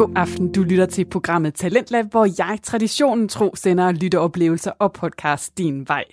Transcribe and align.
God 0.00 0.12
aften, 0.16 0.52
du 0.52 0.62
lytter 0.62 0.86
til 0.86 1.04
programmet 1.04 1.54
Talentlab, 1.54 2.06
hvor 2.10 2.24
jeg 2.38 2.58
traditionen 2.62 3.28
tro 3.28 3.54
sender 3.54 3.92
lytteoplevelser 3.92 4.70
og 4.78 4.92
podcast 4.92 5.58
din 5.58 5.88
vej. 5.88 6.04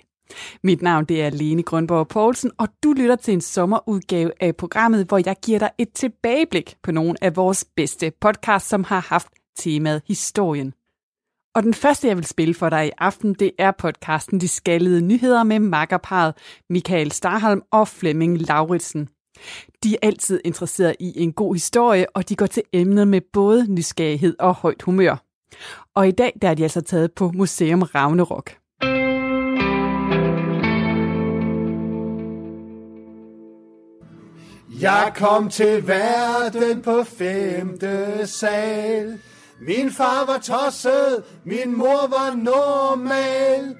Mit 0.62 0.82
navn 0.82 1.04
det 1.04 1.22
er 1.22 1.30
Lene 1.30 1.62
Grønborg 1.62 2.08
Poulsen, 2.08 2.50
og 2.58 2.68
du 2.82 2.92
lytter 2.92 3.16
til 3.16 3.34
en 3.34 3.40
sommerudgave 3.40 4.32
af 4.40 4.56
programmet, 4.56 5.06
hvor 5.06 5.20
jeg 5.26 5.36
giver 5.44 5.58
dig 5.58 5.70
et 5.78 5.92
tilbageblik 5.92 6.76
på 6.82 6.92
nogle 6.92 7.24
af 7.24 7.36
vores 7.36 7.64
bedste 7.76 8.12
podcasts, 8.20 8.68
som 8.68 8.84
har 8.84 9.00
haft 9.00 9.28
temaet 9.58 10.02
historien. 10.08 10.72
Og 11.54 11.62
den 11.62 11.74
første, 11.74 12.08
jeg 12.08 12.16
vil 12.16 12.26
spille 12.26 12.54
for 12.54 12.68
dig 12.68 12.86
i 12.86 12.90
aften, 12.98 13.34
det 13.34 13.50
er 13.58 13.70
podcasten 13.70 14.40
De 14.40 14.48
Skaldede 14.48 15.02
Nyheder 15.02 15.42
med 15.42 15.58
makkerparet 15.58 16.34
Michael 16.70 17.12
Starholm 17.12 17.62
og 17.70 17.88
Flemming 17.88 18.38
Lauritsen. 18.38 19.08
De 19.82 19.94
er 19.94 19.98
altid 20.02 20.40
interesseret 20.44 20.96
i 21.00 21.12
en 21.22 21.32
god 21.32 21.54
historie, 21.54 22.06
og 22.14 22.28
de 22.28 22.36
går 22.36 22.46
til 22.46 22.62
emnet 22.72 23.08
med 23.08 23.20
både 23.32 23.74
nysgerrighed 23.74 24.36
og 24.38 24.54
højt 24.54 24.82
humør. 24.82 25.24
Og 25.94 26.08
i 26.08 26.10
dag 26.10 26.32
der 26.42 26.48
er 26.48 26.54
de 26.54 26.62
altså 26.62 26.80
taget 26.80 27.12
på 27.12 27.32
Museum 27.34 27.82
Ravnerok. 27.82 28.50
Jeg 34.80 35.12
kom 35.16 35.50
til 35.50 35.88
verden 35.88 36.82
på 36.82 37.04
femte 37.04 38.26
sal. 38.26 39.18
Min 39.60 39.90
far 39.90 40.26
var 40.26 40.38
tosset, 40.38 41.24
min 41.44 41.76
mor 41.76 42.08
var 42.08 42.36
normal. 42.36 43.76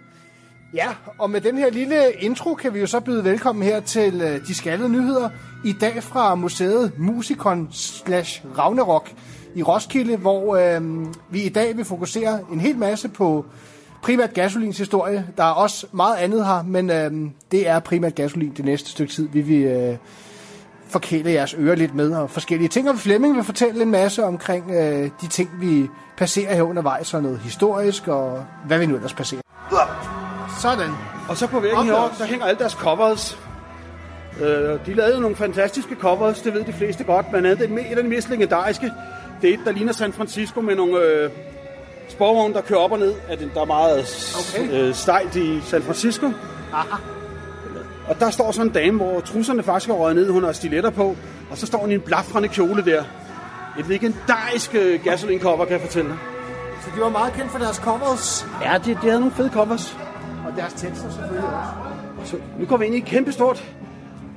Ja, 0.74 0.88
og 1.18 1.30
med 1.30 1.40
den 1.40 1.58
her 1.58 1.70
lille 1.70 2.12
intro 2.12 2.54
kan 2.54 2.74
vi 2.74 2.80
jo 2.80 2.86
så 2.86 3.00
byde 3.00 3.24
velkommen 3.24 3.64
her 3.64 3.80
til 3.80 4.20
øh, 4.22 4.46
De 4.46 4.54
Skaldede 4.54 4.88
Nyheder. 4.88 5.28
I 5.64 5.72
dag 5.72 6.02
fra 6.02 6.34
museet 6.34 6.92
Musikon 6.98 7.69
slash 7.72 8.44
Ragnarok 8.58 9.11
i 9.55 9.62
Roskilde, 9.62 10.16
hvor 10.16 10.56
øh, 10.56 11.06
vi 11.30 11.42
i 11.42 11.48
dag 11.48 11.77
vil 11.77 11.84
fokusere 11.84 12.41
en 12.52 12.61
hel 12.61 12.78
masse 12.78 13.08
på 13.08 13.44
primært 14.02 14.34
gasolins 14.34 14.78
historie. 14.78 15.27
Der 15.36 15.44
er 15.44 15.50
også 15.50 15.86
meget 15.92 16.16
andet 16.16 16.46
her, 16.46 16.62
men 16.62 16.91
øh, 16.91 17.30
det 17.52 17.69
er 17.69 17.78
primært 17.78 18.14
gasolin 18.14 18.52
det 18.56 18.64
næste 18.64 18.91
stykke 18.91 19.12
tid, 19.12 19.28
vi 19.28 19.41
vil 19.41 19.64
øh, 19.64 19.96
forkæle 20.89 21.30
jeres 21.30 21.55
ører 21.58 21.77
lidt 21.77 21.94
med 21.94 22.12
og 22.12 22.30
forskellige 22.30 22.69
ting. 22.69 22.91
Og 22.91 22.98
Flemming 22.98 23.36
vil 23.36 23.44
fortælle 23.44 23.83
en 23.83 23.91
masse 23.91 24.24
omkring 24.24 24.70
øh, 24.70 25.11
de 25.20 25.27
ting, 25.27 25.50
vi 25.61 25.89
passerer 26.16 26.55
her 26.55 26.62
undervejs, 26.62 27.14
og 27.14 27.22
noget 27.22 27.39
historisk, 27.39 28.08
og 28.08 28.44
hvad 28.66 28.78
vi 28.78 28.86
nu 28.86 28.94
ellers 28.94 29.14
passerer. 29.14 30.17
Sådan. 30.59 30.91
Og 31.28 31.37
så 31.37 31.47
på 31.47 31.61
væggen 31.61 31.84
herovre, 31.84 32.11
der 32.19 32.25
hænger 32.25 32.47
alle 32.47 32.59
deres 32.59 32.73
covers. 32.73 33.39
Øh, 34.41 34.87
de 34.87 34.95
lavede 34.95 35.20
nogle 35.20 35.37
fantastiske 35.37 35.97
covers, 36.01 36.41
det 36.41 36.55
ved 36.55 36.64
de 36.64 36.73
fleste 36.73 37.05
godt. 37.05 37.33
Man 37.33 37.45
havde 37.45 37.64
et 37.64 37.98
af 37.98 38.03
de 38.03 38.09
mest 38.09 38.28
legendariske. 38.31 38.92
Det 39.42 39.51
er 39.51 39.55
et, 39.55 39.61
der 39.64 39.73
ligner 39.73 39.92
San 39.92 40.12
Francisco 40.12 40.61
med 40.61 40.77
nogle 40.77 40.98
øh, 41.03 41.31
sporvogne, 42.09 42.55
der 42.55 42.61
kører 42.61 42.81
op 42.81 42.92
og 42.92 42.98
ned. 42.98 43.14
At 43.29 43.39
der 43.55 43.61
er 43.61 43.64
meget 43.64 44.06
Okay. 44.55 44.73
øh, 44.73 44.95
stejlt 44.95 45.36
i 45.36 45.61
San 45.61 45.83
Francisco. 45.83 46.27
Aha. 46.73 46.97
Og 48.09 48.20
der 48.20 48.31
står 48.31 48.51
sådan 48.51 48.67
en 48.67 48.73
dame, 48.73 48.97
hvor 48.97 49.20
trusserne 49.20 49.62
faktisk 49.62 49.91
er 49.91 49.95
røget 49.95 50.17
ned. 50.17 50.31
Hun 50.31 50.45
har 50.45 50.53
stiletter 50.53 50.91
på. 50.91 51.17
Og 51.51 51.56
så 51.56 51.67
står 51.67 51.79
hun 51.79 51.91
i 51.91 51.95
en 51.95 52.01
blafrende 52.01 52.48
kjole 52.48 52.84
der. 52.84 53.03
Et 53.79 53.89
legendarisk 53.89 54.75
øh, 54.75 55.05
gasoline 55.05 55.41
cover, 55.41 55.64
kan 55.64 55.73
jeg 55.73 55.81
fortælle 55.81 56.11
dig. 56.11 56.19
Så 56.84 56.91
de 56.97 57.01
var 57.01 57.09
meget 57.09 57.33
kendt 57.33 57.51
for 57.51 57.59
deres 57.59 57.77
covers. 57.77 58.47
Ja, 58.62 58.79
de, 58.84 58.91
de 58.91 58.95
havde 58.95 59.20
nogle 59.20 59.34
fede 59.34 59.51
covers. 59.53 59.97
Og 60.48 60.56
deres 60.56 60.72
tekster 60.72 61.10
selvfølgelig 61.10 61.44
også. 62.18 62.30
Så 62.30 62.36
nu 62.58 62.66
går 62.66 62.77
vi 62.77 62.86
ind 62.86 62.94
i 62.94 62.98
et 62.98 63.04
kæmpestort... 63.04 63.74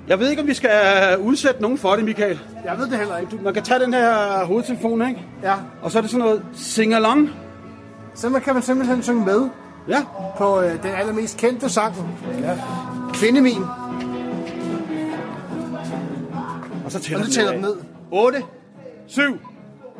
Jeg 0.08 0.20
ved 0.20 0.30
ikke, 0.30 0.42
om 0.42 0.48
vi 0.48 0.54
skal 0.54 0.72
udsætte 1.20 1.62
nogen 1.62 1.78
for 1.78 1.96
det, 1.96 2.06
Michael. 2.06 2.40
Jeg 2.66 2.78
ved 2.78 2.88
det 2.88 2.98
heller 2.98 3.18
ikke. 3.18 3.40
Man 3.44 3.54
kan 3.54 3.64
tage 3.64 3.80
den 3.80 3.94
her 3.94 4.46
hovedtelefon, 4.46 5.08
ikke? 5.08 5.22
Ja. 5.44 5.54
Og 5.82 5.92
så 5.92 5.98
er 5.98 6.02
det 6.02 6.12
sådan 6.12 6.26
noget 6.26 6.44
sing-along. 6.54 7.30
Så 8.16 8.40
kan 8.44 8.54
man 8.54 8.64
simpelthen 8.64 9.04
synge 9.04 9.26
med 9.26 9.50
Ja. 9.88 10.02
på 10.38 10.62
øh, 10.62 10.72
den 10.84 10.92
allermest 10.92 11.38
kendte 11.38 11.70
sang. 11.70 11.96
Ja. 12.42 12.58
Kvindemin. 13.14 13.64
Og 16.86 16.92
så 16.92 17.00
tæller, 17.00 17.20
Og 17.20 17.26
så 17.26 17.32
tæller 17.32 17.52
den 17.52 17.62
ned. 17.62 17.76
8, 18.12 18.42
7, 19.08 19.22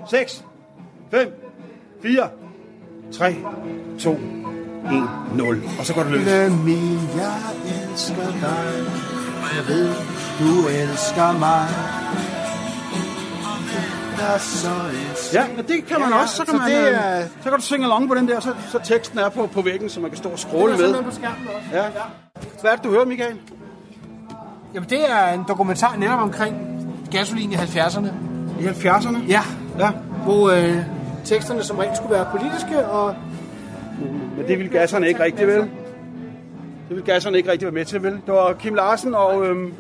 6, 0.10 0.46
5, 1.12 1.34
4, 2.02 2.28
3, 3.12 3.36
2, 4.00 4.18
1, 4.86 5.38
0. 5.38 5.64
Og 5.80 5.86
så 5.86 5.94
går 5.94 6.04
det 6.04 6.12
løs. 6.12 6.24
Kvindemin, 6.24 7.00
jeg 7.16 7.34
elsker 7.92 8.16
dig. 8.16 8.86
Og 9.44 9.50
jeg 9.58 9.76
ved, 9.76 9.90
du 10.40 10.68
elsker 10.68 11.32
mig. 11.32 11.68
Ja, 15.34 15.44
men 15.56 15.66
det 15.68 15.86
kan 15.88 16.00
man 16.00 16.10
Ja, 16.10 16.16
ja, 16.16 16.22
også. 16.22 16.36
Så 16.36 16.46
kan, 16.46 16.54
så 16.54 16.58
man, 16.58 16.72
det 16.72 16.78
øh, 16.78 16.94
er- 16.94 17.22
så 17.44 17.50
kan 17.50 17.52
du 17.54 17.62
synge 17.62 17.86
along 17.86 18.08
på 18.10 18.16
den 18.16 18.28
der, 18.28 18.40
så, 18.40 18.54
så 18.72 18.80
teksten 18.84 19.20
er 19.20 19.30
på, 19.30 19.48
på 19.54 19.62
væggen, 19.62 19.90
så 19.90 20.00
man 20.00 20.10
kan 20.10 20.18
stå 20.18 20.30
og 20.30 20.40
scrolle 20.40 20.78
Det 20.78 20.86
er 20.86 20.92
med. 20.92 21.04
på 21.04 21.12
skærmen 21.12 21.48
også. 21.48 21.78
Ja. 21.78 21.84
Hvad 22.62 22.72
er 22.72 22.76
det, 22.76 22.84
du 22.84 22.90
hører, 22.90 23.06
Michael? 23.06 23.36
Jamen, 24.74 24.90
det 24.90 25.12
er 25.12 25.34
en 25.34 25.44
dokumentar 25.48 25.96
netop 25.96 26.20
omkring 26.20 26.56
gasolin 27.12 27.52
i 27.52 27.56
70'erne. 27.56 28.08
I 28.60 28.64
70'erne? 28.68 29.18
Ja. 29.28 29.42
Ja. 29.80 29.90
Hvor 30.24 30.50
øh, 30.50 30.78
teksterne 31.26 31.64
som 31.64 31.78
regel 31.78 31.96
skulle 31.96 32.14
være 32.14 32.26
politiske, 32.32 32.86
og 32.88 33.16
Men 34.42 34.48
det 34.50 34.58
ville 34.60 34.72
gasserne 34.80 35.08
ikke 35.08 35.24
rigtig, 35.24 35.48
vel? 35.48 35.58
Det 35.58 35.70
ville 36.90 37.06
gasserne 37.06 37.38
ikke 37.38 37.52
rigtig 37.52 37.66
være 37.66 37.74
med 37.74 37.86
til, 37.86 38.04
vel? 38.04 38.12
Det 38.12 38.34
var 38.34 38.54
Kim 38.54 38.74
Larsen 38.76 39.16
og, 39.16 39.46
øhm, 39.48 39.74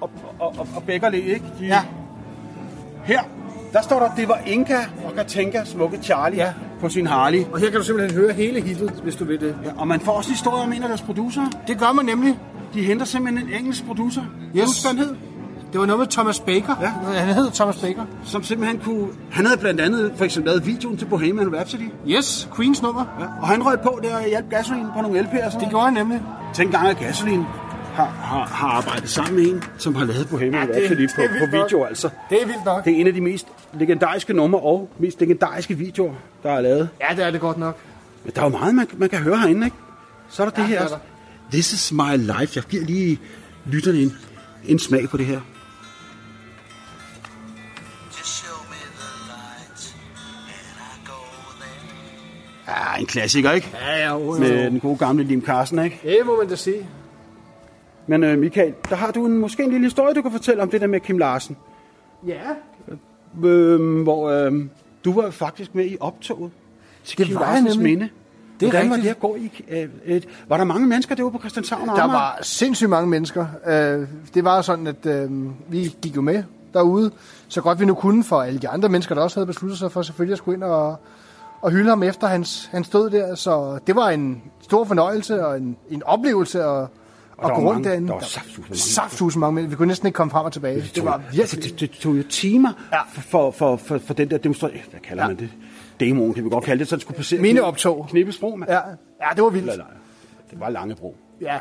og, 0.00 0.10
og, 0.38 0.54
og, 0.58 0.66
og 0.76 0.82
Beckerle, 0.86 1.18
ikke? 1.22 1.44
De, 1.60 1.66
ja, 1.66 1.82
Her, 3.04 3.20
der 3.72 3.82
står 3.82 3.98
der, 3.98 4.14
det 4.16 4.28
var 4.28 4.40
Inka 4.46 4.76
og 5.04 5.14
Katinka, 5.16 5.64
smukke 5.64 5.98
Charlie, 6.02 6.38
Ja. 6.38 6.52
på 6.80 6.88
sin 6.88 7.06
Harley. 7.06 7.44
og 7.52 7.58
her 7.60 7.70
kan 7.70 7.78
du 7.80 7.84
simpelthen 7.86 8.20
høre 8.20 8.32
hele 8.32 8.60
hittet, 8.60 8.90
hvis 9.02 9.16
du 9.16 9.24
vil 9.24 9.40
det. 9.40 9.56
Ja, 9.64 9.70
og 9.76 9.88
man 9.88 10.00
får 10.00 10.12
også 10.12 10.30
historier 10.30 10.62
om 10.62 10.72
en 10.72 10.82
af 10.82 10.88
deres 10.88 11.02
producer. 11.02 11.42
Det 11.68 11.78
gør 11.78 11.92
man 11.92 12.04
nemlig. 12.04 12.38
De 12.74 12.82
henter 12.84 13.06
simpelthen 13.06 13.48
en 13.48 13.54
engelsk 13.54 13.86
producer, 13.86 14.22
Yes. 14.56 14.84
han 14.86 14.98
hed, 14.98 15.14
Det 15.74 15.80
var 15.80 15.86
noget 15.86 15.98
med 16.00 16.06
Thomas 16.06 16.40
Baker. 16.40 16.74
Ja. 16.82 16.88
Han 17.18 17.34
hed 17.34 17.50
Thomas 17.50 17.76
Baker. 17.76 18.04
som 18.24 18.42
simpelthen 18.42 18.78
kunne... 18.84 19.08
Han 19.30 19.46
havde 19.46 19.58
blandt 19.60 19.80
andet 19.80 20.12
for 20.16 20.24
eksempel 20.24 20.50
lavet 20.50 20.66
videoen 20.66 20.96
til 20.96 21.04
Bohemian 21.06 21.54
Rhapsody. 21.56 21.90
Yes, 22.08 22.48
Queens 22.56 22.82
nummer. 22.82 23.04
Ja. 23.20 23.24
Og 23.42 23.48
han 23.48 23.66
røg 23.66 23.80
på 23.80 24.00
der 24.02 24.16
og 24.16 24.28
hjalp 24.28 24.50
Gasolin 24.50 24.86
på 24.96 25.02
nogle 25.02 25.20
LP'er. 25.20 25.60
Det 25.60 25.68
gjorde 25.70 25.84
han 25.84 25.94
nemlig. 25.94 26.18
noget. 26.18 26.54
Tænk 26.54 26.66
engang, 26.66 26.88
at 26.88 26.96
Gasolin 26.98 27.42
har, 27.94 28.04
har, 28.04 28.44
har 28.46 28.68
arbejdet 28.68 29.08
sammen 29.10 29.34
med 29.36 29.44
en, 29.52 29.62
som 29.78 29.94
har 29.94 30.04
lavet 30.04 30.28
Bohemian 30.30 30.68
Ja, 30.68 30.74
det- 30.74 30.76
Rhapsody 30.90 31.02
det 31.02 31.10
på, 31.16 31.20
vildt 31.20 31.38
på 31.50 31.56
video, 31.56 31.78
nok. 31.78 31.88
altså. 31.88 32.08
Det 32.30 32.42
er 32.42 32.46
vildt 32.46 32.64
nok. 32.64 32.84
Det 32.84 32.92
er 32.96 33.00
en 33.00 33.06
af 33.06 33.12
de 33.14 33.20
mest 33.20 33.46
legendariske 33.72 34.32
numre 34.32 34.60
og 34.60 34.88
mest 34.98 35.20
legendariske 35.20 35.74
videoer, 35.78 36.14
der 36.42 36.50
er 36.50 36.60
lavet. 36.60 36.88
Ja, 37.10 37.16
det 37.16 37.24
er 37.26 37.30
det 37.30 37.40
godt 37.40 37.58
nok. 37.58 37.78
Men 38.24 38.32
der 38.34 38.40
er 38.40 38.44
jo 38.44 38.50
meget, 38.50 38.74
man, 38.74 38.86
man 38.96 39.08
kan 39.08 39.18
høre 39.18 39.38
herinde, 39.38 39.64
ikke? 39.66 39.76
Så 40.28 40.42
er 40.42 40.46
der 40.46 40.50
det 40.50 40.58
det 40.58 40.66
her. 40.66 40.80
er 40.80 40.88
der. 40.88 40.98
This 41.52 41.72
is 41.72 41.92
my 41.92 42.16
life. 42.16 42.52
Jeg 42.54 42.64
giver 42.68 42.84
lige 42.84 43.18
lytterne 43.66 43.98
en, 43.98 44.12
en 44.66 44.78
smag 44.78 45.08
på 45.08 45.16
det 45.16 45.26
her. 45.26 45.40
Ja, 52.68 53.00
en 53.00 53.06
klassiker, 53.06 53.52
ikke? 53.52 53.70
Ja, 53.80 53.96
ja, 53.98 54.12
jo, 54.14 54.34
jo. 54.34 54.40
Med 54.40 54.70
den 54.70 54.80
gode 54.80 54.96
gamle 54.96 55.24
Lim 55.24 55.44
Carsten, 55.44 55.78
ikke? 55.78 56.00
Det 56.02 56.18
må 56.26 56.36
man 56.36 56.48
da 56.48 56.56
sige. 56.56 56.86
Men 58.06 58.24
øh, 58.24 58.38
Michael, 58.38 58.74
der 58.90 58.96
har 58.96 59.10
du 59.10 59.26
en, 59.26 59.38
måske 59.38 59.62
en 59.62 59.70
lille 59.70 59.86
historie, 59.86 60.14
du 60.14 60.22
kan 60.22 60.30
fortælle 60.32 60.62
om 60.62 60.68
det 60.70 60.80
der 60.80 60.86
med 60.86 61.00
Kim 61.00 61.18
Larsen. 61.18 61.56
Ja, 62.26 62.40
Øh, 63.44 64.02
hvor 64.02 64.30
øh, 64.30 64.52
du 65.04 65.12
var 65.20 65.30
faktisk 65.30 65.74
med 65.74 65.84
i 65.84 65.96
optoget 66.00 66.50
til 67.04 67.18
Det 67.18 67.26
Kim 67.26 67.34
var 67.34 67.40
jeg 67.40 67.48
Larsens 67.62 67.76
nemlig. 67.76 67.92
minde. 67.98 68.08
Det 68.60 68.66
er 68.66 68.70
Hvordan 68.70 68.90
var 68.90 68.96
rigtigt. 68.96 69.08
det 69.08 69.14
at 69.14 69.20
gå 69.20 69.36
i... 69.36 69.64
Øh, 69.68 69.88
et, 70.16 70.28
var 70.48 70.56
der 70.56 70.64
mange 70.64 70.86
mennesker 70.86 71.14
derude 71.14 71.32
på 71.32 71.38
Christianshavn 71.38 71.88
og 71.88 71.96
der 71.96 72.06
var 72.06 72.38
sindssygt 72.42 72.90
mange 72.90 73.08
mennesker. 73.10 73.46
Øh, 73.66 74.08
Det 74.34 74.44
var 74.44 74.62
sådan, 74.62 74.86
at 74.86 75.06
øh, 75.06 75.30
vi 75.68 75.94
gik 76.02 76.16
jo 76.16 76.20
med 76.20 76.42
derude, 76.74 77.10
så 77.48 77.60
godt 77.60 77.80
vi 77.80 77.84
nu 77.84 77.94
kunne 77.94 78.24
for 78.24 78.42
alle 78.42 78.58
de 78.58 78.68
andre 78.68 78.88
mennesker, 78.88 79.14
der 79.14 79.22
også 79.22 79.36
havde 79.36 79.46
besluttet 79.46 79.78
sig 79.78 79.92
for 79.92 80.02
selvfølgelig 80.02 80.32
at 80.32 80.38
skulle 80.38 80.56
ind 80.56 80.64
og, 80.64 80.96
og 81.64 81.70
hylde 81.70 81.88
ham 81.88 82.02
efter 82.02 82.26
hans, 82.26 82.68
hans 82.72 82.88
død 82.88 83.10
der. 83.10 83.34
Så 83.34 83.78
det 83.86 83.96
var 83.96 84.08
en 84.10 84.42
stor 84.62 84.84
fornøjelse 84.84 85.46
og 85.46 85.56
en, 85.56 85.76
en 85.90 86.02
oplevelse 86.02 86.62
at, 86.64 86.80
at 86.82 86.88
der 87.42 87.48
gå 87.48 87.54
rundt 87.70 87.84
derinde. 87.84 88.08
der 88.08 88.14
var 88.14 88.20
saftsuseme 88.74 89.40
mange 89.40 89.54
mange. 89.54 89.70
Vi 89.70 89.76
kunne 89.76 89.88
næsten 89.88 90.06
ikke 90.06 90.16
komme 90.16 90.30
frem 90.30 90.44
og 90.44 90.52
tilbage. 90.52 90.90
Det, 90.94 91.04
var 91.04 91.16
virkelig... 91.18 91.40
Altså, 91.40 91.56
det, 91.60 91.80
det 91.80 91.90
tog 91.90 92.16
jo 92.16 92.22
timer 92.30 92.72
Ja. 92.92 93.00
for, 93.02 93.50
for, 93.50 93.76
for, 93.76 93.98
for 93.98 94.14
den 94.14 94.30
der 94.30 94.38
demonstration. 94.38 94.80
Hvad 94.90 95.00
kalder 95.00 95.22
Ja. 95.22 95.28
man 95.28 95.36
det? 95.38 95.48
Demoen, 96.00 96.34
kan 96.34 96.44
vi 96.44 96.48
godt 96.50 96.64
kalde 96.64 96.78
det, 96.80 96.88
så 96.88 96.96
det 96.96 97.02
skulle 97.02 97.16
passere. 97.16 97.40
Mindeoptog. 97.40 98.06
Knippesbro, 98.10 98.56
mand. 98.56 98.70
Ja, 98.70 98.78
ja, 99.22 99.28
det 99.36 99.44
var 99.44 99.50
vildt. 99.50 99.70
Eller, 99.70 99.84
nej, 99.84 99.94
det 100.50 100.60
var 100.60 100.68
Langebro. 100.70 101.16
Ja, 101.40 101.58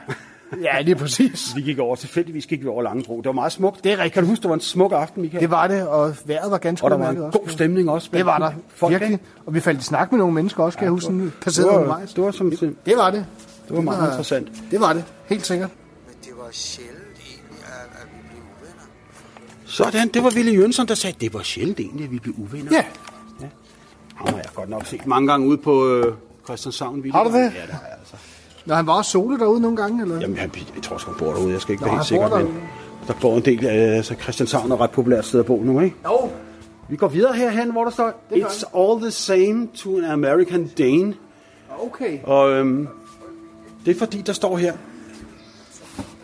ja 0.67 0.81
lige 0.81 0.95
præcis. 0.95 1.51
Vi 1.55 1.61
gik 1.61 1.79
over, 1.79 1.95
tilfældigvis 1.95 2.45
gik 2.45 2.63
vi 2.63 2.67
over 2.67 2.83
Langebro. 2.83 3.17
Det 3.17 3.25
var 3.25 3.31
meget 3.31 3.51
smukt. 3.51 3.83
Det 3.83 3.91
er 3.91 3.97
rigtigt. 3.97 4.13
Kan 4.13 4.23
du 4.23 4.29
huske, 4.29 4.41
det 4.41 4.49
var 4.49 4.55
en 4.55 4.61
smuk 4.61 4.91
aften, 4.91 5.21
Michael? 5.21 5.41
Det 5.41 5.51
var 5.51 5.67
det, 5.67 5.87
og 5.87 6.15
vejret 6.25 6.51
var 6.51 6.57
ganske 6.57 6.85
og 6.85 6.91
der 6.91 6.97
var 6.97 7.09
en 7.09 7.17
også. 7.17 7.39
god 7.39 7.49
stemning 7.49 7.89
også. 7.89 8.09
Det 8.13 8.25
var 8.25 8.37
der, 8.39 8.51
Folk, 8.75 8.91
virkelig. 8.91 9.19
Og 9.45 9.53
vi 9.53 9.59
faldt 9.59 9.81
i 9.81 9.83
snak 9.83 10.11
med 10.11 10.19
nogle 10.19 10.33
mennesker 10.33 10.63
også, 10.63 10.77
kan 10.77 10.85
jeg 10.85 10.91
huske, 10.91 11.05
sådan 11.05 11.19
Det 11.21 11.33
passerede 11.41 11.87
var, 11.87 12.01
det 12.15 12.23
var 12.23 12.31
som, 12.31 12.49
det, 12.49 12.75
Det 12.85 12.97
var 12.97 13.11
det. 13.11 13.25
det 13.67 13.75
var 13.75 13.81
meget 13.81 14.07
interessant. 14.09 14.47
Det 14.71 14.79
var 14.79 14.93
det, 14.93 15.03
helt 15.25 15.45
sikkert. 15.45 15.69
Men 16.07 16.15
det 16.23 16.31
var 16.37 16.49
sjældent 16.51 16.97
egentlig, 17.27 17.63
at, 17.65 18.01
at 18.01 18.07
vi 18.13 18.19
blev 18.29 18.41
uvenner. 18.59 18.83
Sådan, 19.65 20.07
det 20.13 20.23
var 20.23 20.29
Ville 20.29 20.51
Jønsson, 20.51 20.87
der 20.87 20.95
sagde, 20.95 21.17
det 21.21 21.33
var 21.33 21.41
sjældent 21.41 21.79
egentlig, 21.79 22.05
at 22.05 22.11
vi 22.11 22.19
blev 22.19 22.33
uvenner. 22.37 22.71
Ja. 22.71 22.83
Ham 24.15 24.27
har 24.27 24.35
jeg 24.35 24.45
godt 24.55 24.69
nok 24.69 24.85
set 24.85 25.07
mange 25.07 25.27
gange 25.27 25.47
ude 25.47 25.57
på 25.57 25.87
øh, 25.89 26.13
Christianshavn. 26.45 27.03
Ville. 27.03 27.11
Har 27.13 27.23
du 27.23 27.29
det? 27.29 27.35
Ja, 27.35 27.43
det 27.45 27.53
har 27.55 27.65
jeg 27.81 27.97
altså. 27.99 28.15
Når 28.65 28.75
han 28.75 28.87
var 28.87 28.93
også 28.93 29.11
solo 29.11 29.37
derude 29.37 29.61
nogle 29.61 29.77
gange, 29.77 30.01
eller? 30.01 30.19
Jamen, 30.19 30.37
han, 30.37 30.51
jeg 30.75 30.83
tror 30.83 30.97
sgu, 30.97 31.11
han 31.11 31.19
bor 31.19 31.33
derude. 31.33 31.51
Jeg 31.51 31.61
skal 31.61 31.71
ikke 31.71 31.83
Nå, 31.83 31.87
være 31.87 31.95
helt 31.95 32.07
sikker. 32.07 32.37
Men 32.37 32.61
der 33.07 33.13
bor 33.21 33.37
en 33.37 33.45
del 33.45 33.65
af 33.65 33.95
altså 33.95 34.15
Christianshavn 34.21 34.71
er 34.71 34.75
et 34.75 34.81
ret 34.81 34.91
populært 34.91 35.25
sted 35.25 35.39
at 35.39 35.45
bo 35.45 35.63
nu, 35.63 35.79
ikke? 35.79 35.95
Jo. 36.05 36.29
Vi 36.89 36.95
går 36.95 37.07
videre 37.07 37.33
herhen, 37.33 37.71
hvor 37.71 37.83
der 37.83 37.91
står, 37.91 38.23
It's 38.31 38.79
all 38.79 39.01
the 39.01 39.11
same 39.11 39.67
to 39.75 39.97
an 39.97 40.03
American 40.03 40.67
Dane. 40.77 41.13
Okay. 41.79 42.19
Og 42.23 42.51
øhm, 42.51 42.87
det 43.85 43.95
er 43.95 43.99
fordi, 43.99 44.21
der 44.21 44.33
står 44.33 44.57
her, 44.57 44.73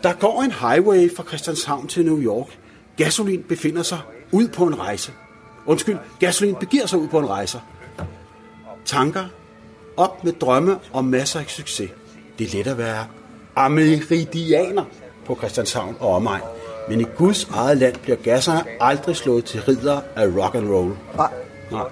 der 0.02 0.12
går 0.12 0.42
en 0.42 0.52
highway 0.52 1.16
fra 1.16 1.22
Christianshavn 1.22 1.86
til 1.86 2.06
New 2.06 2.20
York. 2.20 2.58
Gasolin 2.96 3.42
befinder 3.42 3.82
sig 3.82 3.98
ud 4.32 4.48
på 4.48 4.64
en 4.64 4.78
rejse. 4.78 5.12
Undskyld, 5.66 5.98
gasolin 6.20 6.54
begiver 6.54 6.86
sig 6.86 6.98
ud 6.98 7.08
på 7.08 7.18
en 7.18 7.28
rejse. 7.28 7.60
Tanker, 8.84 9.24
op 9.96 10.24
med 10.24 10.32
drømme 10.32 10.78
og 10.92 11.04
masser 11.04 11.40
af 11.40 11.46
succes. 11.48 11.90
Det 12.40 12.54
er 12.54 12.58
let 12.58 12.66
at 12.66 12.78
være 12.78 13.06
ameridianer 13.56 14.84
på 15.26 15.36
Christianshavn 15.36 15.96
og 16.00 16.14
omegn. 16.14 16.42
Men 16.88 17.00
i 17.00 17.04
Guds 17.16 17.44
eget 17.44 17.76
land 17.76 17.96
bliver 17.96 18.16
gasserne 18.16 18.64
aldrig 18.80 19.16
slået 19.16 19.44
til 19.44 19.62
ridder 19.62 20.00
af 20.16 20.26
rock 20.26 20.54
and 20.54 20.68
roll. 20.68 20.96
Nej. 21.16 21.32
Nej. 21.70 21.88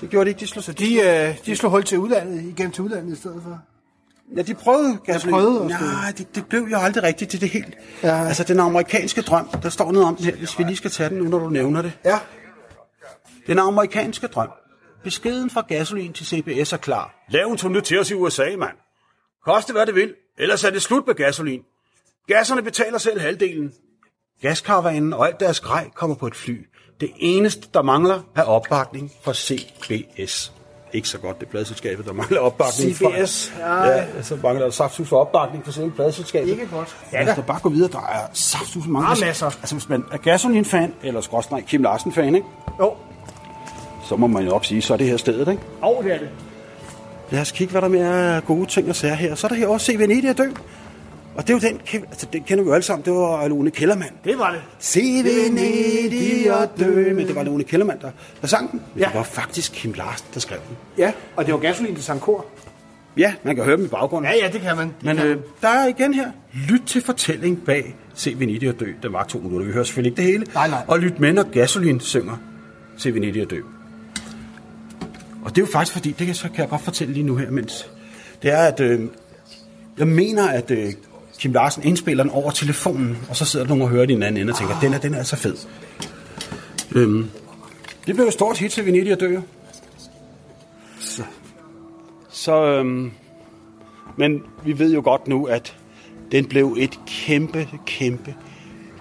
Det 0.00 0.10
gjorde 0.10 0.24
de 0.24 0.30
ikke, 0.30 0.40
de 0.40 0.46
slog 0.46 0.64
sig. 0.64 0.78
De, 0.78 0.94
øh, 0.94 1.38
de 1.46 1.56
slog 1.56 1.70
hul 1.70 1.84
til 1.84 1.98
udlandet, 1.98 2.44
igennem 2.44 2.72
til 2.72 2.84
udlandet 2.84 3.12
i 3.12 3.20
stedet 3.20 3.42
for. 3.42 3.60
Ja, 4.36 4.42
de 4.42 4.54
prøvede 4.54 4.98
gasolin. 5.06 5.32
prøvede 5.32 5.60
også. 5.60 5.76
Nej, 5.80 6.12
det, 6.18 6.34
det 6.34 6.46
blev 6.46 6.68
jo 6.70 6.76
aldrig 6.76 7.02
rigtigt 7.02 7.30
til 7.30 7.40
det 7.40 7.48
helt. 7.48 7.74
Ja. 8.02 8.24
Altså, 8.24 8.44
den 8.44 8.60
amerikanske 8.60 9.22
drøm, 9.22 9.48
der 9.62 9.68
står 9.68 9.92
noget 9.92 10.08
om 10.08 10.16
den 10.16 10.24
her, 10.24 10.36
hvis 10.36 10.58
vi 10.58 10.64
lige 10.64 10.76
skal 10.76 10.90
tage 10.90 11.10
den 11.10 11.18
nu, 11.18 11.24
når 11.24 11.38
du 11.38 11.48
nævner 11.48 11.82
det. 11.82 11.92
Ja. 12.04 12.18
Den 13.46 13.58
amerikanske 13.58 14.26
drøm. 14.26 14.50
Beskeden 15.04 15.50
fra 15.50 15.60
gasolin 15.68 16.12
til 16.12 16.26
CBS 16.26 16.72
er 16.72 16.76
klar. 16.76 17.14
Lav 17.28 17.46
en 17.46 17.58
turné 17.58 17.80
til 17.80 18.00
os 18.00 18.10
i 18.10 18.14
USA, 18.14 18.46
mand. 18.58 18.76
Koste 19.44 19.72
hvad 19.72 19.86
det 19.86 19.94
vil, 19.94 20.14
ellers 20.38 20.64
er 20.64 20.70
det 20.70 20.82
slut 20.82 21.06
med 21.06 21.14
gasolin. 21.14 21.62
Gasserne 22.26 22.62
betaler 22.62 22.98
selv 22.98 23.20
halvdelen. 23.20 23.72
Gaskaravanen 24.42 25.12
og 25.12 25.26
alt 25.26 25.40
deres 25.40 25.60
grej 25.60 25.90
kommer 25.94 26.16
på 26.16 26.26
et 26.26 26.36
fly. 26.36 26.66
Det 27.00 27.10
eneste, 27.16 27.68
der 27.74 27.82
mangler, 27.82 28.20
er 28.36 28.42
opbakning 28.42 29.12
fra 29.22 29.34
CBS. 29.34 30.52
Ikke 30.92 31.08
så 31.08 31.18
godt, 31.18 31.40
det 31.40 31.48
pladselskabet, 31.48 32.06
der 32.06 32.12
mangler 32.12 32.40
opbakning 32.40 32.96
CBS, 32.96 33.50
fra. 33.50 33.86
ja. 33.86 33.96
Ja, 34.16 34.22
så 34.22 34.38
mangler 34.42 34.64
der 34.64 34.70
saftsus 34.70 35.08
for 35.08 35.20
opbakning 35.20 35.64
fra 35.64 35.72
selve 35.72 35.90
pladselskabet. 35.90 36.50
Ikke 36.50 36.66
godt. 36.66 36.96
Ja, 37.12 37.22
lad 37.22 37.38
os 37.38 37.44
bare 37.46 37.60
gå 37.62 37.68
videre. 37.68 37.90
Der 37.92 37.98
er 38.06 38.26
saftsus 38.32 38.86
mange. 38.86 39.08
Der 39.08 39.22
er 39.22 39.26
masser. 39.26 39.46
Altså, 39.46 39.74
hvis 39.74 39.88
man 39.88 40.04
er 40.12 40.16
gasolin-fan, 40.16 40.94
eller 41.02 41.20
skråstrej 41.20 41.60
Kim 41.60 41.82
Larsen-fan, 41.82 42.34
ikke? 42.34 42.46
Jo. 42.80 42.96
så 44.08 44.16
må 44.16 44.26
man 44.26 44.44
jo 44.44 44.54
op 44.54 44.64
sige, 44.64 44.82
så 44.82 44.92
er 44.92 44.96
det 44.96 45.06
her 45.06 45.16
stedet, 45.16 45.48
ikke? 45.48 45.62
Jo, 45.82 46.02
det 46.02 46.14
er 46.14 46.18
det. 46.18 46.28
Lad 47.30 47.40
os 47.40 47.52
kigge, 47.52 47.70
hvad 47.70 47.82
der 47.82 47.88
mere 47.88 48.36
er 48.36 48.40
gode 48.40 48.66
ting 48.66 48.88
at 48.88 48.96
sige 48.96 49.16
her. 49.16 49.34
Så 49.34 49.46
er 49.46 49.48
der 49.48 49.56
her 49.56 49.66
også 49.68 49.86
Se 49.86 49.98
Venedig 49.98 50.38
dø. 50.38 50.44
Og 51.34 51.46
det 51.48 51.50
er 51.50 51.54
jo 51.54 51.68
den, 51.68 52.02
altså, 52.10 52.26
den 52.32 52.42
kender 52.42 52.64
vi 52.64 52.68
jo 52.68 52.74
alle 52.74 52.84
sammen, 52.84 53.04
det 53.04 53.12
var 53.12 53.48
Lone 53.48 53.70
Kellermann. 53.70 54.10
Det 54.24 54.38
var 54.38 54.50
det. 54.50 54.60
Se 54.78 55.00
Venedig 55.00 56.50
at 56.62 56.68
dø. 56.78 57.12
Men 57.14 57.26
det 57.26 57.34
var 57.34 57.42
Lone 57.42 57.64
Kellermann, 57.64 58.00
der, 58.00 58.10
der 58.40 58.46
sang 58.46 58.70
den. 58.72 58.80
Men 58.94 59.00
Ja. 59.02 59.06
det 59.08 59.14
var 59.14 59.22
faktisk 59.22 59.72
Kim 59.72 59.92
Larsen, 59.92 60.26
der 60.34 60.40
skrev 60.40 60.58
den. 60.68 60.76
Ja, 60.98 61.12
og 61.36 61.46
det 61.46 61.54
var 61.54 61.60
gasolin 61.60 61.94
til 61.94 62.04
sang 62.04 62.20
kor. 62.20 62.46
Ja, 63.16 63.34
man 63.42 63.56
kan 63.56 63.64
høre 63.64 63.76
dem 63.76 63.84
i 63.84 63.88
baggrunden. 63.88 64.30
Ja, 64.32 64.46
ja, 64.46 64.52
det 64.52 64.60
kan 64.60 64.76
man. 64.76 64.86
Det 64.86 64.94
Men 65.04 65.16
kan 65.16 65.26
øh, 65.26 65.36
der 65.62 65.68
er 65.68 65.86
igen 65.86 66.14
her, 66.14 66.30
lyt 66.68 66.82
til 66.86 67.02
fortælling 67.02 67.64
bag 67.64 67.94
Se 68.14 68.34
Venedig 68.38 68.68
at 68.68 68.80
dø. 68.80 68.86
Den 69.02 69.12
var 69.12 69.24
to 69.24 69.38
minutter, 69.38 69.66
vi 69.66 69.72
hører 69.72 69.84
selvfølgelig 69.84 70.10
ikke 70.10 70.22
det 70.22 70.24
hele. 70.32 70.46
Nej, 70.54 70.68
nej. 70.68 70.82
Og 70.88 70.98
lyt 70.98 71.20
med, 71.20 71.32
når 71.32 71.42
Gasolin 71.42 72.00
synger 72.00 72.36
Se 72.96 73.14
Venedig 73.14 73.42
at 73.42 73.50
dø. 73.50 73.60
Og 75.44 75.50
det 75.50 75.62
er 75.62 75.66
jo 75.66 75.72
faktisk 75.72 75.92
fordi, 75.92 76.10
det 76.10 76.26
kan, 76.26 76.34
så 76.34 76.48
kan 76.48 76.58
jeg 76.58 76.68
godt 76.68 76.82
fortælle 76.82 77.14
lige 77.14 77.24
nu 77.24 77.36
her, 77.36 77.50
mens 77.50 77.88
det 78.42 78.52
er, 78.52 78.58
at 78.58 78.80
øh, 78.80 79.00
jeg 79.98 80.06
mener, 80.08 80.48
at 80.48 80.70
øh, 80.70 80.92
Kim 81.38 81.52
Larsen 81.52 81.82
indspiller 81.82 82.24
den 82.24 82.32
over 82.32 82.50
telefonen, 82.50 83.18
og 83.28 83.36
så 83.36 83.44
sidder 83.44 83.66
der 83.66 83.68
nogen 83.68 83.82
og 83.82 83.88
hører 83.88 84.06
det 84.06 84.14
den 84.14 84.22
anden 84.22 84.40
ende 84.40 84.50
og 84.50 84.56
tænker, 84.56 84.80
den 84.80 84.94
er, 84.94 84.98
den 84.98 85.14
er 85.14 85.18
altså 85.18 85.36
fed. 85.36 85.56
Øhm, 86.94 87.30
det 88.06 88.14
blev 88.14 88.24
jo 88.24 88.30
stort 88.30 88.58
hit 88.58 88.72
til 88.72 88.86
Venedig 88.86 89.12
at 89.12 89.20
dø. 89.20 89.36
Så, 91.00 91.22
så 92.30 92.64
øhm, 92.64 93.12
men 94.16 94.42
vi 94.64 94.78
ved 94.78 94.94
jo 94.94 95.00
godt 95.04 95.28
nu, 95.28 95.44
at 95.44 95.76
den 96.32 96.46
blev 96.46 96.76
et 96.78 97.00
kæmpe, 97.06 97.68
kæmpe, 97.86 98.34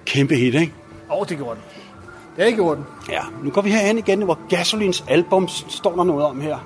kæmpe 0.05 0.35
hit, 0.35 0.53
ikke? 0.53 0.73
Åh, 1.11 1.25
det 1.29 1.37
gjorde 1.37 1.55
den. 1.55 1.78
Det 2.39 2.55
gjorde 2.55 2.75
den. 2.75 2.85
Ja, 3.09 3.21
nu 3.43 3.49
går 3.49 3.61
vi 3.61 3.69
herhen 3.69 3.97
igen, 3.97 4.21
hvor 4.21 4.39
Gasolins 4.49 5.03
album 5.07 5.47
står 5.47 5.95
der 5.95 6.03
noget 6.03 6.25
om 6.25 6.41
her. 6.41 6.57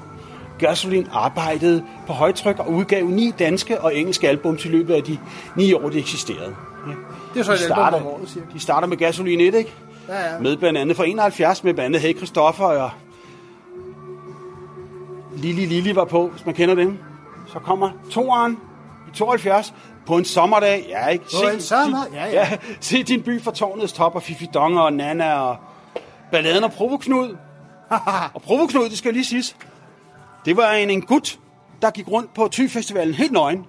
Gasolin 0.59 1.07
arbejdede 1.13 1.83
på 2.07 2.13
højtryk 2.13 2.59
og 2.59 2.71
udgav 2.71 3.05
ni 3.05 3.33
danske 3.39 3.81
og 3.81 3.95
engelske 3.95 4.29
albums 4.29 4.65
i 4.65 4.67
løbet 4.67 4.93
af 4.93 5.03
de 5.03 5.17
ni 5.55 5.73
år, 5.73 5.89
de 5.89 5.99
eksisterede. 5.99 6.55
Det 7.33 7.39
er 7.39 7.43
så 7.43 7.51
De 7.51 7.55
et 7.55 7.61
album 7.61 7.75
starter, 7.75 7.97
om 7.97 8.07
året, 8.07 8.29
siger 8.29 8.45
de 8.53 8.59
starter 8.59 8.87
med 8.87 8.97
Gasolin 8.97 9.39
1, 9.39 9.55
ikke? 9.55 9.73
Ja, 10.07 10.33
ja. 10.33 10.39
Med 10.39 10.57
blandt 10.57 10.79
andet 10.79 10.97
fra 10.97 11.05
71, 11.05 11.63
med 11.63 11.73
blandt 11.73 11.85
andet 11.85 12.01
Hey 12.01 12.17
Christoffer 12.17 12.65
og 12.65 12.89
Lili 15.35 15.65
Lili 15.65 15.95
var 15.95 16.05
på, 16.05 16.27
hvis 16.27 16.45
man 16.45 16.55
kender 16.55 16.75
dem. 16.75 16.97
Så 17.47 17.59
kommer 17.59 17.89
toeren 18.09 18.57
i 19.13 19.15
72 19.15 19.73
på 20.05 20.17
en 20.17 20.25
sommerdag. 20.25 20.85
Ja, 20.89 21.07
ikke? 21.07 21.25
På 21.43 21.49
en 21.53 21.61
sommer- 21.61 22.05
ja, 22.13 22.25
ja. 22.25 22.31
ja. 22.33 22.57
Se 22.79 23.03
din 23.03 23.21
by 23.21 23.41
fra 23.41 23.51
tårnets 23.51 23.93
top 23.93 24.15
og 24.15 24.23
Fifi 24.23 24.45
Donger 24.53 24.81
og 24.81 24.93
Nana 24.93 25.33
og 25.39 25.55
balladen 26.31 26.63
og 26.63 26.71
Provoknud. 26.71 27.35
og 28.33 28.41
Provoknud, 28.41 28.89
det 28.89 28.97
skal 28.97 29.13
lige 29.13 29.25
siges, 29.25 29.55
det 30.45 30.57
var 30.57 30.71
en, 30.71 30.89
en 30.89 31.01
gut, 31.01 31.39
der 31.81 31.89
gik 31.91 32.07
rundt 32.07 32.33
på 32.33 32.49
Thy-festivalen 32.51 33.13
helt 33.13 33.31
nøgen. 33.31 33.65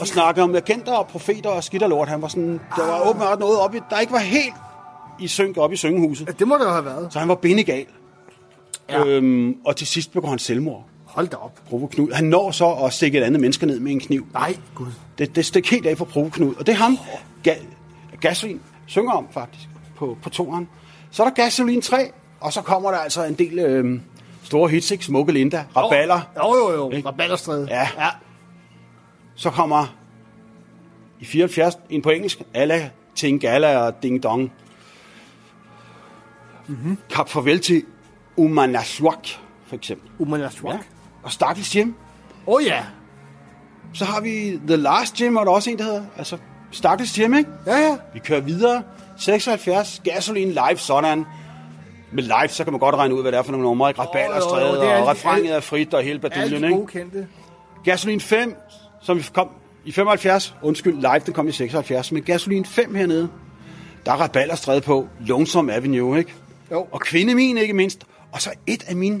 Og 0.00 0.06
snakkede 0.06 0.44
om 0.44 0.54
agenter 0.54 0.92
og 0.92 1.06
profeter 1.06 1.50
og 1.50 1.64
skidt 1.64 1.82
og 1.82 1.88
lort. 1.88 2.08
Han 2.08 2.22
var 2.22 2.28
sådan, 2.28 2.60
der 2.76 2.86
var 2.86 3.08
åbenbart 3.08 3.38
noget 3.38 3.58
oppe, 3.60 3.76
i- 3.76 3.80
der 3.90 3.98
ikke 4.00 4.12
var 4.12 4.18
helt 4.18 4.54
i 5.20 5.28
synk 5.28 5.56
op 5.56 5.72
i 5.72 5.76
syngehuset. 5.76 6.26
Ja, 6.26 6.32
det 6.32 6.48
må 6.48 6.54
det 6.58 6.64
jo 6.64 6.70
have 6.70 6.84
været. 6.84 7.12
Så 7.12 7.18
han 7.18 7.28
var 7.28 7.34
bindegal. 7.34 7.86
Ja. 8.88 8.98
Ja. 8.98 9.06
Øhm, 9.06 9.56
og 9.64 9.76
til 9.76 9.86
sidst 9.86 10.12
begår 10.12 10.28
han 10.28 10.38
selvmord. 10.38 10.84
Hold 11.06 11.28
da 11.28 11.36
op. 11.36 11.52
Provo 11.68 11.86
Knud. 11.86 12.12
Han 12.12 12.24
når 12.24 12.50
så 12.50 12.70
at 12.72 12.92
stikke 12.92 13.18
et 13.18 13.22
andet 13.22 13.40
menneske 13.40 13.66
ned 13.66 13.80
med 13.80 13.92
en 13.92 14.00
kniv. 14.00 14.26
Nej, 14.32 14.56
gud. 14.74 14.86
Det, 15.18 15.36
det 15.36 15.46
stik 15.46 15.70
helt 15.70 15.86
af 15.86 15.98
for 15.98 16.04
Provo 16.04 16.28
Knud. 16.28 16.54
Og 16.54 16.66
det 16.66 16.72
er 16.72 16.76
ham, 16.76 16.98
ga, 17.42 17.54
Gasolin 18.20 18.60
synger 18.86 19.12
om 19.12 19.28
faktisk 19.30 19.68
på, 19.96 20.18
på 20.22 20.30
toren. 20.30 20.68
Så 21.10 21.22
er 21.22 21.28
der 21.28 21.34
Gasolin 21.34 21.82
3, 21.82 22.10
og 22.40 22.52
så 22.52 22.62
kommer 22.62 22.90
der 22.90 22.98
altså 22.98 23.24
en 23.24 23.34
del 23.34 23.58
øhm, 23.58 24.02
store 24.42 24.68
hits, 24.70 24.90
ikke? 24.90 25.04
Smukke 25.04 25.32
Linda, 25.32 25.64
Raballer. 25.76 26.20
Jo, 26.36 26.54
jo, 26.54 26.72
jo. 26.72 26.90
Ikke? 26.90 27.08
Raballerstræde. 27.08 27.66
Ja. 27.70 27.88
ja. 27.98 28.08
Så 29.34 29.50
kommer 29.50 29.94
i 31.20 31.24
74 31.24 31.78
en 31.90 32.02
på 32.02 32.10
engelsk, 32.10 32.42
Alla 32.54 32.90
Tingala 33.14 33.78
og 33.78 34.02
Ding 34.02 34.22
Dong. 34.22 34.52
Mm-hmm. 36.66 36.98
Kap 37.10 37.28
farvel 37.28 37.60
til 37.60 37.82
Umanaswak, 38.36 39.28
for 39.66 39.76
eksempel. 39.76 40.10
Umanas 40.18 40.64
Rock. 40.64 40.74
Ja. 40.74 40.78
Og 41.22 41.32
Stakkels 41.32 41.72
Hjem. 41.72 41.94
Åh 42.46 42.54
oh, 42.54 42.64
ja. 42.64 42.84
Så 43.94 44.04
har 44.04 44.20
vi 44.20 44.60
The 44.66 44.76
Last 44.76 45.16
Gym, 45.16 45.36
og 45.36 45.46
der 45.46 45.52
også 45.52 45.70
en, 45.70 45.78
der 45.78 45.84
hedder. 45.84 46.02
Altså, 46.18 46.36
Stakkels 46.70 47.12
Gym, 47.18 47.34
ikke? 47.34 47.50
Ja, 47.66 47.76
ja. 47.76 47.96
Vi 48.14 48.18
kører 48.18 48.40
videre. 48.40 48.82
76, 49.18 50.00
Gasoline 50.04 50.50
Live, 50.50 50.76
sådan. 50.78 51.24
Med 52.12 52.22
live, 52.22 52.48
så 52.48 52.64
kan 52.64 52.72
man 52.72 52.80
godt 52.80 52.94
regne 52.94 53.14
ud, 53.14 53.22
hvad 53.22 53.32
det 53.32 53.38
er 53.38 53.42
for 53.42 53.52
nogle 53.52 53.64
numre. 53.64 53.90
Ikke? 53.90 54.00
Stræde, 54.40 54.80
det 54.80 54.90
er 54.90 54.96
og 54.96 55.08
refrenget 55.08 55.56
er 55.56 55.60
frit, 55.60 55.94
og 55.94 56.02
hele 56.02 56.18
baduljen, 56.18 56.64
ikke? 56.64 56.86
kendte. 56.86 57.26
Gasoline 57.84 58.20
5, 58.20 58.56
som 59.02 59.18
vi 59.18 59.24
kom 59.32 59.48
i 59.84 59.92
75. 59.92 60.54
Undskyld, 60.62 60.94
live, 60.94 61.18
den 61.26 61.34
kom 61.34 61.48
i 61.48 61.52
76. 61.52 62.12
Men 62.12 62.22
Gasoline 62.22 62.64
5 62.64 62.94
hernede, 62.94 63.28
der 64.06 64.12
er 64.12 64.16
rabalderstræde 64.16 64.80
på. 64.80 65.08
Lonesome 65.20 65.72
Avenue, 65.74 66.18
ikke? 66.18 66.34
Jo. 66.70 66.86
Og 66.92 67.00
Kvinde 67.00 67.34
Min, 67.34 67.58
ikke 67.58 67.74
mindst. 67.74 68.04
Og 68.32 68.42
så 68.42 68.50
et 68.66 68.84
af 68.88 68.96
mine 68.96 69.20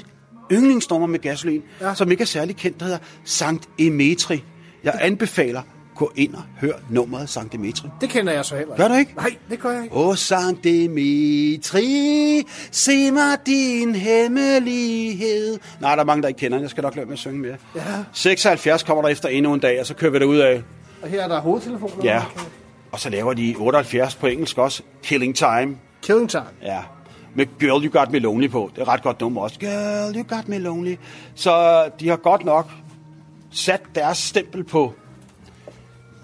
yndlingsnummer 0.52 1.06
med 1.06 1.18
Gasoline, 1.18 1.62
Ja. 1.80 1.88
ja. 1.88 1.94
som 1.94 2.10
ikke 2.10 2.22
er 2.22 2.26
særlig 2.26 2.56
kendt, 2.56 2.80
der 2.80 2.84
hedder 2.84 3.00
Sankt 3.24 3.68
Emetri. 3.78 4.44
Jeg 4.84 4.98
anbefaler, 5.00 5.62
gå 5.94 6.12
ind 6.16 6.34
og 6.34 6.42
hør 6.60 6.72
nummeret 6.90 7.28
Sankt 7.28 7.54
Emetri. 7.54 7.88
Det 8.00 8.08
kender 8.08 8.32
jeg 8.32 8.44
så 8.44 8.56
heller 8.56 8.76
Gør 8.76 8.88
du 8.88 8.94
ikke? 8.94 9.14
Nej, 9.16 9.30
det 9.50 9.60
gør 9.60 9.70
jeg 9.70 9.84
ikke. 9.84 9.96
Åh, 9.96 10.16
Sankt 10.16 10.64
Dimitri, 10.64 12.42
se 12.70 13.10
mig 13.10 13.38
din 13.46 13.94
hemmelighed. 13.94 15.58
Nej, 15.80 15.94
der 15.94 16.02
er 16.02 16.06
mange, 16.06 16.22
der 16.22 16.28
ikke 16.28 16.38
kender 16.38 16.56
den. 16.58 16.62
Jeg 16.62 16.70
skal 16.70 16.82
nok 16.82 16.96
lade 16.96 17.06
med 17.06 17.12
at 17.12 17.18
synge 17.18 17.38
mere. 17.38 17.56
Ja. 17.76 17.80
76 18.12 18.82
kommer 18.82 19.02
der 19.02 19.08
efter 19.08 19.28
endnu 19.28 19.54
en 19.54 19.60
dag, 19.60 19.80
og 19.80 19.86
så 19.86 19.94
kører 19.94 20.10
vi 20.10 20.18
det 20.18 20.24
ud 20.24 20.38
af. 20.38 20.62
Og 21.02 21.08
her 21.08 21.22
er 21.22 21.28
der 21.28 21.40
hovedtelefoner. 21.40 22.04
Ja. 22.04 22.22
Og 22.92 23.00
så 23.00 23.10
laver 23.10 23.34
de 23.34 23.54
78 23.58 24.14
på 24.14 24.26
engelsk 24.26 24.58
også. 24.58 24.82
Killing 25.02 25.36
Time. 25.36 25.76
Killing 26.02 26.30
Time. 26.30 26.44
Ja. 26.62 26.78
Med 27.34 27.46
Girl 27.60 27.84
You 27.84 28.00
Got 28.00 28.10
Me 28.12 28.18
Lonely 28.18 28.50
på. 28.50 28.70
Det 28.72 28.78
er 28.78 28.82
et 28.82 28.88
ret 28.88 29.02
godt 29.02 29.20
nummer 29.20 29.40
også. 29.40 29.58
Girl 29.58 30.16
You 30.16 30.24
Got 30.28 30.48
Me 30.48 30.58
Lonely. 30.58 30.96
Så 31.34 31.84
de 32.00 32.08
har 32.08 32.16
godt 32.16 32.44
nok 32.44 32.70
sat 33.54 33.82
deres 33.94 34.18
stempel 34.18 34.64
på 34.64 34.92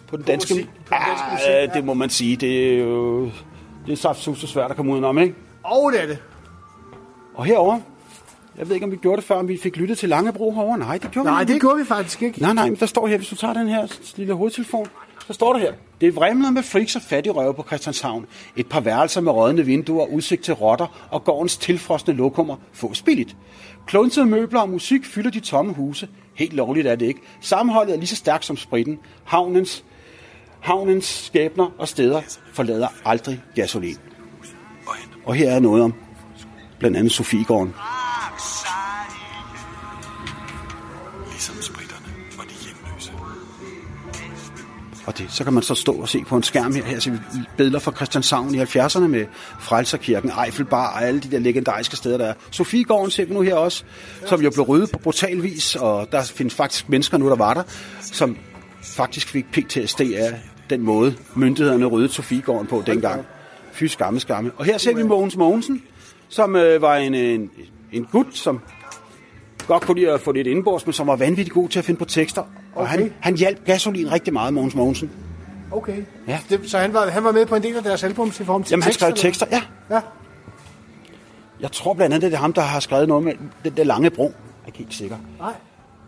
på 0.09 0.17
den 0.17 0.25
danske, 0.25 0.55
musik- 0.55 0.67
på 0.87 0.95
den 0.95 1.03
danske 1.09 1.27
musik, 1.33 1.47
ja, 1.49 1.67
det 1.67 1.85
må 1.85 1.95
man 1.95 2.11
sige. 2.11 2.37
Det 2.37 2.75
er 2.75 2.79
jo 2.79 3.25
Det 3.87 3.93
er 3.93 3.97
saftsus 3.97 4.39
svært 4.51 4.71
at 4.71 4.77
komme 4.77 4.93
udenom, 4.93 5.19
ikke? 5.19 5.35
Og 5.65 5.93
det 5.93 6.03
er 6.03 6.07
det. 6.07 6.19
Og 7.35 7.45
herover, 7.45 7.79
jeg 8.59 8.69
ved 8.69 8.75
ikke, 8.75 8.85
om 8.87 8.93
vi 8.93 8.97
gjorde 8.97 9.17
det 9.17 9.25
før, 9.25 9.35
om 9.35 9.49
vi 9.49 9.59
fik 9.63 9.77
lyttet 9.77 9.99
til 9.99 10.09
Langebro 10.09 10.53
herovre. 10.55 10.79
Nej, 10.79 10.99
det 10.99 11.11
gjorde 11.11 11.29
Nej, 11.29 11.39
vi 11.41 11.47
det 11.47 11.55
ikke. 11.55 11.65
gjorde 11.67 11.79
vi 11.79 11.85
faktisk 11.85 12.23
ikke. 12.23 12.41
Nej, 12.43 12.53
nej, 12.53 12.69
men 12.69 12.75
der 12.81 12.87
står 12.87 13.07
her, 13.07 13.17
hvis 13.17 13.29
du 13.29 13.35
tager 13.37 13.55
den 13.55 13.69
her 13.69 13.87
lille 14.17 14.35
hovedtelefon, 14.35 14.87
så 15.31 15.35
står 15.35 15.53
der 15.53 15.61
her. 15.61 15.73
Det 16.01 16.17
vrimler 16.17 16.51
med 16.51 16.63
freaks 16.63 16.97
og 16.97 17.03
fattige 17.03 17.33
røve 17.33 17.55
på 17.55 17.63
Christianshavn. 17.63 18.27
Et 18.57 18.67
par 18.67 18.81
værelser 18.81 19.21
med 19.21 19.33
rådne 19.33 19.67
vinduer, 19.67 20.07
udsigt 20.07 20.45
til 20.45 20.55
rotter 20.55 21.09
og 21.11 21.25
gårdens 21.25 21.57
tilfrosne 21.57 22.15
lokummer 22.15 22.57
fås 22.73 23.03
billigt. 23.03 23.37
Klunsede 23.87 24.27
møbler 24.27 24.61
og 24.61 24.69
musik 24.69 25.05
fylder 25.05 25.31
de 25.31 25.41
tomme 25.41 25.73
huse. 25.73 26.09
Helt 26.35 26.53
lovligt 26.53 26.87
er 26.87 26.97
det 26.97 27.07
ikke. 27.07 27.21
Sammenholdet 27.41 27.95
er 27.95 27.99
lige 27.99 28.07
så 28.07 28.17
stærkt 28.17 28.45
som 28.45 28.57
spritten. 28.57 28.99
Havnens, 29.25 29.85
havnens 30.61 31.07
skæbner 31.07 31.75
og 31.79 31.89
steder 31.89 32.21
forlader 32.53 32.89
aldrig 33.05 33.43
gasolin. 33.55 33.97
Og 35.27 35.35
her 35.35 35.51
er 35.51 35.61
noget 35.61 35.83
om 35.83 35.95
blandt 36.79 36.97
andet 36.97 37.13
Sofiegården. 37.13 37.75
Og 45.11 45.19
det, 45.19 45.27
så 45.29 45.45
kan 45.45 45.53
man 45.53 45.63
så 45.63 45.75
stå 45.75 45.93
og 45.93 46.09
se 46.09 46.25
på 46.25 46.37
en 46.37 46.43
skærm 46.43 46.75
her, 46.75 46.85
her 46.85 47.01
ser 47.01 47.11
vi 47.11 47.19
billeder 47.57 47.79
fra 47.79 47.93
Christianshavn 47.93 48.55
i 48.55 48.59
70'erne 48.63 49.07
med 49.07 49.27
Frelserkirken, 49.61 50.31
Eiffelbar 50.45 50.93
og 50.93 51.03
alle 51.03 51.21
de 51.21 51.31
der 51.31 51.39
legendariske 51.39 51.97
steder, 51.97 52.19
der 52.19 52.27
er. 52.27 52.35
Sofiegården 52.51 53.11
ser 53.11 53.25
vi 53.25 53.35
nu 53.35 53.41
her 53.41 53.55
også, 53.55 53.85
som 54.27 54.43
jo 54.43 54.51
blev 54.51 54.65
ryddet 54.65 54.91
på 54.91 54.99
brutal 54.99 55.43
vis, 55.43 55.77
og 55.77 56.13
der 56.13 56.23
findes 56.23 56.55
faktisk 56.55 56.89
mennesker 56.89 57.19
nu, 57.19 57.29
der 57.29 57.37
var 57.37 57.55
der, 57.55 57.63
som 58.01 58.37
faktisk 58.83 59.29
fik 59.29 59.47
PTSD 59.53 60.01
af 60.01 60.41
den 60.71 60.81
måde, 60.81 61.15
myndighederne 61.35 61.87
ryddede 61.87 62.13
Sofiegården 62.13 62.67
på 62.67 62.83
dengang. 62.87 63.25
Fy 63.73 63.85
skamme, 63.85 64.21
skamme. 64.21 64.51
Og 64.57 64.65
her 64.65 64.79
ser 64.79 64.95
vi 64.95 65.03
Mogens 65.03 65.37
Mogensen, 65.37 65.83
som 66.29 66.57
øh, 66.57 66.83
var 66.83 66.97
en, 66.97 67.15
en, 67.15 67.51
en 67.93 68.05
gut, 68.05 68.27
som 68.37 68.61
godt 69.67 69.83
kunne 69.83 70.01
lide 70.01 70.13
at 70.13 70.21
få 70.21 70.33
lidt 70.33 70.47
indbords, 70.47 70.87
men 70.87 70.93
som 70.93 71.07
var 71.07 71.17
vanvittigt 71.17 71.55
god 71.55 71.69
til 71.69 71.79
at 71.79 71.85
finde 71.85 71.99
på 71.99 72.05
tekster. 72.05 72.43
Og 72.75 72.83
Okay. 72.83 72.91
han, 72.91 73.13
han 73.21 73.37
hjalp 73.37 73.65
gasolin 73.65 74.13
rigtig 74.13 74.33
meget, 74.33 74.55
Mogens 74.55 74.75
Mogensen. 74.75 75.11
Okay. 75.73 76.03
Ja. 76.29 76.39
Det, 76.49 76.71
så 76.71 76.79
han 76.79 76.95
var, 76.95 77.07
han 77.11 77.25
var 77.25 77.33
med 77.33 77.47
på 77.47 77.55
en 77.57 77.63
del 77.63 77.77
af 77.77 77.83
deres 77.83 78.05
album 78.05 78.31
til 78.31 78.47
form 78.47 78.63
til 78.63 78.71
Jamen, 78.71 78.83
han 78.83 78.91
tekster, 78.91 79.07
skrev 79.07 79.09
eller 79.09 79.23
tekster, 79.23 79.47
ja. 79.51 79.63
hvad? 79.89 79.99
Ja. 79.99 80.03
Jeg 81.61 81.73
tror 81.73 81.95
blandt 81.95 82.15
andet, 82.15 82.31
det 82.31 82.37
er 82.37 82.41
ham, 82.41 82.53
der 82.53 82.63
har 82.63 82.81
skrevet 82.81 83.09
noget 83.09 83.25
med 83.25 83.33
den 83.65 83.77
der 83.77 83.85
lange 83.85 84.11
bro. 84.11 84.23
Jeg 84.23 84.33
er 84.63 84.67
ikke 84.67 84.79
helt 84.79 84.95
sikker. 84.95 85.17
Nej. 85.39 85.53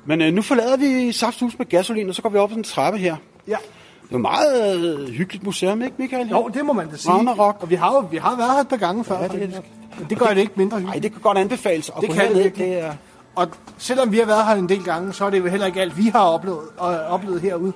Men 0.06 0.22
øh, 0.22 0.32
nu 0.32 0.42
forlader 0.42 0.76
vi 0.76 1.12
Safthus 1.12 1.58
med 1.58 1.66
gasolin, 1.66 2.08
og 2.08 2.14
så 2.14 2.22
går 2.22 2.28
vi 2.28 2.38
op 2.38 2.50
ad 2.50 2.54
den 2.54 2.64
trappe 2.64 2.98
her. 2.98 3.16
Ja. 3.48 3.56
Det 4.02 4.10
er 4.12 4.14
et 4.14 4.20
meget 4.20 4.84
øh, 4.84 5.08
hyggeligt 5.08 5.44
museum, 5.44 5.82
ikke 5.82 5.94
Michael? 5.98 6.28
Jo, 6.28 6.50
det 6.54 6.64
må 6.64 6.72
man 6.72 6.90
da 6.90 6.96
sige. 6.96 7.12
Ragnarok. 7.12 7.56
Og 7.60 7.70
vi 7.70 7.74
har 7.74 7.92
jo 7.92 7.98
vi 8.10 8.16
har 8.16 8.36
været 8.36 8.52
her 8.52 8.60
et 8.60 8.68
par 8.68 8.76
gange 8.76 9.04
før. 9.04 9.16
Ja, 9.16 9.22
det 9.22 9.30
faktisk. 9.30 9.60
Men 9.98 10.06
det 10.10 10.18
gør 10.18 10.26
det 10.26 10.38
ikke 10.38 10.52
mindre 10.56 10.76
Nej, 10.76 10.80
hyggeligt. 10.80 11.02
det 11.02 11.12
kan 11.12 11.20
godt 11.20 11.38
anbefales 11.38 11.90
at 11.96 12.00
Det 12.00 12.10
kan 12.10 12.28
det 12.28 12.42
virkelig. 12.44 12.66
Det 12.66 12.78
er, 12.80 12.92
Og 13.34 13.48
selvom 13.78 14.12
vi 14.12 14.18
har 14.18 14.26
været 14.26 14.46
her 14.46 14.54
en 14.54 14.68
del 14.68 14.84
gange, 14.84 15.12
så 15.12 15.24
er 15.24 15.30
det 15.30 15.38
jo 15.38 15.46
heller 15.46 15.66
ikke 15.66 15.80
alt, 15.80 15.96
vi 15.98 16.02
har 16.02 16.20
oplevet, 16.20 16.60
og 16.76 16.88
oplevet 16.88 17.40
herude. 17.40 17.72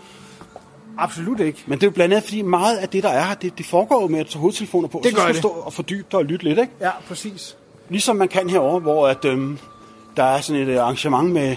Absolut 0.98 1.40
ikke. 1.40 1.64
men 1.66 1.78
det 1.78 1.82
er 1.82 1.86
jo 1.86 1.92
blandt 1.92 2.14
andet, 2.14 2.24
fordi 2.24 2.42
meget 2.42 2.76
af 2.76 2.88
det, 2.88 3.02
der 3.02 3.08
er 3.08 3.26
her, 3.26 3.34
det, 3.34 3.58
det 3.58 3.66
foregår 3.66 4.02
jo 4.02 4.08
med 4.08 4.20
at 4.20 4.26
tage 4.26 4.40
hovedtelefoner 4.40 4.88
på. 4.88 5.00
Det 5.04 5.10
så 5.10 5.16
gør 5.16 5.22
skal 5.22 5.28
du 5.28 5.32
det. 5.32 5.42
stå 5.42 5.48
og 5.48 5.72
fordybe 5.72 6.06
dig 6.10 6.18
og 6.18 6.24
lytte 6.24 6.44
lidt, 6.44 6.58
ikke? 6.58 6.72
Ja, 6.80 6.90
præcis. 7.08 7.56
Ligesom 7.88 8.16
man 8.16 8.28
kan 8.28 8.50
herover, 8.50 8.80
hvor 8.80 9.08
at, 9.08 9.24
øhm, 9.24 9.58
der 10.16 10.22
er 10.22 10.40
sådan 10.40 10.62
et 10.62 10.68
øh, 10.68 10.80
arrangement 10.80 11.32
med, 11.32 11.42
jeg 11.42 11.56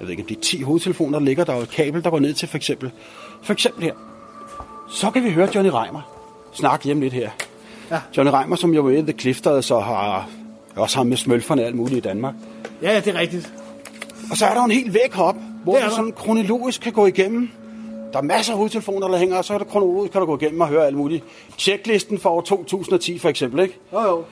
ved 0.00 0.10
ikke, 0.10 0.22
om 0.22 0.26
det 0.26 0.36
er 0.36 0.40
10 0.40 0.62
hovedtelefoner, 0.62 1.18
der 1.18 1.24
ligger 1.24 1.44
der 1.44 1.52
er 1.52 1.60
et 1.60 1.70
kabel, 1.70 2.04
der 2.04 2.10
går 2.10 2.18
ned 2.18 2.34
til 2.34 2.48
for 2.48 2.56
eksempel. 2.56 2.90
For 3.42 3.52
eksempel 3.52 3.84
her. 3.84 3.94
Så 4.88 5.10
kan 5.10 5.24
vi 5.24 5.30
høre 5.30 5.48
Johnny 5.54 5.70
Reimer 5.70 6.00
snakke 6.54 6.84
hjemme 6.84 7.02
lidt 7.02 7.14
her. 7.14 7.30
Ja. 7.90 8.00
Johnny 8.16 8.32
Reimer, 8.32 8.56
som 8.56 8.74
jo 8.74 8.88
er 8.88 9.02
The 9.02 9.12
Clifters 9.12 9.70
og 9.70 9.84
har 9.84 10.28
også 10.76 10.96
ham 10.96 11.06
med 11.06 11.16
smølferne 11.16 11.62
og 11.62 11.66
alt 11.66 11.76
muligt 11.76 11.96
i 11.96 12.00
Danmark. 12.00 12.34
Ja, 12.82 12.92
ja, 12.92 13.00
det 13.00 13.14
er 13.14 13.18
rigtigt. 13.18 13.52
Og 14.30 14.36
så 14.36 14.46
er 14.46 14.50
der 14.50 14.60
jo 14.60 14.64
en 14.64 14.70
hel 14.70 14.94
væg 14.94 15.12
heroppe, 15.14 15.40
hvor 15.64 15.76
der. 15.76 15.90
sådan 15.90 16.12
kronologisk 16.12 16.80
kan 16.80 16.92
gå 16.92 17.06
igennem. 17.06 17.50
Der 18.12 18.18
er 18.18 18.22
masser 18.22 18.52
af 18.52 18.56
hovedtelefoner, 18.56 19.08
der 19.08 19.18
hænger, 19.18 19.36
og 19.36 19.44
så 19.44 19.54
er 19.54 19.58
der 19.58 19.64
kronologisk, 19.64 20.12
kan 20.12 20.20
du 20.20 20.26
gå 20.26 20.38
igennem 20.38 20.60
og 20.60 20.68
høre 20.68 20.86
alt 20.86 20.96
muligt. 20.96 21.24
Checklisten 21.58 22.18
for 22.18 22.30
år 22.30 22.40
2010 22.40 23.18
for 23.18 23.28
eksempel, 23.28 23.60
ikke? 23.60 23.78
Jo, 23.92 24.00
jo. 24.00 24.24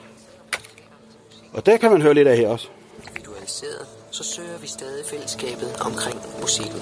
Og 1.53 1.65
det 1.65 1.79
kan 1.79 1.91
man 1.91 2.01
høre 2.01 2.13
lidt 2.13 2.27
af 2.27 2.37
her 2.37 2.49
også. 2.49 2.67
individualiseret, 3.07 3.87
så 4.11 4.23
søger 4.23 4.57
vi 4.61 4.67
stadig 4.67 5.05
fællesskabet 5.05 5.75
omkring 5.85 6.19
musikken. 6.41 6.81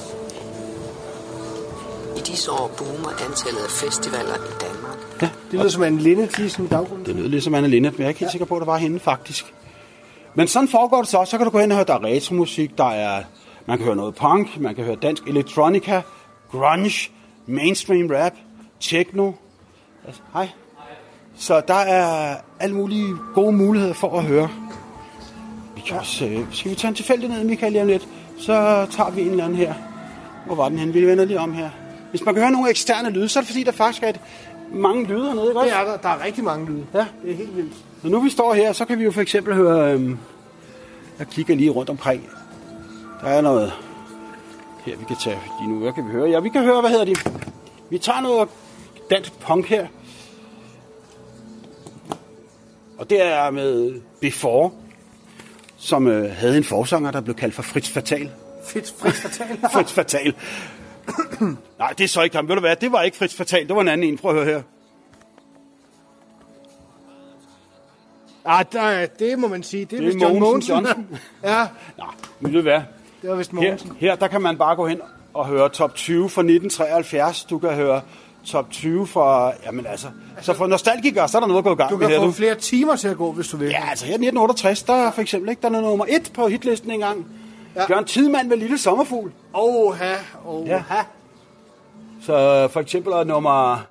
I 2.18 2.20
disse 2.20 2.52
år 2.52 2.72
boomer 2.78 3.10
antallet 3.10 3.64
af 3.64 3.70
festivaler 3.70 4.36
i 4.36 4.54
Danmark. 4.62 4.81
Ja, 5.22 5.30
Det 5.52 5.60
lyder 5.60 5.70
som 5.70 5.84
en 5.84 5.98
lindetisen 5.98 6.66
i 6.66 6.68
baggrunden. 6.68 7.06
Det 7.06 7.16
lød 7.16 7.30
lidt 7.30 7.44
som 7.44 7.56
Anne 7.56 7.68
Linde, 7.68 7.90
men 7.90 8.00
jeg 8.00 8.06
er 8.06 8.10
ikke 8.10 8.20
helt 8.20 8.32
sikker 8.32 8.46
på, 8.46 8.56
at 8.56 8.60
der 8.60 8.66
var 8.66 8.78
hende 8.78 9.00
faktisk. 9.00 9.54
Men 10.36 10.48
sådan 10.48 10.68
foregår 10.68 10.98
det 10.98 11.08
så. 11.08 11.26
Så 11.26 11.38
kan 11.38 11.46
du 11.46 11.52
gå 11.52 11.60
hen 11.60 11.72
og 11.72 11.78
høre, 11.78 11.86
der 11.88 11.94
er 11.94 12.04
retromusik, 12.04 12.78
der 12.78 12.90
er, 12.90 13.24
man 13.66 13.78
kan 13.78 13.86
høre 13.86 13.96
noget 13.96 14.16
punk, 14.16 14.60
man 14.60 14.76
kan 14.76 14.84
høre 14.84 14.96
dansk 14.96 15.24
electronica, 15.28 16.02
grunge, 16.52 17.10
mainstream 17.46 18.10
rap, 18.12 18.34
techno. 18.80 19.32
Altså, 20.06 20.22
hej. 20.34 20.50
Så 21.36 21.62
der 21.68 21.74
er 21.74 22.36
alle 22.60 22.76
mulige 22.76 23.14
gode 23.34 23.52
muligheder 23.52 23.94
for 23.94 24.18
at 24.18 24.24
høre. 24.24 24.50
Vi 25.76 25.82
kan 25.88 26.00
også, 26.00 26.26
øh, 26.26 26.40
skal 26.52 26.72
vi 26.72 26.76
tage 26.76 26.90
en 26.90 26.96
tilfældig 26.96 27.30
ned, 27.30 27.44
Michael, 27.44 27.72
lige 27.72 27.82
om 27.82 27.88
lidt? 27.88 28.08
Så 28.38 28.54
tager 28.92 29.12
vi 29.12 29.22
en 29.22 29.30
eller 29.30 29.44
anden 29.44 29.58
her. 29.58 29.74
Hvor 30.46 30.56
var 30.56 30.70
den 30.70 30.80
hen? 30.80 30.94
Vi 30.94 31.08
vender 31.08 31.26
lige 31.26 31.40
om 31.40 31.54
her. 31.54 31.70
Hvis 32.10 32.26
man 32.26 32.34
kan 32.34 32.44
høre 32.44 32.52
nogle 32.52 32.70
eksterne 32.70 33.10
lyde, 33.10 33.30
så 33.30 33.40
er 33.40 33.42
det 33.42 33.48
fordi, 33.48 33.64
der 33.64 33.72
faktisk 33.72 34.04
er 34.04 34.10
et, 34.10 34.20
mange 34.72 35.06
lyde 35.06 35.26
hernede, 35.26 35.48
ikke 35.48 35.60
også? 35.60 35.70
Det 35.70 35.80
er 35.80 35.86
der. 35.86 35.98
Der 35.98 36.10
er 36.10 36.26
rigtig 36.26 36.44
mange 36.44 36.66
lyde. 36.66 36.86
Ja. 36.94 37.06
Det 37.24 37.32
er 37.32 37.36
helt 37.36 37.58
vildt. 37.58 37.74
Når 38.04 38.10
nu 38.10 38.20
vi 38.20 38.30
står 38.30 38.54
her, 38.54 38.74
så 38.74 38.86
kan 38.86 39.00
vi 39.00 39.04
jo 39.04 39.12
for 39.12 39.22
eksempel 39.22 39.54
høre... 39.54 39.94
Øhm, 39.94 40.18
jeg 41.20 41.28
kigger 41.28 41.56
lige 41.56 41.70
rundt 41.70 41.90
omkring. 41.90 42.30
Der 43.22 43.28
er 43.28 43.42
noget... 43.42 43.74
Her, 44.86 44.98
vi 44.98 45.06
kan 45.08 45.16
tage 45.24 45.40
lige 45.60 45.70
nu. 45.74 45.80
Hvad 45.80 45.94
kan 45.94 46.06
vi 46.08 46.12
høre? 46.12 46.30
Ja, 46.30 46.40
vi 46.40 46.50
kan 46.50 46.64
høre, 46.64 46.82
hvad 46.82 46.90
hedder 46.90 47.06
de? 47.06 47.16
Vi 47.90 47.98
tager 47.98 48.22
noget 48.22 48.50
dansk 49.10 49.40
punk 49.40 49.66
her. 49.66 49.88
Og 52.98 53.10
det 53.10 53.26
er 53.26 53.52
med 53.52 54.02
Before, 54.22 54.72
som 55.78 56.08
øh, 56.08 56.32
havde 56.32 56.58
en 56.58 56.64
forsanger, 56.64 57.12
der 57.12 57.22
blev 57.22 57.36
kaldt 57.36 57.56
for 57.56 57.62
Fritz 57.62 57.90
Fatal. 57.90 58.32
Fedt, 58.68 58.94
frit 58.98 59.14
fortalt. 59.14 59.60
Fritz 59.74 59.92
Fatal. 59.92 60.34
Nej, 61.80 61.94
det 61.98 62.04
er 62.04 62.08
så 62.08 62.22
ikke 62.22 62.36
ham. 62.36 62.48
Ved 62.48 62.56
du 62.56 62.62
hvad? 62.62 62.76
Det 62.76 62.92
var 62.92 63.02
ikke 63.02 63.18
Fritz 63.18 63.36
Fatal. 63.36 63.68
Det 63.68 63.76
var 63.76 63.82
en 63.82 63.88
anden 63.88 64.10
en. 64.10 64.18
Prøv 64.18 64.38
at 64.38 64.44
høre 64.46 64.56
her. 64.56 64.62
ah, 68.46 68.66
der, 68.72 68.82
er- 68.82 69.06
det 69.06 69.40
må 69.40 69.48
man 69.48 69.64
sige. 69.64 69.86
Det 69.86 69.94
er, 69.94 69.98
Det 69.98 70.08
er 70.08 70.14
vist 70.14 70.24
John 70.24 70.40
Mogensen. 70.40 70.74
Johnsen. 70.76 71.08
ja, 71.44 71.68
Nej, 71.98 72.08
men 72.40 72.54
ved 72.54 72.60
du 72.60 72.62
hvad? 72.64 72.82
det 73.22 73.30
var 73.30 73.36
vist 73.36 73.52
Her, 73.52 73.56
Mogensen. 73.56 73.92
her 74.00 74.16
der 74.16 74.28
kan 74.28 74.42
man 74.42 74.58
bare 74.58 74.76
gå 74.76 74.88
hen 74.88 75.02
og 75.34 75.48
høre 75.48 75.70
top 75.70 75.96
20 75.96 76.30
fra 76.30 76.42
1973. 76.42 77.44
Du 77.44 77.60
kan 77.60 77.70
høre 77.70 78.02
top 78.46 78.70
20 78.72 79.08
fra... 79.08 79.54
Jamen 79.66 79.86
altså... 79.86 80.08
Så 80.42 80.54
for 80.54 80.68
nostalgikere, 80.68 81.28
så 81.28 81.38
er 81.38 81.40
der 81.40 81.48
noget 81.48 81.58
at 81.60 81.64
gå 81.64 81.72
i 81.74 81.76
gang 81.76 81.90
Du 81.92 81.98
med 81.98 82.08
kan 82.08 82.14
her. 82.16 82.20
få 82.22 82.26
Du. 82.26 82.32
flere 82.32 82.56
timer 82.56 82.96
til 82.96 83.08
at 83.08 83.18
gå, 83.18 83.32
hvis 83.32 83.48
du 83.48 83.58
vil. 83.58 83.68
Ja, 83.70 83.90
altså 83.90 84.06
her 84.06 84.14
1968, 84.14 84.84
der 84.84 84.94
er 84.94 85.12
for 85.12 85.22
eksempel 85.22 85.50
ikke, 85.50 85.62
der 85.62 85.68
er 85.68 85.82
nummer 85.82 86.06
1 86.10 86.32
på 86.34 86.48
hitlisten 86.48 86.92
engang. 86.92 87.28
Ja. 87.76 87.82
Jørgen 87.90 88.06
Tidemand 88.06 88.48
med 88.48 88.58
Lille 88.58 88.78
Sommerfugl. 88.78 89.32
Oha, 89.54 90.16
oha. 90.46 90.66
Ja. 90.74 90.84
Så 92.22 92.68
for 92.72 92.80
eksempel 92.80 93.14
er 93.14 93.24
nummer... 93.24 93.86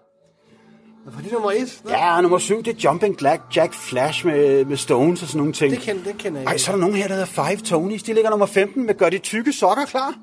For 1.12 1.20
det 1.20 1.28
er 1.28 1.32
nummer 1.32 1.50
et. 1.50 1.80
Nå, 1.84 1.90
Ja, 1.90 2.20
nummer 2.20 2.38
7, 2.38 2.62
det 2.62 2.68
er 2.76 2.78
Jumping 2.84 3.22
Jack, 3.22 3.42
Jack 3.56 3.74
Flash 3.74 4.26
med, 4.26 4.64
med 4.64 4.76
Stones 4.76 5.22
og 5.22 5.28
sådan 5.28 5.38
nogle 5.38 5.52
ting. 5.52 5.70
Det 5.74 5.80
kender, 5.80 6.04
det 6.04 6.18
kender 6.18 6.40
jeg 6.40 6.46
Ej, 6.48 6.56
så 6.58 6.70
er 6.70 6.74
der 6.76 6.80
nogen 6.80 6.96
her, 6.96 7.08
der 7.08 7.14
hedder 7.14 7.26
Five 7.44 7.56
Tonys. 7.56 8.02
De 8.02 8.12
ligger 8.14 8.30
nummer 8.30 8.46
15 8.46 8.86
med 8.86 8.94
Gør 8.94 9.08
de 9.10 9.18
tykke 9.18 9.52
sokker 9.52 9.84
klar. 9.84 10.14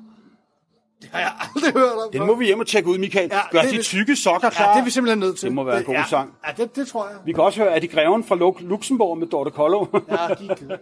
Det 1.02 1.08
har 1.12 1.18
jeg 1.20 1.32
aldrig 1.54 1.72
hørt 1.72 1.92
om. 1.92 2.12
Den 2.12 2.18
før. 2.20 2.26
må 2.26 2.34
vi 2.34 2.46
hjem 2.46 2.60
og 2.60 2.66
tjekke 2.66 2.88
ud, 2.90 2.98
Michael. 2.98 3.28
Ja, 3.32 3.40
Gør 3.50 3.62
det 3.62 3.70
de 3.70 3.82
tykke 3.82 4.16
sokker 4.16 4.50
klar. 4.50 4.68
Ja, 4.68 4.72
det 4.74 4.80
er 4.80 4.84
vi 4.84 4.90
simpelthen 4.90 5.18
nødt 5.18 5.38
til. 5.38 5.46
Det 5.46 5.54
må 5.54 5.64
være 5.64 5.78
en 5.78 5.84
god 5.84 5.94
ja, 5.94 6.04
sang. 6.08 6.30
Ja, 6.46 6.62
det, 6.62 6.76
det 6.76 6.88
tror 6.88 7.06
jeg. 7.08 7.16
Vi 7.24 7.32
kan 7.32 7.44
også 7.44 7.60
høre, 7.60 7.74
at 7.74 7.82
de 7.82 7.88
greven 7.88 8.24
fra 8.24 8.34
Lu- 8.36 8.66
Luxembourg 8.68 9.18
med 9.18 9.26
Dorte 9.26 9.50
Kollo. 9.50 9.86
Ja, 9.92 10.16
de 10.38 10.48
er. 10.50 10.76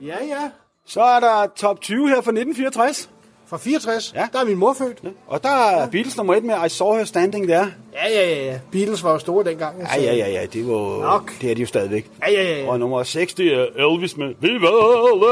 Ja, 0.00 0.16
ja. 0.24 0.50
Så 0.86 1.00
er 1.02 1.20
der 1.20 1.46
top 1.56 1.80
20 1.80 2.08
her 2.08 2.14
fra 2.14 2.30
1964. 2.30 3.10
Fra 3.46 3.56
64, 3.58 4.12
Ja. 4.16 4.28
der 4.32 4.40
er 4.40 4.44
min 4.44 4.56
mor 4.58 4.72
født. 4.72 4.98
Ja, 5.04 5.08
Og 5.26 5.42
der 5.42 5.48
er 5.50 5.90
Beatles 5.90 6.16
nummer 6.16 6.34
1 6.34 6.44
med 6.44 6.54
I 6.66 6.68
Saw 6.68 6.94
Her 6.96 7.04
Standing 7.04 7.48
Der. 7.48 7.66
ja, 7.92 8.08
ja. 8.14 8.44
ja. 8.44 8.58
Beatles 8.72 9.02
var 9.04 9.12
jo 9.12 9.18
store 9.18 9.44
dengang. 9.44 9.80
Ja, 9.80 10.02
ja, 10.02 10.14
ja, 10.14 10.28
ja, 10.30 10.46
det, 10.46 10.68
var, 10.68 11.02
Nok. 11.12 11.32
det 11.40 11.50
er 11.50 11.54
de 11.54 11.60
jo 11.60 11.66
stadigvæk. 11.66 12.10
Ja, 12.22 12.32
ja, 12.32 12.42
ja, 12.42 12.62
ja. 12.62 12.70
Og 12.70 12.78
nummer 12.80 13.02
6, 13.02 13.34
det 13.34 13.46
er 13.54 13.66
Elvis 13.76 14.16
med 14.16 14.34
Viva 14.40 14.68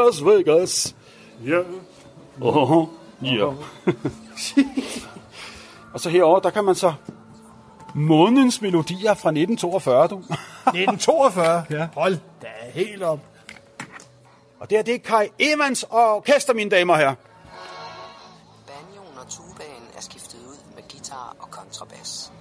Las 0.09 0.25
Vegas. 0.25 0.95
Ja. 1.47 1.59
Oh, 2.41 2.87
ja. 3.23 3.47
Og 5.95 6.01
så 6.01 6.09
herover 6.09 6.39
der 6.41 6.51
kan 6.51 6.65
man 6.65 6.75
så 6.75 6.93
månens 7.95 8.61
melodier 8.63 9.15
fra 9.15 9.29
1942, 9.31 10.09
du. 10.09 10.17
1942. 10.67 11.63
Ja. 11.79 11.87
Hold 11.95 12.17
da 12.43 12.47
helt 12.75 13.03
op. 13.03 13.19
Og 14.63 14.71
det 14.71 14.79
er 14.79 14.83
det 14.83 14.95
er 14.95 14.99
Kai 14.99 15.29
Evans 15.39 15.83
og 15.83 16.17
orkester, 16.17 16.55
mine 16.55 16.71
damer 16.71 16.97
her. 16.97 17.15
Banjoen 18.67 19.19
og 19.19 19.29
tubaen 19.31 19.85
er 19.97 20.01
skiftet 20.01 20.39
ud 20.49 20.57
med 20.75 20.83
guitar 20.93 21.37
og 21.41 21.51
kontrabas. 21.51 22.33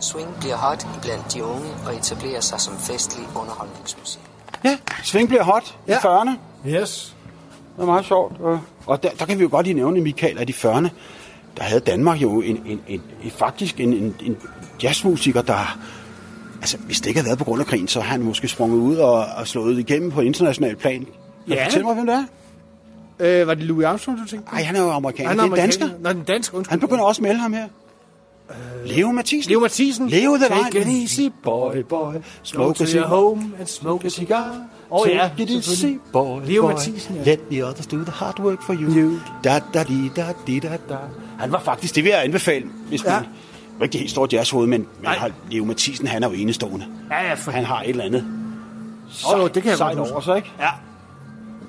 Swing 0.00 0.28
bliver 0.40 0.56
hot 0.56 0.86
blandt 1.02 1.34
de 1.34 1.44
unge 1.44 1.70
og 1.86 1.96
etablerer 1.96 2.40
sig 2.40 2.60
som 2.60 2.78
festlig 2.78 3.26
underholdningsmusik. 3.36 4.20
Ja, 4.64 4.78
Sving 5.04 5.28
bliver 5.28 5.42
hot 5.42 5.78
ja. 5.88 5.92
i 5.92 5.96
Ja. 6.04 6.22
40'erne. 6.22 6.30
Yes. 6.66 7.16
Det 7.76 7.82
er 7.82 7.86
meget 7.86 8.04
sjovt. 8.04 8.40
Og, 8.40 8.60
og 8.86 9.02
der, 9.02 9.10
der 9.10 9.26
kan 9.26 9.38
vi 9.38 9.42
jo 9.42 9.48
godt 9.50 9.66
lige 9.66 9.74
nævne, 9.74 10.00
Michael, 10.00 10.38
at 10.38 10.50
i 10.50 10.52
40'erne, 10.52 10.88
der 11.56 11.62
havde 11.62 11.80
Danmark 11.80 12.22
jo 12.22 12.40
en, 12.40 12.62
en, 12.66 12.82
en, 12.88 13.02
en 13.22 13.30
faktisk 13.30 13.80
en, 13.80 13.92
en, 13.92 14.16
en 14.20 14.36
jazzmusiker, 14.82 15.42
der... 15.42 15.78
Altså, 16.60 16.76
hvis 16.78 17.00
det 17.00 17.06
ikke 17.06 17.18
havde 17.20 17.26
været 17.26 17.38
på 17.38 17.44
grund 17.44 17.60
af 17.60 17.66
krigen, 17.66 17.88
så 17.88 18.00
har 18.00 18.10
han 18.10 18.22
måske 18.22 18.48
sprunget 18.48 18.78
ud 18.78 18.96
og, 18.96 19.26
og 19.36 19.48
slået 19.48 19.78
igennem 19.78 20.10
på 20.10 20.20
international 20.20 20.76
plan. 20.76 21.06
Ja. 21.48 21.54
ja. 21.54 21.64
Fortæl 21.66 21.84
mig, 21.84 21.94
hvem 21.94 22.06
det 22.06 22.14
er? 22.14 22.24
Øh, 23.40 23.46
var 23.46 23.54
det 23.54 23.64
Louis 23.64 23.86
Armstrong, 23.86 24.18
du 24.18 24.24
tænkte? 24.24 24.52
Nej, 24.52 24.62
han 24.62 24.76
er 24.76 24.80
jo 24.80 24.90
amerikaner. 24.90 25.28
Han 25.28 25.38
det 25.38 25.50
er 25.50 25.54
dansker. 25.56 25.88
Nå, 26.00 26.12
den 26.12 26.22
dansk, 26.22 26.54
undskyld. 26.54 26.70
Han 26.70 26.80
begynder 26.80 27.04
også 27.04 27.18
at 27.18 27.22
melde 27.22 27.40
ham 27.40 27.52
her. 27.52 27.66
Øh, 28.50 28.56
Leo 28.84 29.12
Mathisen. 29.12 29.50
Leo 29.50 29.60
Mathisen. 29.60 30.08
Leo 30.08 30.36
the 30.36 30.48
Take 30.48 30.70
Lion. 30.78 30.88
it 30.88 31.02
easy, 31.02 31.28
boy, 31.44 31.82
boy. 31.88 32.14
Smoke 32.42 32.84
a 32.84 32.86
cigar. 32.86 33.06
home 33.06 33.54
and 33.58 33.66
smoke 33.66 34.06
a 34.06 34.10
cigar. 34.10 34.56
Oh, 34.90 35.08
ja, 35.08 35.30
Take 35.38 35.42
it 35.42 35.50
easy, 35.68 35.86
boy, 36.12 36.40
Leo 36.44 36.62
boy. 36.62 36.72
Mathisen, 36.72 37.16
ja. 37.16 37.22
Let 37.24 37.40
the 37.50 37.66
others 37.66 37.86
do 37.86 37.96
the 37.96 38.10
hard 38.10 38.40
work 38.40 38.62
for 38.62 38.74
you. 38.74 38.90
You. 38.90 39.12
Da, 39.44 39.60
da, 39.74 39.82
di, 39.82 40.10
da, 40.16 40.26
di, 40.46 40.58
da, 40.58 40.68
da. 40.88 40.96
Han 41.38 41.52
var 41.52 41.60
faktisk, 41.60 41.94
det 41.94 42.04
vil 42.04 42.10
jeg 42.10 42.24
anbefale, 42.24 42.64
hvis 42.88 43.04
man 43.04 43.12
Ja. 43.12 43.18
ja. 43.78 43.84
ikke 43.84 43.98
helt 43.98 44.10
stort 44.10 44.32
jazzhoved, 44.32 44.66
men, 44.66 44.80
men 44.80 44.88
Nej. 45.02 45.14
har, 45.14 45.30
Leo 45.50 45.64
Mathisen, 45.64 46.06
han 46.06 46.22
er 46.22 46.28
jo 46.28 46.34
enestående. 46.34 46.86
Ja, 47.10 47.28
ja, 47.28 47.34
for 47.34 47.50
Han 47.50 47.64
har 47.64 47.82
et 47.82 47.88
eller 47.88 48.04
andet 48.04 48.24
Åh, 49.34 49.48
det 49.54 49.62
kan 49.62 49.70
jeg 49.70 49.78
sejt 49.78 49.98
over 49.98 50.20
sig, 50.20 50.36
ikke? 50.36 50.50
Ja. 50.60 50.68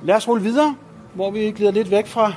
Lad 0.04 0.16
os 0.16 0.28
rulle 0.28 0.44
videre, 0.44 0.76
hvor 1.14 1.32
vi 1.32 1.40
glider 1.40 1.72
lidt 1.72 1.92
væk 1.92 2.08
fra... 2.08 2.34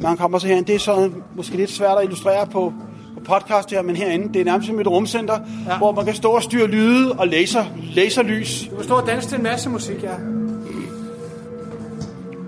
Man 0.00 0.16
kommer 0.16 0.38
så 0.38 0.46
her, 0.46 0.62
det 0.62 0.74
er 0.74 0.78
så 0.78 1.10
måske 1.36 1.56
lidt 1.56 1.70
svært 1.70 1.98
at 1.98 2.04
illustrere 2.04 2.46
på, 2.46 2.72
på 3.14 3.20
podcast 3.24 3.70
her, 3.70 3.82
men 3.82 3.96
herinde, 3.96 4.32
det 4.34 4.40
er 4.40 4.44
nærmest 4.44 4.68
som 4.68 4.80
et 4.80 4.86
rumcenter, 4.86 5.38
Ja. 5.68 5.78
hvor 5.78 5.92
man 5.92 6.04
kan 6.04 6.14
stå 6.14 6.30
og 6.30 6.42
styre 6.42 6.66
lyde 6.66 7.12
og 7.12 7.28
laser, 7.28 7.64
laserlys. 7.94 8.66
Du 8.70 8.74
kan 8.76 8.84
stå 8.84 8.94
og 8.94 9.06
danse 9.06 9.28
til 9.28 9.36
en 9.36 9.42
masse 9.42 9.70
musik, 9.70 10.02
ja. 10.02 10.18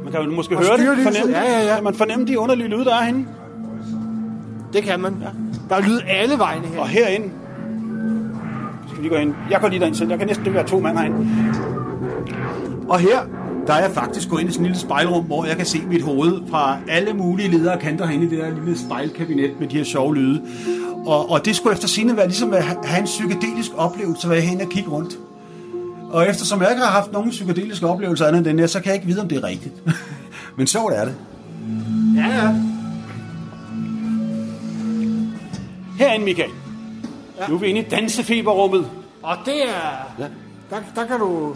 Man 0.04 0.12
kan 0.12 0.22
jo 0.22 0.30
måske 0.30 0.56
Og 0.56 0.62
høre 0.64 0.96
det, 0.96 1.02
fornemme 1.02 1.38
Ja, 1.38 1.42
ja, 1.60 1.68
ja. 1.68 1.74
Kan 1.74 1.84
man 1.84 1.94
fornemme 1.94 2.26
de 2.26 2.38
underlige 2.38 2.68
lyde, 2.68 2.84
der 2.84 2.94
er 2.94 3.02
herinde? 3.02 3.26
Det 4.72 4.82
kan 4.82 5.00
man. 5.00 5.16
Ja. 5.22 5.28
Der 5.68 5.76
er 5.76 5.80
lyd 5.88 6.00
alle 6.08 6.38
vegne 6.38 6.66
her. 6.66 6.80
Og 6.80 6.88
herinde, 6.88 7.30
skal 8.86 8.96
vi 8.96 9.02
lige 9.02 9.10
gå 9.10 9.16
ind. 9.16 9.34
Jeg 9.50 9.60
går 9.60 9.68
lige 9.68 9.80
derind 9.80 9.94
selv. 9.94 10.10
Jeg 10.10 10.18
kan 10.18 10.28
næsten 10.28 10.54
være 10.54 10.66
to 10.66 10.80
mand 10.80 10.98
herinde. 10.98 11.26
Og 12.90 12.98
her, 12.98 13.20
der 13.66 13.72
er 13.72 13.82
jeg 13.82 13.90
faktisk 13.90 14.28
gået 14.28 14.40
ind 14.40 14.50
i 14.50 14.52
sådan 14.52 14.66
et 14.66 14.70
lille 14.70 14.80
spejlrum, 14.80 15.24
hvor 15.24 15.44
jeg 15.44 15.56
kan 15.56 15.66
se 15.66 15.80
mit 15.86 16.02
hoved 16.02 16.40
fra 16.50 16.78
alle 16.88 17.12
mulige 17.12 17.48
ledere 17.48 17.74
og 17.74 17.80
kanter 17.80 18.06
herinde 18.06 18.26
i 18.26 18.28
det 18.28 18.38
der 18.38 18.50
lille 18.54 18.78
spejlkabinet 18.78 19.60
med 19.60 19.68
de 19.68 19.76
her 19.76 19.84
sjove 19.84 20.16
lyde. 20.16 20.42
Og, 21.06 21.30
og 21.30 21.44
det 21.44 21.56
skulle 21.56 21.72
efter 21.72 21.88
sine 21.88 22.16
være 22.16 22.26
ligesom 22.26 22.54
at 22.54 22.64
ha- 22.64 22.74
have 22.84 22.98
en 23.00 23.04
psykedelisk 23.04 23.70
oplevelse, 23.76 24.26
hvor 24.26 24.34
jeg 24.34 24.48
hen 24.48 24.60
og 24.60 24.68
kigge 24.68 24.90
rundt. 24.90 25.18
Og 26.10 26.28
eftersom 26.28 26.62
jeg 26.62 26.70
ikke 26.70 26.82
har 26.82 26.90
haft 26.90 27.12
nogen 27.12 27.30
psykedeliske 27.30 27.86
oplevelser 27.86 28.26
andet 28.26 28.38
end 28.38 28.46
den 28.46 28.58
her, 28.58 28.66
så 28.66 28.80
kan 28.80 28.86
jeg 28.86 28.94
ikke 28.94 29.06
vide, 29.06 29.20
om 29.20 29.28
det 29.28 29.38
er 29.38 29.44
rigtigt. 29.44 29.74
Men 30.56 30.66
så 30.66 30.78
er 30.78 31.04
det. 31.04 31.14
Ja, 32.16 32.44
ja. 32.44 32.54
Herinde, 35.98 36.24
Michael. 36.24 36.50
Ja. 37.40 37.48
Nu 37.48 37.54
er 37.54 37.58
vi 37.58 37.66
inde 37.66 37.80
i 37.80 37.84
dansefeberrummet. 37.84 38.86
Og 39.22 39.36
det 39.44 39.64
er... 39.64 40.08
Ja. 40.18 40.24
Der, 40.70 40.76
der 40.94 41.06
kan 41.06 41.18
du... 41.18 41.54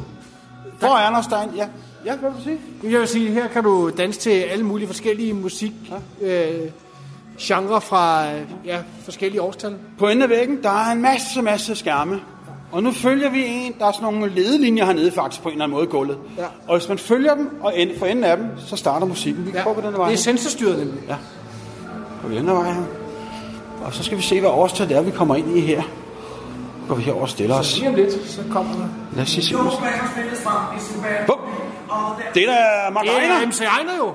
Hvor 0.79 0.89
er 0.89 0.93
Anders 1.07 1.25
Stein? 1.25 1.49
Ja. 1.57 1.67
Ja, 2.07 2.17
hvad 2.17 2.31
vil 2.31 2.39
du 2.39 2.45
sige? 2.45 2.59
Jeg 2.93 3.01
vil 3.01 3.09
sige, 3.09 3.31
her 3.31 3.49
kan 3.49 3.65
du 3.65 3.91
danse 3.99 4.21
til 4.21 4.31
alle 4.31 4.65
mulige 4.65 4.87
forskellige 4.87 5.33
musik... 5.35 5.73
Ja. 6.21 6.51
Øh, 6.51 6.71
genre 7.41 7.81
fra 7.81 8.25
ja, 8.65 8.79
forskellige 9.05 9.43
årstal. 9.43 9.77
På 9.99 10.09
enden 10.09 10.23
af 10.23 10.29
væggen, 10.29 10.63
der 10.63 10.71
er 10.71 10.93
en 10.93 11.03
masse, 11.03 11.43
masse 11.43 11.75
skærme. 11.75 12.21
Og 12.73 12.83
nu 12.83 12.93
følger 12.93 13.31
vi 13.31 13.45
en, 13.47 13.75
der 13.79 13.87
er 13.87 13.93
sådan 13.93 14.13
nogle 14.15 14.35
ledelinjer 14.35 14.85
hernede 14.85 15.11
faktisk 15.11 15.43
på 15.43 15.49
en 15.49 15.53
eller 15.53 15.65
anden 15.65 15.75
måde 15.75 15.85
i 15.87 15.89
gulvet. 15.91 16.19
Ja. 16.39 16.45
Og 16.69 16.79
hvis 16.79 16.89
man 16.89 16.99
følger 16.99 17.35
dem, 17.35 17.51
og 17.63 17.79
end, 17.79 17.91
for 17.99 18.07
enden 18.07 18.25
af 18.25 18.37
dem, 18.37 18.47
så 18.59 18.77
starter 18.77 19.07
musikken. 19.07 19.47
Vi 19.47 19.51
kan 19.51 19.61
Ja. 19.61 19.65
gå 19.69 19.73
på 19.75 19.81
den 19.81 19.91
her 19.91 19.97
vej. 19.97 20.09
Det 20.09 20.15
er 20.15 20.19
sensorstyret 20.19 20.79
nemlig. 20.79 21.01
Ja. 21.09 21.17
På 22.23 22.29
den 22.29 22.45
her 22.47 22.55
vej 22.55 22.73
her. 22.73 22.83
Og 23.85 23.95
så 23.95 24.03
skal 24.03 24.19
vi 24.19 24.23
se, 24.23 24.41
hvad 24.41 24.51
årstal 24.51 24.89
det 24.89 24.97
er, 24.97 25.03
vi 25.03 25.11
kommer 25.11 25.35
ind 25.35 25.57
i 25.57 25.61
her. 25.61 25.83
Går 26.89 26.95
vi 26.95 27.03
herover 27.03 27.23
og 27.23 27.29
stiller 27.29 27.55
os. 27.55 27.79
Lige 27.79 27.89
om 27.89 27.95
lidt, 27.95 28.13
så 28.13 28.43
kommer 28.51 28.73
der... 28.73 28.89
Lad 29.15 29.23
os 29.23 29.29
se. 29.29 29.55
Bum. 31.27 31.39
Det 32.35 32.43
er 32.43 32.47
da 32.47 32.91
Mark 32.91 33.05
Det 33.05 33.13
er. 33.13 33.47
MC 33.47 33.61
Ejner 33.61 33.97
jo. 33.97 34.15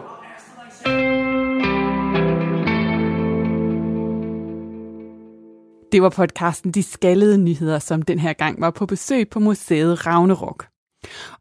Det 5.92 6.02
var 6.02 6.10
podcasten 6.10 6.72
De 6.72 6.84
Skaldede 6.84 7.38
Nyheder, 7.38 7.80
som 7.80 8.02
den 8.02 8.20
her 8.20 8.34
gang 8.34 8.62
var 8.62 8.72
på 8.72 8.86
besøg 8.86 9.30
på 9.30 9.40
museet 9.40 10.06
Ravnerok. 10.08 10.66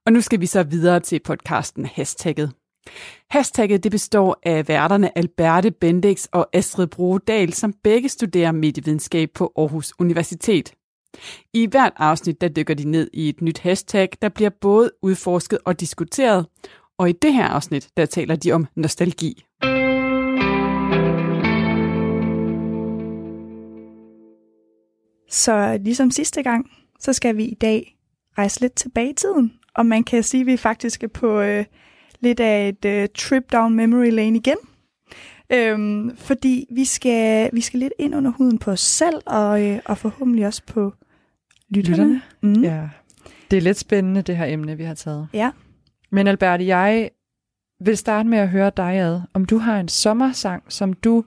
Og 0.06 0.12
nu 0.12 0.20
skal 0.20 0.40
vi 0.40 0.46
så 0.46 0.62
videre 0.62 1.00
til 1.00 1.20
podcasten 1.24 1.86
Hashtagget. 1.86 2.52
Hashtagget 3.30 3.84
det 3.84 3.92
består 3.92 4.38
af 4.42 4.68
værterne 4.68 5.18
Alberte 5.18 5.70
Bendix 5.70 6.26
og 6.32 6.48
Astrid 6.52 6.86
Brodal, 6.86 7.52
som 7.52 7.74
begge 7.84 8.08
studerer 8.08 8.52
medievidenskab 8.52 9.30
på 9.34 9.52
Aarhus 9.56 9.92
Universitet. 9.98 10.74
I 11.54 11.66
hvert 11.66 11.92
afsnit 11.96 12.40
der 12.40 12.48
dykker 12.48 12.74
de 12.74 12.90
ned 12.90 13.10
i 13.12 13.28
et 13.28 13.42
nyt 13.42 13.58
hashtag, 13.58 14.08
der 14.22 14.28
bliver 14.28 14.50
både 14.50 14.90
udforsket 15.02 15.58
og 15.64 15.80
diskuteret. 15.80 16.46
Og 16.98 17.10
i 17.10 17.12
det 17.12 17.32
her 17.32 17.44
afsnit, 17.44 17.88
der 17.96 18.06
taler 18.06 18.36
de 18.36 18.52
om 18.52 18.66
nostalgi. 18.76 19.44
Så 25.30 25.78
ligesom 25.84 26.10
sidste 26.10 26.42
gang, 26.42 26.70
så 27.00 27.12
skal 27.12 27.36
vi 27.36 27.44
i 27.44 27.54
dag 27.54 27.96
rejse 28.38 28.60
lidt 28.60 28.74
tilbage 28.74 29.10
i 29.10 29.14
tiden. 29.14 29.52
Og 29.74 29.86
man 29.86 30.04
kan 30.04 30.22
sige, 30.22 30.40
at 30.40 30.46
vi 30.46 30.56
faktisk 30.56 31.02
er 31.02 31.08
på 31.08 31.40
øh, 31.40 31.64
lidt 32.20 32.40
af 32.40 32.68
et 32.68 32.84
øh, 32.84 33.08
trip 33.14 33.52
down 33.52 33.74
memory 33.74 34.10
lane 34.10 34.36
igen. 34.36 34.56
Øhm, 35.52 36.16
fordi 36.16 36.66
vi 36.70 36.84
skal, 36.84 37.50
vi 37.52 37.60
skal 37.60 37.80
lidt 37.80 37.92
ind 37.98 38.14
under 38.14 38.30
huden 38.30 38.58
på 38.58 38.70
os 38.70 38.80
selv, 38.80 39.22
og, 39.26 39.66
øh, 39.66 39.78
og 39.84 39.98
forhåbentlig 39.98 40.46
også 40.46 40.62
på 40.66 40.94
lytterne. 41.70 41.96
Lytterne? 41.96 42.22
Mm. 42.56 42.62
Ja. 42.62 42.88
Det 43.50 43.56
er 43.56 43.60
lidt 43.60 43.78
spændende, 43.78 44.22
det 44.22 44.36
her 44.36 44.44
emne, 44.44 44.76
vi 44.76 44.84
har 44.84 44.94
taget. 44.94 45.28
ja. 45.32 45.50
Men 46.10 46.26
Albert, 46.26 46.66
jeg 46.66 47.10
vil 47.80 47.96
starte 47.96 48.28
med 48.28 48.38
at 48.38 48.48
høre 48.48 48.70
dig 48.76 48.94
ad, 48.94 49.20
om 49.34 49.44
du 49.44 49.58
har 49.58 49.80
en 49.80 49.88
sommersang, 49.88 50.62
som 50.68 50.92
du 50.92 51.24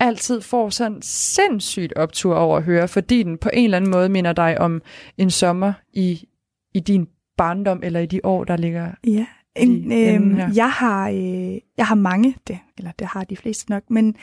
altid 0.00 0.40
får 0.40 0.70
sådan 0.70 1.02
sindssygt 1.02 1.92
optur 1.96 2.34
over 2.34 2.56
at 2.56 2.62
høre, 2.62 2.88
fordi 2.88 3.22
den 3.22 3.38
på 3.38 3.50
en 3.52 3.64
eller 3.64 3.76
anden 3.76 3.90
måde 3.90 4.08
minder 4.08 4.32
dig 4.32 4.60
om 4.60 4.82
en 5.18 5.30
sommer 5.30 5.72
i, 5.92 6.28
i 6.74 6.80
din 6.80 7.08
barndom, 7.36 7.80
eller 7.82 8.00
i 8.00 8.06
de 8.06 8.20
år, 8.24 8.44
der 8.44 8.56
ligger... 8.56 8.90
Ja, 9.06 9.26
en, 9.56 9.70
enden 9.70 10.22
øhm, 10.22 10.34
her. 10.34 10.50
jeg, 10.54 10.70
har, 10.70 11.08
øh, 11.08 11.54
jeg 11.76 11.86
har 11.86 11.94
mange, 11.94 12.36
det, 12.46 12.58
eller 12.78 12.90
det 12.98 13.06
har 13.06 13.24
de 13.24 13.36
fleste 13.36 13.70
nok, 13.70 13.82
men, 13.90 14.16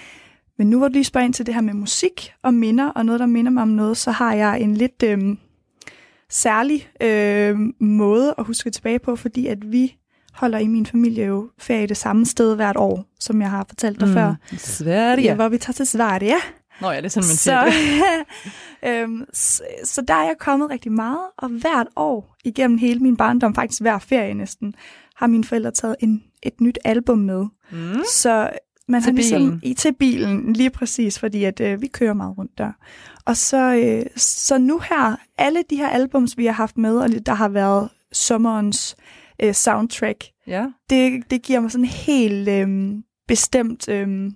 men 0.57 0.69
nu 0.69 0.77
hvor 0.77 0.87
du 0.87 0.93
lige 0.93 1.03
spørger 1.03 1.25
ind 1.25 1.33
til 1.33 1.45
det 1.45 1.53
her 1.53 1.61
med 1.61 1.73
musik 1.73 2.33
og 2.43 2.53
minder, 2.53 2.89
og 2.89 3.05
noget, 3.05 3.19
der 3.19 3.25
minder 3.25 3.51
mig 3.51 3.63
om 3.63 3.67
noget, 3.67 3.97
så 3.97 4.11
har 4.11 4.33
jeg 4.33 4.61
en 4.61 4.73
lidt 4.73 5.03
øh, 5.03 5.19
særlig 6.29 6.89
øh, 7.01 7.57
måde 7.79 8.35
at 8.37 8.45
huske 8.45 8.69
tilbage 8.69 8.99
på, 8.99 9.15
fordi 9.15 9.47
at 9.47 9.71
vi 9.71 9.95
holder 10.33 10.57
i 10.57 10.67
min 10.67 10.85
familie 10.85 11.25
jo 11.25 11.49
ferie 11.57 11.87
det 11.87 11.97
samme 11.97 12.25
sted 12.25 12.55
hvert 12.55 12.77
år, 12.77 13.05
som 13.19 13.41
jeg 13.41 13.49
har 13.49 13.65
fortalt 13.69 13.99
dig 13.99 14.07
mm. 14.07 14.13
før. 14.13 14.35
Sverige. 14.57 15.23
Ja. 15.23 15.35
Hvor 15.35 15.49
vi 15.49 15.57
tager 15.57 15.73
til 15.73 15.87
Sverige. 15.87 16.35
Nå 16.81 16.91
ja, 16.91 16.97
det 16.97 17.05
er 17.05 17.09
sådan, 17.09 17.27
man 17.27 17.35
siger 17.35 17.71
Så, 17.71 17.75
det. 18.83 18.89
øhm, 18.89 19.25
så, 19.33 19.63
så 19.83 20.01
der 20.01 20.13
er 20.13 20.23
jeg 20.23 20.35
kommet 20.39 20.69
rigtig 20.69 20.91
meget, 20.91 21.19
og 21.37 21.49
hvert 21.49 21.87
år 21.95 22.35
igennem 22.43 22.77
hele 22.77 22.99
min 22.99 23.17
barndom, 23.17 23.55
faktisk 23.55 23.81
hver 23.81 23.99
ferie 23.99 24.33
næsten, 24.33 24.73
har 25.19 25.27
mine 25.27 25.43
forældre 25.43 25.71
taget 25.71 25.95
en, 25.99 26.23
et 26.43 26.61
nyt 26.61 26.77
album 26.85 27.17
med. 27.17 27.45
Mm. 27.71 28.01
Så 28.13 28.49
man 28.87 29.01
Til 29.01 29.11
har 29.11 29.15
ligesom, 29.15 29.41
bilen. 29.41 29.59
I, 29.63 29.73
til 29.73 29.93
bilen, 29.93 30.53
lige 30.53 30.69
præcis, 30.69 31.19
fordi 31.19 31.43
at 31.43 31.59
øh, 31.59 31.81
vi 31.81 31.87
kører 31.87 32.13
meget 32.13 32.37
rundt 32.37 32.57
der. 32.57 32.71
Og 33.25 33.37
så, 33.37 33.75
øh, 33.75 34.05
så 34.17 34.57
nu 34.57 34.79
her, 34.89 35.15
alle 35.37 35.63
de 35.69 35.75
her 35.75 35.89
albums, 35.89 36.37
vi 36.37 36.45
har 36.45 36.53
haft 36.53 36.77
med, 36.77 36.97
og 36.97 37.09
der 37.25 37.33
har 37.33 37.49
været 37.49 37.89
sommerens 38.11 38.95
øh, 39.43 39.53
soundtrack, 39.53 40.23
Ja. 40.47 40.65
det, 40.89 41.23
det 41.31 41.41
giver 41.41 41.59
mig 41.59 41.71
sådan 41.71 41.85
en 41.85 41.89
helt 41.89 42.49
øh, 42.49 42.93
bestemt, 43.27 43.89
øh, 43.89 44.31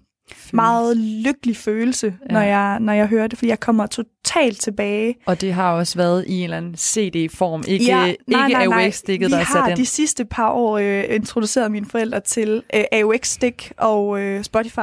meget 0.54 0.98
lykkelig 0.98 1.58
følelse, 1.58 2.14
Ja. 2.30 2.34
når, 2.34 2.42
jeg, 2.42 2.80
når 2.80 2.94
jeg 2.94 3.08
hører 3.08 3.28
det, 3.28 3.38
fordi 3.40 3.50
jeg 3.50 3.60
kommer 3.60 3.86
totalt 3.86 4.62
tilbage. 4.62 5.16
Og 5.26 5.42
det 5.42 5.54
har 5.54 5.72
også 5.72 5.98
været 5.98 6.26
i 6.28 6.38
en 6.38 6.44
eller 6.44 6.58
anden 6.58 6.76
CD-form, 6.78 7.64
ikke, 7.68 7.86
Ja, 7.86 8.06
ikke 8.06 8.58
AUX-stikket, 8.58 9.28
Vi 9.28 9.32
der 9.34 9.40
er 9.40 9.44
sat 9.46 9.62
har 9.62 9.68
ind. 9.68 9.78
de 9.78 9.86
sidste 9.86 10.26
par 10.26 10.50
år 10.52 10.78
øh, 10.78 11.04
introduceret 11.10 11.72
mine 11.72 11.86
forældre 11.86 12.20
til 12.20 12.64
øh, 12.76 12.84
AUX-stik 12.92 13.72
og 13.78 14.20
øh, 14.22 14.44
Spotify. 14.44 14.80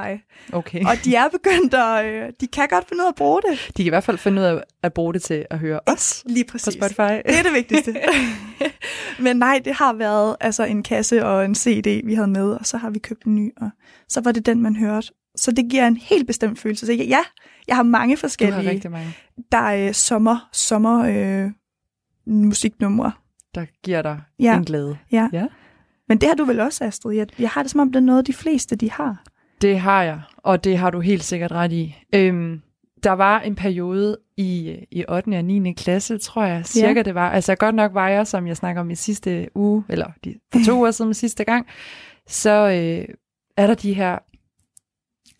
Okay. 0.52 0.80
Og 0.84 0.92
de 1.04 1.14
er 1.14 1.28
begyndt 1.28 1.74
at... 1.74 2.04
Øh, 2.04 2.28
de 2.40 2.46
kan 2.46 2.68
godt 2.70 2.88
finde 2.88 3.02
ud 3.02 3.06
af 3.06 3.08
at 3.10 3.14
bruge 3.14 3.40
det. 3.50 3.58
De 3.66 3.72
kan 3.82 3.86
i 3.86 3.88
hvert 3.88 4.04
fald 4.04 4.18
finde 4.18 4.40
ud 4.42 4.46
af 4.46 4.60
at 4.82 4.92
bruge 4.92 5.14
det 5.14 5.22
til 5.22 5.46
at 5.50 5.58
høre 5.58 5.80
os 5.86 6.22
Lige 6.26 6.44
på 6.44 6.52
præcis. 6.52 6.74
Spotify. 6.74 7.00
Det 7.00 7.38
er 7.38 7.42
det 7.42 7.52
vigtigste. 7.54 7.96
Men 9.24 9.36
nej, 9.36 9.60
det 9.64 9.74
har 9.74 9.92
været 9.92 10.36
altså 10.40 10.64
en 10.64 10.82
kasse 10.82 11.24
og 11.26 11.44
en 11.44 11.54
CD, 11.54 12.06
vi 12.06 12.14
havde 12.14 12.28
med, 12.28 12.50
og 12.50 12.66
så 12.66 12.76
har 12.76 12.90
vi 12.90 12.98
købt 12.98 13.24
en 13.24 13.34
ny, 13.34 13.52
og 13.60 13.70
så 14.08 14.20
var 14.20 14.32
det 14.32 14.46
den, 14.46 14.62
man 14.62 14.76
hørte. 14.76 15.08
Så 15.36 15.50
det 15.52 15.70
giver 15.70 15.86
en 15.86 15.96
helt 15.96 16.26
bestemt 16.26 16.58
følelse. 16.58 16.86
Så 16.86 16.92
ja, 16.92 17.18
Jeg 17.68 17.76
har 17.76 17.82
mange 17.82 18.14
Du 18.14 18.18
har 18.18 18.20
forskellige. 18.20 18.70
rigtig 18.70 18.90
mange, 18.90 19.14
Der 19.52 19.58
er 19.58 19.88
øh, 19.88 19.94
sommer, 19.94 20.48
sommer 20.52 21.04
øh, 21.04 21.50
musiknumre. 22.26 23.12
der 23.54 23.66
giver 23.84 24.02
dig 24.02 24.20
Ja. 24.38 24.56
en 24.56 24.64
glæde. 24.64 24.98
Ja. 25.12 25.28
Ja. 25.32 25.46
Men 26.08 26.18
det 26.18 26.28
har 26.28 26.36
du 26.36 26.44
vel 26.44 26.60
også, 26.60 26.84
Astrid? 26.84 27.16
Jeg, 27.16 27.26
jeg 27.38 27.48
har 27.50 27.62
det 27.62 27.70
som 27.70 27.80
om, 27.80 27.92
det 27.92 27.96
er 27.96 28.04
noget, 28.04 28.26
de 28.26 28.32
fleste 28.32 28.76
de 28.76 28.90
har. 28.90 29.22
Det 29.60 29.80
har 29.80 30.02
jeg, 30.02 30.20
og 30.36 30.64
det 30.64 30.78
har 30.78 30.90
du 30.90 31.00
helt 31.00 31.24
sikkert 31.24 31.52
ret 31.52 31.72
i. 31.72 31.96
Øhm, 32.14 32.60
der 33.02 33.10
var 33.12 33.40
en 33.40 33.54
periode 33.54 34.18
i, 34.36 34.76
i 34.90 35.04
8. 35.08 35.36
og 35.38 35.44
9. 35.44 35.72
klasse, 35.72 36.18
tror 36.18 36.44
jeg, 36.44 36.66
cirka 36.66 36.92
Ja. 36.92 37.02
det 37.02 37.14
var. 37.14 37.30
Altså 37.30 37.54
godt 37.54 37.74
nok 37.74 37.94
var 37.94 38.08
jeg, 38.08 38.26
som 38.26 38.46
jeg 38.46 38.56
snakker 38.56 38.80
om 38.80 38.90
i 38.90 38.94
sidste 38.94 39.48
uge, 39.54 39.84
eller 39.88 40.06
de, 40.24 40.34
for 40.52 40.60
to 40.66 40.72
uger 40.78 40.90
siden 40.90 41.14
sidste 41.14 41.44
gang, 41.44 41.66
så 42.26 42.50
øh, 42.50 43.14
er 43.56 43.66
der 43.66 43.74
de 43.74 43.92
her 43.94 44.18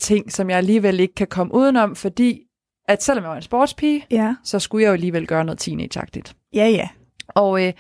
ting, 0.01 0.33
som 0.33 0.51
jeg 0.51 0.59
alligevel 0.59 1.01
ikke 1.01 1.15
kan 1.15 1.27
komme 1.27 1.55
udenom, 1.55 1.97
fordi 1.97 2.41
at 2.89 3.03
selvom 3.03 3.23
jeg 3.25 3.31
var 3.31 3.37
en 3.37 3.43
sportspige, 3.43 4.07
Ja, 4.11 4.35
så 4.45 4.59
skulle 4.59 4.83
jeg 4.83 4.89
jo 4.89 4.93
alligevel 4.93 5.27
gøre 5.27 5.45
noget 5.45 5.59
teenageagtigt. 5.59 6.35
ja, 6.55 6.69
ja. 6.69 6.89
Og 7.29 7.67
øh, 7.67 7.73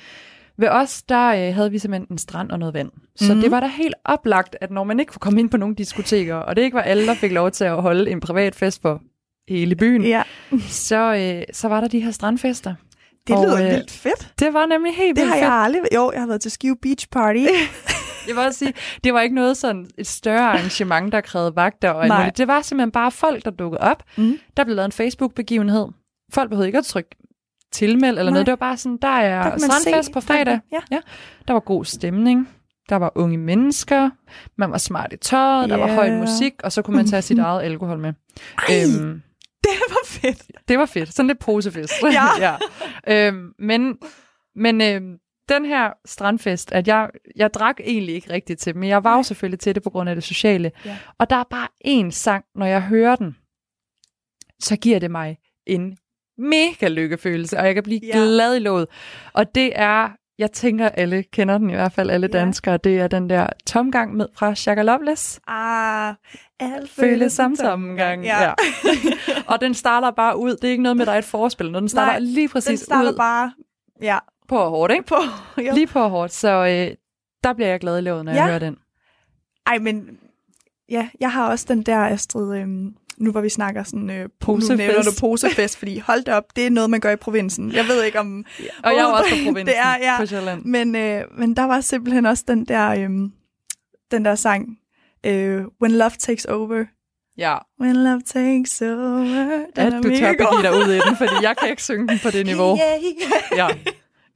ved 0.58 0.68
os, 0.68 1.02
der 1.02 1.28
øh, 1.48 1.54
havde 1.54 1.70
vi 1.70 1.78
simpelthen 1.78 2.06
en 2.10 2.18
strand 2.18 2.50
og 2.50 2.58
noget 2.58 2.74
vand. 2.74 2.90
Så 3.16 3.32
Mhm. 3.34 3.42
det 3.42 3.50
var 3.50 3.60
da 3.60 3.66
helt 3.66 3.94
oplagt, 4.04 4.56
at 4.60 4.70
når 4.70 4.84
man 4.84 5.00
ikke 5.00 5.10
kunne 5.12 5.20
komme 5.20 5.40
ind 5.40 5.50
på 5.50 5.56
nogle 5.56 5.74
diskoteker, 5.74 6.34
og 6.34 6.56
det 6.56 6.62
ikke 6.62 6.74
var 6.74 6.82
alle, 6.82 7.06
der 7.06 7.14
fik 7.14 7.32
lov 7.32 7.50
til 7.50 7.64
at 7.64 7.82
holde 7.82 8.10
en 8.10 8.20
privat 8.20 8.54
fest 8.54 8.82
for 8.82 9.02
hele 9.48 9.74
byen, 9.76 10.04
ja. 10.04 10.22
så, 10.68 11.14
øh, 11.14 11.42
så 11.54 11.68
var 11.68 11.80
der 11.80 11.88
de 11.88 12.00
her 12.00 12.10
strandfester. 12.10 12.74
Det 13.26 13.36
Og, 13.36 13.44
lyder 13.44 13.64
øh, 13.64 13.70
vildt 13.70 13.90
fedt. 13.90 14.32
Det 14.38 14.54
var 14.54 14.66
nemlig 14.66 14.94
helt 14.94 15.16
Det 15.16 15.22
vildt 15.22 15.28
har 15.34 15.36
jeg 15.36 15.46
fedt. 15.46 15.76
aldrig... 15.76 15.94
Jo, 15.94 16.10
jeg 16.12 16.20
har 16.20 16.26
været 16.26 16.40
til 16.40 16.50
Skive 16.50 16.76
Beach 16.82 17.08
Party. 17.12 17.38
Jeg 18.28 18.36
vil 18.36 18.44
også 18.44 18.58
sige, 18.58 18.74
det 19.04 19.14
var 19.14 19.20
ikke 19.20 19.34
noget 19.34 19.56
sådan 19.56 19.90
et 19.98 20.06
større 20.06 20.40
arrangement, 20.52 21.12
der 21.12 21.20
krævede 21.20 21.56
vagter 21.56 21.90
og 21.90 22.08
Nej. 22.08 22.30
Det 22.36 22.48
var 22.48 22.62
simpelthen 22.62 22.90
bare 22.92 23.10
folk, 23.10 23.44
der 23.44 23.50
dukkede 23.50 23.80
op. 23.80 24.02
Mm. 24.16 24.38
Der 24.56 24.64
blev 24.64 24.76
lavet 24.76 24.86
en 24.86 24.92
Facebook-begivenhed. 24.92 25.86
Folk 26.32 26.50
behøvede 26.50 26.68
ikke 26.68 26.78
at 26.78 26.84
trykke 26.84 27.10
tilmeld 27.72 28.18
eller 28.18 28.22
Nej. 28.24 28.30
noget. 28.32 28.46
Det 28.46 28.52
var 28.52 28.56
bare 28.56 28.76
sådan, 28.76 28.98
der 29.02 29.08
er 29.08 29.50
Der 29.50 29.58
strandfest 29.58 30.06
se- 30.06 30.12
på 30.12 30.20
fredag. 30.20 30.60
Ja. 30.72 30.78
Ja, 30.90 31.00
der 31.48 31.52
var 31.52 31.60
god 31.60 31.84
stemning. 31.84 32.48
Der 32.88 32.96
var 32.96 33.12
unge 33.14 33.38
mennesker. 33.38 34.10
Man 34.58 34.70
var 34.70 34.78
smart 34.78 35.12
i 35.12 35.16
tøjet. 35.16 35.70
Der 35.70 35.76
var 35.76 35.92
høj 35.94 36.10
musik. 36.10 36.52
Og 36.64 36.72
så 36.72 36.82
kunne 36.82 36.96
man 36.96 37.06
tage 37.06 37.22
sit 37.22 37.38
eget 37.38 37.62
alkohol 37.62 37.98
med. 37.98 38.12
Øhm, 38.70 39.22
Det 39.64 39.70
var 39.88 40.04
fedt. 40.06 40.42
det 40.68 40.78
var 40.78 40.86
fedt. 40.86 41.14
Sådan 41.14 41.26
lidt 41.26 41.38
posefest. 41.38 41.92
Ja. 42.02 42.24
ja. 43.06 43.26
Øhm, 43.28 43.52
men 43.58 43.96
men 44.56 44.80
øhm, 44.80 45.14
den 45.50 45.64
her 45.64 45.90
strandfest, 46.04 46.72
at 46.72 46.88
jeg, 46.88 47.08
jeg 47.36 47.54
drak 47.54 47.80
egentlig 47.84 48.14
ikke 48.14 48.32
rigtigt 48.32 48.60
til, 48.60 48.76
men 48.76 48.88
jeg 48.88 49.04
var 49.04 49.16
jo 49.16 49.22
selvfølgelig 49.22 49.60
til 49.60 49.74
det 49.74 49.82
på 49.82 49.90
grund 49.90 50.08
af 50.08 50.14
det 50.16 50.24
sociale. 50.24 50.72
Ja. 50.84 50.96
Og 51.18 51.30
der 51.30 51.36
er 51.36 51.44
bare 51.50 51.68
én 51.86 52.10
sang, 52.10 52.44
når 52.54 52.66
jeg 52.66 52.82
hører 52.82 53.16
den, 53.16 53.36
så 54.60 54.76
giver 54.76 54.98
det 54.98 55.10
mig 55.10 55.38
en 55.66 55.96
mega 56.38 56.88
lykkefølelse, 56.88 57.58
og 57.58 57.66
jeg 57.66 57.74
kan 57.74 57.82
blive 57.82 58.00
Ja. 58.02 58.18
ja. 58.18 58.24
glad 58.24 58.56
i 58.56 58.58
låget. 58.58 58.86
Og 59.32 59.54
det 59.54 59.72
er, 59.74 60.08
jeg 60.38 60.52
tænker 60.52 60.88
alle 60.88 61.22
kender 61.22 61.58
den 61.58 61.70
i 61.70 61.74
hvert 61.74 61.92
fald, 61.92 62.10
alle 62.10 62.28
Ja. 62.32 62.38
danskere, 62.38 62.76
det 62.76 63.00
er 63.00 63.08
den 63.08 63.30
der 63.30 63.46
tomgang 63.66 64.16
med 64.16 64.26
fra 64.34 64.54
Shaka 64.54 64.82
Loveless. 64.82 65.40
Ah, 65.46 66.14
alt 66.60 66.90
Føles 66.90 67.32
som 67.32 67.56
tomgang. 67.56 68.24
Ja. 68.24 68.42
Ja. 68.42 68.54
og 69.52 69.60
den 69.60 69.74
starter 69.74 70.10
bare 70.10 70.38
ud. 70.38 70.50
Det 70.50 70.64
er 70.64 70.70
ikke 70.70 70.82
noget 70.82 70.96
med, 70.96 71.06
der 71.06 71.12
er 71.12 71.18
et 71.18 71.24
forspil. 71.24 71.70
Når 71.70 71.80
den 71.80 71.88
starter 71.88 72.12
Nej, 72.12 72.18
lige 72.20 72.40
Den 72.42 72.48
præcis 72.48 72.80
starter 72.80 73.10
ud 73.10 73.16
bare... 73.16 73.52
Ja, 74.02 74.18
på 74.50 74.68
hårdt, 74.68 74.92
ikke? 74.92 75.04
på... 75.04 75.16
Jo. 75.58 75.74
Lige 75.74 75.86
på 75.86 76.08
hårdt. 76.08 76.32
Så 76.32 76.48
øh, 76.48 76.96
der 77.44 77.52
bliver 77.52 77.68
jeg 77.68 77.80
glad 77.80 77.98
i 77.98 78.00
låget, 78.00 78.24
når 78.24 78.32
Ja. 78.32 78.38
jeg 78.38 78.46
hører 78.46 78.58
den. 78.58 78.76
Ej, 79.66 79.78
men... 79.78 80.08
Ja, 80.90 81.08
jeg 81.20 81.32
har 81.32 81.48
også 81.50 81.66
den 81.68 81.82
der, 81.82 81.98
Astrid... 81.98 82.56
Øhm, 82.58 82.94
nu 83.18 83.30
hvor 83.30 83.40
vi 83.40 83.48
snakker 83.48 83.82
sådan... 83.82 84.10
Øh, 84.10 84.28
Posefest. 84.40 84.70
Nu 84.70 84.76
nævner 84.76 85.02
du 85.02 85.10
posefest, 85.20 85.76
fordi 85.78 85.98
hold 85.98 86.24
da 86.24 86.34
op, 86.34 86.44
det 86.56 86.66
er 86.66 86.70
noget, 86.70 86.90
man 86.90 87.00
gør 87.00 87.10
i 87.10 87.16
provinsen. 87.16 87.72
Jeg 87.72 87.84
ved 87.88 88.04
ikke 88.04 88.20
om... 88.20 88.44
Og 88.84 88.90
jeg 88.92 88.98
er 89.00 89.04
også 89.04 89.30
fra 89.30 89.36
provinsen 89.36 89.66
Det 89.74 89.78
er, 89.78 89.96
ja. 90.00 90.16
på 90.18 90.26
Sjælland. 90.26 90.64
Men, 90.64 90.94
øh, 90.94 91.24
men 91.38 91.56
der 91.56 91.64
var 91.64 91.80
simpelthen 91.80 92.26
også 92.26 92.44
den 92.48 92.64
der, 92.64 92.88
øhm, 92.90 93.32
den 94.10 94.24
der 94.24 94.34
sang, 94.34 94.78
øh, 95.26 95.62
When 95.82 95.92
Love 95.92 96.10
Takes 96.18 96.44
Over. 96.44 96.84
Ja, 97.38 97.56
When 97.80 97.96
Love 97.96 98.20
Takes 98.26 98.82
Over. 98.82 99.18
Den 99.76 99.92
at 99.92 99.92
du 99.92 100.02
tør 100.02 100.32
begive 100.32 100.62
dig 100.62 100.72
ud 100.72 100.92
i 100.92 100.98
den, 101.08 101.16
fordi 101.16 101.32
jeg 101.42 101.56
kan 101.56 101.70
ikke 101.70 101.82
synge 101.82 102.08
den 102.08 102.18
på 102.22 102.30
det 102.30 102.46
niveau. 102.50 102.76
Yeah. 102.78 103.56
Ja. 103.56 103.68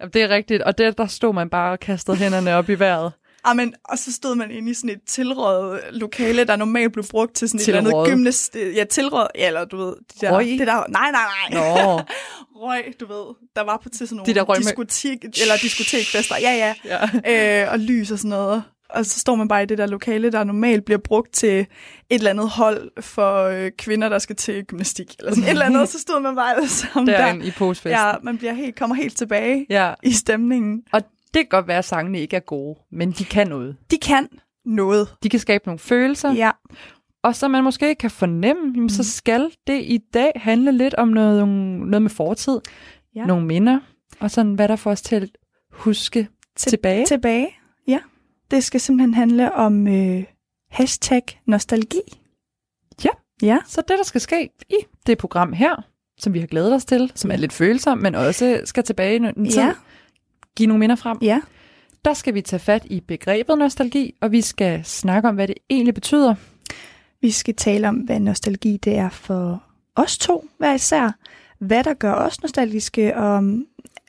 Jamen, 0.04 0.12
det 0.12 0.22
er 0.22 0.28
rigtigt. 0.28 0.62
Og 0.62 0.78
det, 0.78 0.98
der 0.98 1.06
stod 1.06 1.34
man 1.34 1.50
bare 1.50 1.72
og 1.72 1.80
kastede 1.80 2.16
hænderne 2.16 2.54
op 2.54 2.68
i 2.68 2.74
vejret. 2.74 3.12
Amen, 3.44 3.74
og 3.84 3.98
så 3.98 4.12
stod 4.12 4.34
man 4.34 4.50
inde 4.50 4.70
i 4.70 4.74
sådan 4.74 4.90
et 4.90 5.00
tilrådet 5.06 5.80
lokale, 5.92 6.44
der 6.44 6.56
normalt 6.56 6.92
blev 6.92 7.04
brugt 7.10 7.34
til 7.34 7.48
sådan 7.48 7.60
et 7.60 7.68
eller 7.68 7.80
andet 7.80 8.06
gymnast... 8.06 8.56
Ja, 8.76 8.84
tilrådet, 8.84 9.28
ja, 9.34 9.46
eller 9.46 9.64
du 9.64 9.76
ved... 9.76 9.86
De 9.86 10.26
der, 10.26 10.32
Røg? 10.32 10.44
Det 10.46 10.66
der, 10.66 10.84
nej, 10.88 11.10
nej, 11.10 11.22
nej. 11.50 11.60
Nå, 11.60 12.00
Røg, 12.64 12.82
du 13.00 13.06
ved. 13.06 13.34
Der 13.56 13.62
var 13.62 13.80
på 13.82 13.88
til 13.88 14.08
sådan 14.08 14.16
nogle 14.16 14.32
De 14.32 14.38
der 14.38 14.42
røg 14.42 14.58
med- 14.58 14.64
diskotek, 14.64 15.24
eller 15.24 15.56
diskotekfester. 15.62 16.36
Ja, 16.40 16.74
ja. 16.84 17.00
ja. 17.34 17.64
øh, 17.64 17.72
og 17.72 17.78
lys 17.78 18.10
og 18.10 18.18
sådan 18.18 18.28
noget. 18.28 18.62
Og 18.94 19.07
så 19.07 19.20
står 19.20 19.35
man 19.35 19.48
bare 19.48 19.62
i 19.62 19.66
det 19.66 19.78
der 19.78 19.87
lokale, 19.87 20.33
der 20.33 20.44
normalt 20.44 20.85
bliver 20.85 20.98
brugt 20.98 21.33
til 21.33 21.61
et 21.61 21.66
eller 22.11 22.30
andet 22.30 22.48
hold 22.48 22.90
for 23.02 23.42
øh, 23.44 23.70
kvinder, 23.78 24.09
der 24.09 24.18
skal 24.18 24.37
til 24.37 24.64
gymnastik. 24.64 25.14
Eller 25.18 25.30
sådan 25.33 25.44
et 25.44 25.50
eller 25.50 25.64
andet, 25.64 25.88
så 25.88 25.98
stod 26.00 26.20
man 26.20 26.35
bare 26.37 26.57
alle 26.57 26.68
sammen 26.68 27.07
der. 27.14 27.18
Derinde 27.20 27.46
i 27.46 27.50
postfesten. 27.50 27.90
Ja, 28.07 28.12
man 28.22 28.38
bliver 28.38 28.52
helt, 28.52 28.76
kommer 28.76 28.96
helt 28.96 29.16
tilbage 29.16 29.66
ja. 29.70 29.94
i 30.02 30.12
stemningen. 30.12 30.83
Og 30.92 31.02
det 31.35 31.40
kan 31.40 31.46
godt 31.50 31.68
være, 31.68 31.78
at 31.78 31.85
sangene 31.85 32.20
ikke 32.20 32.37
er 32.37 32.40
gode, 32.40 32.78
men 32.92 33.11
de 33.12 33.24
kan 33.24 33.46
noget. 33.48 33.76
De 33.90 33.98
kan 33.98 34.28
noget. 34.64 35.09
De 35.22 35.28
kan 35.28 35.40
skabe 35.40 35.62
nogle 35.66 35.78
følelser, 35.78 36.33
Ja, 36.33 36.50
og 37.24 37.37
så 37.37 37.48
man 37.48 37.64
måske 37.64 37.94
kan 37.94 38.11
fornemme, 38.11 38.72
jamen, 38.74 38.88
så 38.90 39.04
skal 39.12 39.50
det 39.66 39.83
i 39.83 39.98
dag 40.14 40.33
handle 40.37 40.72
lidt 40.72 40.94
om 40.94 41.09
noget, 41.09 41.48
noget 41.48 42.02
med 42.02 42.11
fortid, 42.11 42.61
Ja. 43.16 43.26
nogle 43.26 43.46
minder, 43.46 43.78
og 44.20 44.30
sådan 44.30 44.54
hvad 44.54 44.68
der 44.68 44.76
får 44.76 44.90
os 44.90 45.02
til 45.02 45.16
at 45.16 45.28
huske 45.72 46.28
Til- 46.57 46.70
tilbage. 46.70 47.07
tilbage. 47.07 47.48
Det 48.50 48.64
skal 48.64 48.80
simpelthen 48.80 49.14
handle 49.14 49.52
om 49.54 49.88
øh, 49.88 50.24
hashtag 50.70 51.22
nostalgi. 51.46 52.00
Ja. 53.04 53.11
Ja. 53.42 53.59
Så 53.66 53.80
det, 53.88 53.98
der 53.98 54.04
skal 54.04 54.20
ske 54.20 54.50
i 54.68 54.76
det 55.07 55.18
program 55.18 55.52
her, 55.52 55.83
som 56.18 56.35
vi 56.35 56.40
har 56.40 56.46
glædet 56.46 56.74
os 56.74 56.85
til, 56.85 57.12
som 57.14 57.30
er 57.30 57.37
lidt 57.37 57.52
følsomt, 57.52 58.02
men 58.02 58.14
også 58.14 58.61
skal 58.64 58.85
tilbage 58.85 59.12
i 59.12 59.16
en 59.16 59.50
tid, 59.50 59.62
Ja. 59.62 59.72
give 60.57 60.66
nogle 60.66 60.78
minder 60.80 60.96
frem. 60.96 61.18
Ja. 61.22 61.40
Der 62.04 62.14
skal 62.14 62.35
vi 62.35 62.40
tage 62.42 62.61
fat 62.61 62.83
i 62.90 63.00
begrebet 63.00 63.59
nostalgi, 63.59 64.14
og 64.20 64.33
vi 64.33 64.40
skal 64.40 64.85
snakke 64.85 65.28
om, 65.28 65.35
hvad 65.35 65.48
det 65.48 65.57
egentlig 65.70 65.94
betyder. 65.94 66.35
Vi 67.20 67.30
skal 67.30 67.54
tale 67.54 67.88
om, 67.88 67.96
hvad 67.96 68.20
nostalgi 68.20 68.76
det 68.76 68.96
er 68.96 69.09
for 69.09 69.62
os 69.96 70.18
to 70.18 70.48
hver 70.59 70.74
især. 70.74 71.11
Hvad 71.59 71.85
der 71.85 71.94
gør 71.94 72.12
os 72.14 72.42
nostalgiske, 72.42 73.16
og 73.16 73.42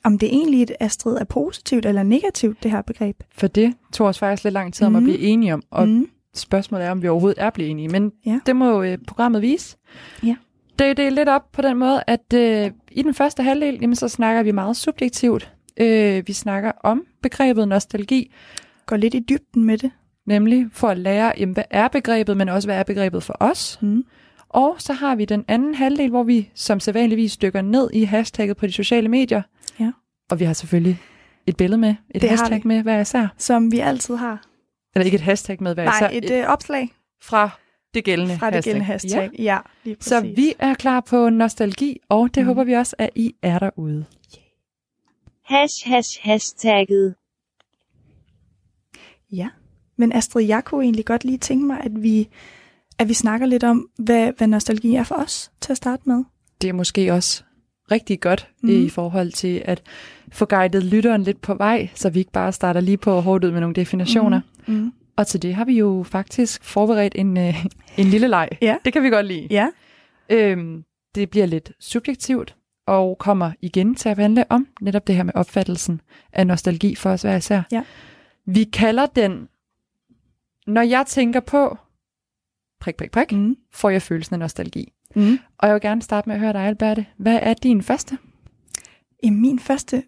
om, 0.05 0.17
det 0.19 0.29
egentlig 0.29 0.67
Astrid 0.79 1.15
er 1.17 1.23
positivt 1.23 1.85
eller 1.85 2.03
negativt, 2.03 2.63
det 2.63 2.71
her 2.71 2.81
begreb. 2.81 3.23
For 3.35 3.47
det 3.47 3.73
tog 3.93 4.07
os 4.07 4.19
faktisk 4.19 4.43
lidt 4.43 4.53
lang 4.53 4.73
tid 4.73 4.87
om 4.87 4.95
at 4.95 5.03
Mhm. 5.03 5.11
blive 5.11 5.19
enige 5.27 5.53
om, 5.53 5.63
og 5.71 5.87
Mm. 5.87 6.07
spørgsmålet 6.33 6.85
er, 6.87 6.91
om 6.91 7.01
vi 7.01 7.07
overhovedet 7.07 7.41
er 7.43 7.49
blevet 7.49 7.71
enige, 7.71 7.89
men 7.89 8.11
Ja. 8.25 8.39
det 8.45 8.55
må 8.55 8.83
øh, 8.83 8.97
programmet 9.07 9.41
vise. 9.41 9.77
Ja. 10.23 10.35
Det, 10.79 10.97
det 10.97 11.05
er 11.05 11.09
lidt 11.09 11.29
op 11.29 11.51
på 11.51 11.61
den 11.61 11.77
måde, 11.77 12.03
at 12.07 12.33
øh, 12.33 12.71
i 12.91 13.01
den 13.01 13.13
første 13.13 13.43
halvdel, 13.43 13.77
jamen, 13.81 13.95
så 13.95 14.07
snakker 14.07 14.43
vi 14.43 14.51
meget 14.51 14.77
subjektivt. 14.77 15.51
Øh, 15.77 16.23
vi 16.27 16.33
snakker 16.33 16.71
om 16.83 17.05
begrebet 17.21 17.67
nostalgi, 17.67 18.31
Går 18.85 18.95
lidt 18.97 19.13
i 19.13 19.19
dybden 19.19 19.63
med 19.63 19.77
det. 19.77 19.91
nemlig 20.25 20.65
for 20.71 20.87
at 20.87 20.97
lære, 20.97 21.31
jamen, 21.37 21.53
hvad 21.53 21.63
er 21.69 21.87
begrebet, 21.87 22.37
men 22.37 22.49
også 22.49 22.67
hvad 22.67 22.75
er 22.77 22.83
begrebet 22.83 23.23
for 23.23 23.35
os. 23.39 23.79
Mm. 23.81 24.03
Og 24.49 24.75
så 24.79 24.93
har 24.93 25.15
vi 25.15 25.25
den 25.25 25.45
anden 25.47 25.75
halvdel, 25.75 26.09
hvor 26.09 26.23
vi 26.23 26.49
som 26.55 26.79
sædvanligvis 26.79 27.37
dykker 27.37 27.61
ned 27.61 27.89
i 27.93 28.03
hashtagget 28.03 28.57
på 28.57 28.67
de 28.67 28.71
sociale 28.71 29.09
medier. 29.09 29.41
Og 30.31 30.39
vi 30.39 30.45
har 30.45 30.53
selvfølgelig 30.53 31.01
et 31.47 31.57
billede 31.57 31.77
med, 31.81 31.95
et 32.15 32.21
Det 32.21 32.29
hashtag 32.29 32.61
med 32.67 32.81
hver 32.83 32.99
især. 33.01 33.27
Som 33.37 33.71
vi 33.71 33.79
altid 33.79 34.15
har. 34.15 34.45
Eller 34.95 35.05
ikke 35.05 35.15
et 35.15 35.21
hashtag 35.21 35.57
med 35.63 35.73
hver 35.73 35.83
især. 35.83 36.07
Nej, 36.07 36.17
et 36.17 36.31
øh, 36.31 36.45
opslag 36.47 36.93
fra 37.23 37.49
det 37.93 38.03
gældende 38.03 38.37
fra 38.37 38.45
det 38.45 38.53
hashtag. 38.55 38.71
gældende 38.71 38.85
hashtag. 38.85 39.29
Ja, 39.39 39.43
ja 39.43 39.57
lige 39.83 39.95
præcis. 39.95 40.09
Så 40.09 40.21
vi 40.35 40.53
er 40.59 40.73
klar 40.73 40.99
på 41.01 41.29
nostalgi, 41.29 41.99
og 42.09 42.35
det 42.35 42.43
Mm. 42.43 42.47
håber 42.47 42.63
vi 42.63 42.73
også, 42.73 42.95
at 42.99 43.09
I 43.15 43.35
er 43.41 43.59
derude. 43.59 44.05
Hash 45.45 45.87
hash 45.89 46.19
hashtagget. 46.21 47.15
Ja, 49.31 49.49
men 49.97 50.11
Astrid, 50.13 50.45
jeg 50.45 50.63
kunne 50.65 50.83
egentlig 50.83 51.05
godt 51.05 51.25
lige 51.25 51.37
tænke 51.37 51.65
mig, 51.65 51.79
at 51.83 52.03
vi, 52.03 52.29
at 52.99 53.09
vi 53.09 53.13
snakker 53.13 53.47
lidt 53.47 53.63
om, 53.63 53.89
hvad, 53.99 54.31
hvad 54.37 54.47
nostalgi 54.47 54.95
er 54.95 55.03
for 55.03 55.15
os 55.15 55.51
til 55.61 55.71
at 55.73 55.77
starte 55.77 56.01
med. 56.05 56.23
Det 56.61 56.69
er 56.69 56.73
måske 56.73 57.13
også 57.13 57.43
rigtig 57.91 58.19
godt 58.19 58.47
mm. 58.61 58.69
Mhm. 58.69 58.85
i 58.85 58.89
forhold 58.89 59.31
til 59.31 59.61
at 59.65 59.81
få 60.31 60.45
guidet 60.45 60.83
lytteren 60.83 61.23
lidt 61.23 61.41
på 61.41 61.53
vej, 61.53 61.89
så 61.95 62.09
vi 62.09 62.19
ikke 62.19 62.31
bare 62.31 62.51
starter 62.51 62.81
lige 62.81 62.97
på 62.97 63.21
hårdt 63.21 63.43
ud 63.43 63.51
med 63.51 63.59
nogle 63.59 63.75
definitioner. 63.75 64.41
Mm. 64.67 64.73
Mm. 64.73 64.93
Og 65.15 65.27
til 65.27 65.41
det 65.41 65.55
har 65.55 65.65
vi 65.65 65.77
jo 65.77 66.05
faktisk 66.07 66.63
forberedt 66.63 67.15
en, 67.15 67.37
øh, 67.37 67.65
en 67.97 68.05
lille 68.05 68.27
leg. 68.27 68.49
Ja. 68.61 68.77
Det 68.85 68.93
kan 68.93 69.03
vi 69.03 69.09
godt 69.09 69.25
lide. 69.25 69.47
Ja, 69.49 69.67
Øhm, 70.29 70.83
det 71.15 71.29
bliver 71.29 71.45
lidt 71.45 71.71
subjektivt, 71.79 72.55
og 72.85 73.17
kommer 73.17 73.51
igen 73.61 73.95
til 73.95 74.09
at 74.09 74.17
handle 74.17 74.45
om 74.51 74.67
netop 74.81 75.07
det 75.07 75.15
her 75.15 75.23
med 75.23 75.33
opfattelsen 75.35 76.01
af 76.33 76.47
nostalgi 76.47 76.95
for 76.95 77.09
os 77.09 77.21
hver 77.21 77.35
især. 77.35 77.61
Ja. 77.71 77.83
Vi 78.45 78.63
kalder 78.63 79.05
den, 79.05 79.47
når 80.67 80.81
jeg 80.81 81.05
tænker 81.07 81.39
på, 81.39 81.77
prik, 82.79 82.95
prik, 82.95 83.11
prik, 83.11 83.31
mm. 83.31 83.57
får 83.71 83.89
jeg 83.89 84.01
følelsen 84.01 84.33
af 84.33 84.39
nostalgi. 84.39 84.93
Mm. 85.15 85.39
Og 85.57 85.67
jeg 85.67 85.73
vil 85.73 85.81
gerne 85.81 86.01
starte 86.01 86.29
med 86.29 86.35
at 86.35 86.41
høre 86.41 86.53
dig, 86.53 86.61
Alberte. 86.61 87.05
Hvad 87.17 87.39
er 87.41 87.53
din 87.53 87.81
første? 87.81 88.17
I 89.23 89.29
min 89.29 89.59
første, 89.59 90.03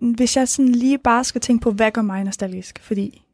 hvis 0.00 0.36
jeg 0.36 0.48
sådan 0.48 0.72
lige 0.72 0.98
bare 0.98 1.24
skal 1.24 1.40
tænke 1.40 1.62
på, 1.62 1.70
hvad 1.70 1.90
gør 1.90 2.02
mig 2.02 2.24
nostalgisk? 2.24 2.82
Fordi 2.82 3.24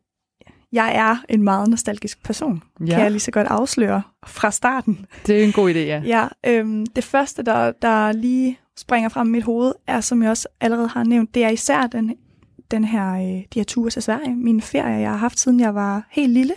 jeg 0.72 0.94
er 0.94 1.16
en 1.28 1.42
meget 1.42 1.68
nostalgisk 1.68 2.22
person, 2.22 2.62
ja. 2.80 2.86
kan 2.86 3.02
jeg 3.02 3.10
lige 3.10 3.20
så 3.20 3.30
godt 3.30 3.46
afsløre 3.46 4.02
fra 4.26 4.50
starten. 4.50 5.06
Det 5.26 5.40
er 5.40 5.44
en 5.44 5.52
god 5.52 5.70
idé, 5.70 5.78
ja. 5.78 6.02
Ja, 6.16 6.28
øhm, 6.46 6.86
det 6.86 7.04
første, 7.04 7.42
der, 7.42 7.72
der 7.72 8.12
lige 8.12 8.58
springer 8.76 9.08
frem 9.08 9.28
i 9.28 9.30
mit 9.30 9.44
hoved, 9.44 9.72
er, 9.86 10.00
som 10.00 10.22
jeg 10.22 10.30
også 10.30 10.48
allerede 10.60 10.88
har 10.88 11.04
nævnt, 11.04 11.34
det 11.34 11.44
er 11.44 11.48
især 11.48 11.86
den, 11.86 12.16
den 12.70 12.84
her, 12.84 13.12
øh, 13.14 13.44
de 13.54 13.58
her 13.58 13.64
ture 13.64 13.90
til 13.90 14.02
Sverige, 14.02 14.36
mine 14.36 14.62
ferier, 14.62 14.98
jeg 14.98 15.10
har 15.10 15.16
haft, 15.16 15.38
siden 15.38 15.60
jeg 15.60 15.74
var 15.74 16.06
helt 16.10 16.32
lille. 16.32 16.54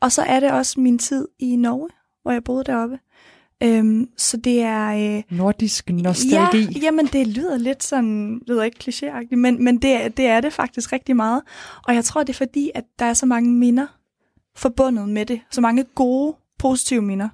Og 0.00 0.12
så 0.12 0.22
er 0.22 0.40
det 0.40 0.50
også 0.50 0.80
min 0.80 0.98
tid 0.98 1.28
i 1.38 1.56
Norge, 1.56 1.88
hvor 2.22 2.32
jeg 2.32 2.44
boede 2.44 2.64
deroppe. 2.64 2.98
Øhm, 3.62 4.08
så 4.16 4.36
det 4.36 4.60
er... 4.60 5.16
Øh, 5.16 5.22
Nordisk 5.30 5.90
nostalgi. 5.90 6.58
Ja, 6.58 6.80
jamen 6.82 7.06
det 7.06 7.26
lyder 7.26 7.58
lidt 7.58 7.82
sådan, 7.82 8.40
lyder 8.46 8.62
ikke 8.62 8.78
klichéagtigt, 8.84 9.36
men, 9.36 9.64
men 9.64 9.76
det, 9.82 10.16
det 10.16 10.26
er 10.26 10.40
det 10.40 10.52
faktisk 10.52 10.92
rigtig 10.92 11.16
meget. 11.16 11.42
Og 11.86 11.94
jeg 11.94 12.04
tror, 12.04 12.22
det 12.22 12.28
er 12.28 12.36
fordi, 12.36 12.70
at 12.74 12.84
der 12.98 13.04
er 13.04 13.14
så 13.14 13.26
mange 13.26 13.50
minder 13.50 13.86
forbundet 14.56 15.08
med 15.08 15.26
det. 15.26 15.40
Så 15.50 15.60
mange 15.60 15.84
gode, 15.94 16.36
positive 16.58 17.02
minder. 17.02 17.28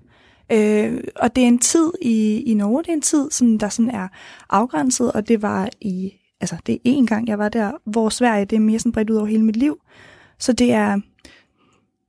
Øh, 0.53 1.01
og 1.17 1.37
det 1.37 1.45
er 1.45 1.49
en 1.49 1.59
tid 1.59 1.93
i, 2.03 2.43
i 2.47 2.55
Norge, 2.55 2.83
det 2.83 2.89
er 2.89 2.93
en 2.93 3.03
tid, 3.03 3.31
som 3.31 3.59
der 3.59 3.69
sådan 3.69 3.91
er 3.91 4.09
afgrænset, 4.51 5.13
og 5.13 5.29
det 5.29 5.43
var 5.43 5.69
i, 5.81 6.13
altså 6.41 6.57
det 6.67 6.75
er 6.75 6.79
en 6.85 7.07
gang, 7.07 7.29
jeg 7.29 7.39
var 7.39 7.49
der, 7.49 7.73
hvor 7.85 8.09
Sverige, 8.09 8.45
det 8.45 8.57
er 8.57 8.61
mere 8.61 8.79
sådan 8.79 8.93
bredt 8.93 9.11
ud 9.11 9.17
over 9.17 9.27
hele 9.27 9.45
mit 9.45 9.57
liv. 9.57 9.81
Så 10.39 10.53
det 10.53 10.73
er, 10.73 11.01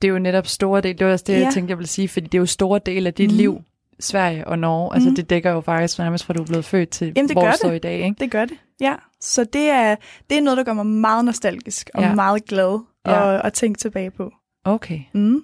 Det 0.01 0.07
er 0.07 0.11
jo 0.11 0.19
netop 0.19 0.47
store 0.47 0.81
del, 0.81 0.99
det 0.99 1.07
var 1.07 1.13
også 1.13 1.25
det, 1.27 1.33
ja. 1.33 1.39
Jeg 1.39 1.53
tænkte, 1.53 1.71
jeg 1.71 1.77
ville 1.77 1.87
sige, 1.89 2.07
fordi 2.07 2.25
det 2.25 2.37
er 2.37 2.39
jo 2.39 2.45
store 2.45 2.79
del 2.85 3.07
af 3.07 3.13
dit 3.13 3.31
mm. 3.31 3.37
liv, 3.37 3.61
Sverige 4.01 4.47
og 4.47 4.59
Norge. 4.59 4.93
Altså 4.95 5.09
Mhm. 5.09 5.15
det 5.15 5.29
dækker 5.29 5.51
jo 5.51 5.61
faktisk 5.61 5.99
nærmest 5.99 6.25
fra 6.25 6.33
du 6.33 6.41
er 6.41 6.45
blevet 6.47 6.65
født 6.65 6.89
til, 6.89 7.13
Jamen, 7.15 7.27
det 7.29 7.35
hvor 7.35 7.41
gør 7.43 7.51
du 7.51 7.57
står 7.57 7.69
det. 7.69 7.75
i 7.75 7.79
dag, 7.79 7.99
ikke? 7.99 8.15
det 8.19 8.31
gør 8.31 8.45
det, 8.45 8.57
ja. 8.81 8.95
Så 9.21 9.43
det 9.43 9.69
er, 9.69 9.95
det 10.29 10.37
er 10.37 10.41
noget, 10.41 10.57
der 10.57 10.63
gør 10.63 10.73
mig 10.73 10.85
meget 10.85 11.25
nostalgisk, 11.25 11.89
og 11.93 12.01
Ja. 12.01 12.15
meget 12.15 12.45
glad 12.45 12.79
Ja. 13.05 13.35
at, 13.35 13.41
at 13.45 13.53
tænke 13.53 13.77
tilbage 13.79 14.11
på. 14.11 14.31
Okay. 14.65 14.99
Mm. 15.13 15.41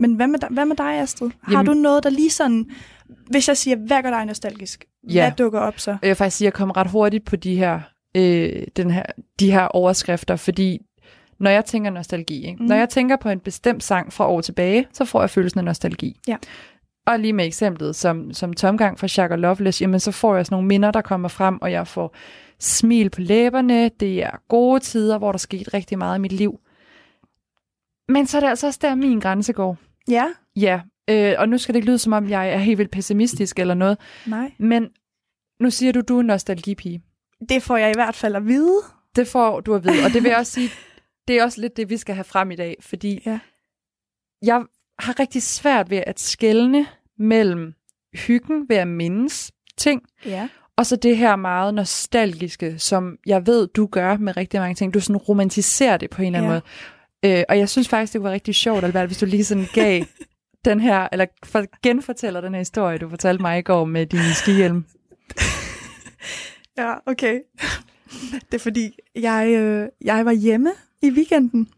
Men 0.00 0.14
hvad 0.14 0.26
med, 0.26 0.38
hvad 0.50 0.64
med 0.66 0.76
dig, 0.76 0.94
Astrid? 1.00 1.30
Har 1.42 1.52
Jamen- 1.52 1.66
du 1.66 1.74
noget, 1.74 2.04
der 2.04 2.10
lige 2.10 2.30
sådan... 2.30 2.64
Hvis 3.30 3.48
jeg 3.48 3.56
siger, 3.56 3.76
hvad 3.86 4.02
gør 4.02 4.10
dig 4.10 4.24
nostalgisk? 4.24 4.84
Ja. 5.10 5.22
Hvad 5.22 5.32
dukker 5.38 5.60
op 5.60 5.78
så? 5.78 5.90
Jeg 5.90 6.08
vil 6.08 6.14
faktisk 6.16 6.36
sige, 6.36 6.46
at 6.46 6.52
jeg 6.52 6.56
kom 6.56 6.70
ret 6.70 6.90
hurtigt 6.90 7.24
på 7.24 7.36
de 7.36 7.56
her, 7.56 7.80
øh, 8.16 8.62
den 8.76 8.90
her, 8.90 9.02
de 9.40 9.50
her 9.52 9.62
overskrifter, 9.66 10.36
fordi 10.36 10.78
når 11.40 11.50
jeg 11.50 11.64
tænker 11.64 11.90
nostalgi, 11.90 12.36
ikke? 12.36 12.52
Mhm. 12.56 12.62
Mm. 12.62 12.68
når 12.68 12.76
jeg 12.76 12.88
tænker 12.88 13.16
på 13.16 13.28
en 13.28 13.40
bestemt 13.40 13.84
sang 13.84 14.12
fra 14.12 14.28
år 14.28 14.40
tilbage, 14.40 14.86
så 14.92 15.04
får 15.04 15.20
jeg 15.20 15.30
følelsen 15.30 15.58
af 15.58 15.64
nostalgi. 15.64 16.16
Ja. 16.28 16.36
Og 17.06 17.18
lige 17.20 17.32
med 17.32 17.46
eksemplet 17.46 17.96
som, 17.96 18.32
som 18.32 18.52
tomgang 18.52 18.98
fra 18.98 19.08
Shaka 19.08 19.34
Loveless, 19.36 19.82
jamen 19.82 20.00
så 20.00 20.12
får 20.12 20.36
jeg 20.36 20.46
sådan 20.46 20.54
nogle 20.54 20.68
minder, 20.68 20.90
der 20.90 21.00
kommer 21.00 21.28
frem, 21.28 21.62
og 21.62 21.72
jeg 21.72 21.86
får 21.86 22.16
smil 22.60 23.10
på 23.10 23.20
læberne. 23.20 23.88
Det 23.88 24.22
er 24.22 24.30
gode 24.48 24.80
tider, 24.80 25.18
hvor 25.18 25.32
der 25.32 25.38
skete 25.38 25.74
rigtig 25.74 25.98
meget 25.98 26.18
i 26.18 26.20
mit 26.20 26.32
liv. 26.32 26.60
Men 28.08 28.26
så 28.26 28.36
er 28.36 28.40
det 28.40 28.48
altså 28.48 28.66
også 28.66 28.78
der, 28.82 28.94
min 28.94 29.20
grænse 29.20 29.52
går. 29.52 29.76
Ja? 30.08 30.26
Ja, 30.56 30.80
øh, 31.10 31.34
og 31.38 31.48
nu 31.48 31.58
skal 31.58 31.74
det 31.74 31.78
ikke 31.78 31.86
lyde, 31.88 31.98
som 31.98 32.12
om 32.12 32.28
jeg 32.28 32.50
er 32.52 32.58
helt 32.58 32.78
vildt 32.78 32.90
pessimistisk 32.90 33.58
eller 33.58 33.74
noget, 33.74 33.98
Nej. 34.26 34.52
men 34.58 34.88
nu 35.60 35.70
siger 35.70 35.92
du, 35.92 36.00
du 36.00 36.16
er 36.16 36.20
en 36.20 36.26
nostalgipige. 36.26 37.02
Det 37.48 37.62
får 37.62 37.76
jeg 37.76 37.90
i 37.90 37.94
hvert 37.96 38.14
fald 38.14 38.36
at 38.36 38.46
vide. 38.46 38.78
Det 39.16 39.26
får 39.28 39.60
du 39.60 39.74
at 39.74 39.84
vide, 39.84 40.04
og 40.04 40.10
det 40.12 40.22
vil 40.22 40.28
jeg 40.28 40.38
også 40.38 40.52
sige, 40.52 40.68
det 41.28 41.38
er 41.38 41.44
også 41.44 41.60
lidt 41.60 41.76
det, 41.76 41.90
vi 41.90 41.96
skal 41.96 42.14
have 42.14 42.24
frem 42.24 42.50
i 42.50 42.56
dag, 42.56 42.76
fordi 42.80 43.22
Ja. 43.26 43.38
jeg 44.42 44.64
har 44.98 45.20
rigtig 45.20 45.42
svært 45.42 45.90
ved 45.90 46.02
at 46.06 46.20
skelne 46.20 46.86
mellem 47.18 47.74
hyggen 48.14 48.68
ved 48.68 48.76
at 48.76 48.88
mindes 48.88 49.52
ting, 49.78 50.02
Ja. 50.26 50.48
og 50.76 50.86
så 50.86 50.96
det 50.96 51.16
her 51.16 51.36
meget 51.36 51.74
nostalgiske, 51.74 52.78
som 52.78 53.16
jeg 53.26 53.46
ved, 53.46 53.66
du 53.68 53.86
gør 53.86 54.16
med 54.16 54.36
rigtig 54.36 54.60
mange 54.60 54.74
ting. 54.74 54.94
Du 54.94 55.00
sådan 55.00 55.16
romantiserer 55.16 55.96
det 55.96 56.10
på 56.10 56.22
en 56.22 56.26
eller 56.34 56.38
anden 56.38 56.52
Ja. 56.52 56.60
måde. 57.24 57.38
Øh, 57.38 57.44
og 57.48 57.58
jeg 57.58 57.68
synes 57.68 57.88
faktisk, 57.88 58.12
det 58.12 58.18
kunne 58.18 58.24
være 58.24 58.34
rigtig 58.34 58.54
sjovt, 58.54 58.84
Albert, 58.84 59.06
hvis 59.06 59.18
du 59.18 59.26
lige 59.26 59.44
sådan 59.44 59.66
gav 59.74 60.04
den 60.64 60.80
her, 60.80 61.08
eller 61.12 61.26
for, 61.44 61.64
genfortæller 61.82 62.40
den 62.40 62.52
her 62.54 62.58
historie, 62.60 62.98
du 62.98 63.08
fortalte 63.08 63.42
mig 63.42 63.58
i 63.58 63.62
går 63.62 63.84
med 63.84 64.06
din 64.06 64.20
skihjelm. 64.34 64.84
Ja, 66.78 66.94
okay. 67.06 67.40
Det 68.30 68.54
er 68.54 68.58
fordi, 68.58 68.92
jeg, 69.14 69.48
øh, 69.48 69.88
jeg 70.04 70.24
var 70.24 70.32
hjemme 70.32 70.70
i 71.02 71.10
weekenden, 71.10 71.68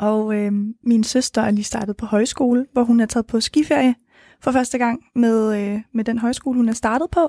og 0.00 0.34
øh, 0.34 0.52
min 0.84 1.04
søster 1.04 1.42
er 1.42 1.50
lige 1.50 1.64
startet 1.64 1.96
på 1.96 2.06
højskole, 2.06 2.66
hvor 2.72 2.82
hun 2.82 3.00
er 3.00 3.06
taget 3.06 3.26
på 3.26 3.40
skiferie 3.40 3.94
for 4.42 4.52
første 4.52 4.78
gang 4.78 5.00
med, 5.14 5.60
øh, 5.60 5.80
med 5.94 6.04
den 6.04 6.18
højskole, 6.18 6.56
hun 6.56 6.68
er 6.68 6.72
startet 6.72 7.10
på. 7.10 7.28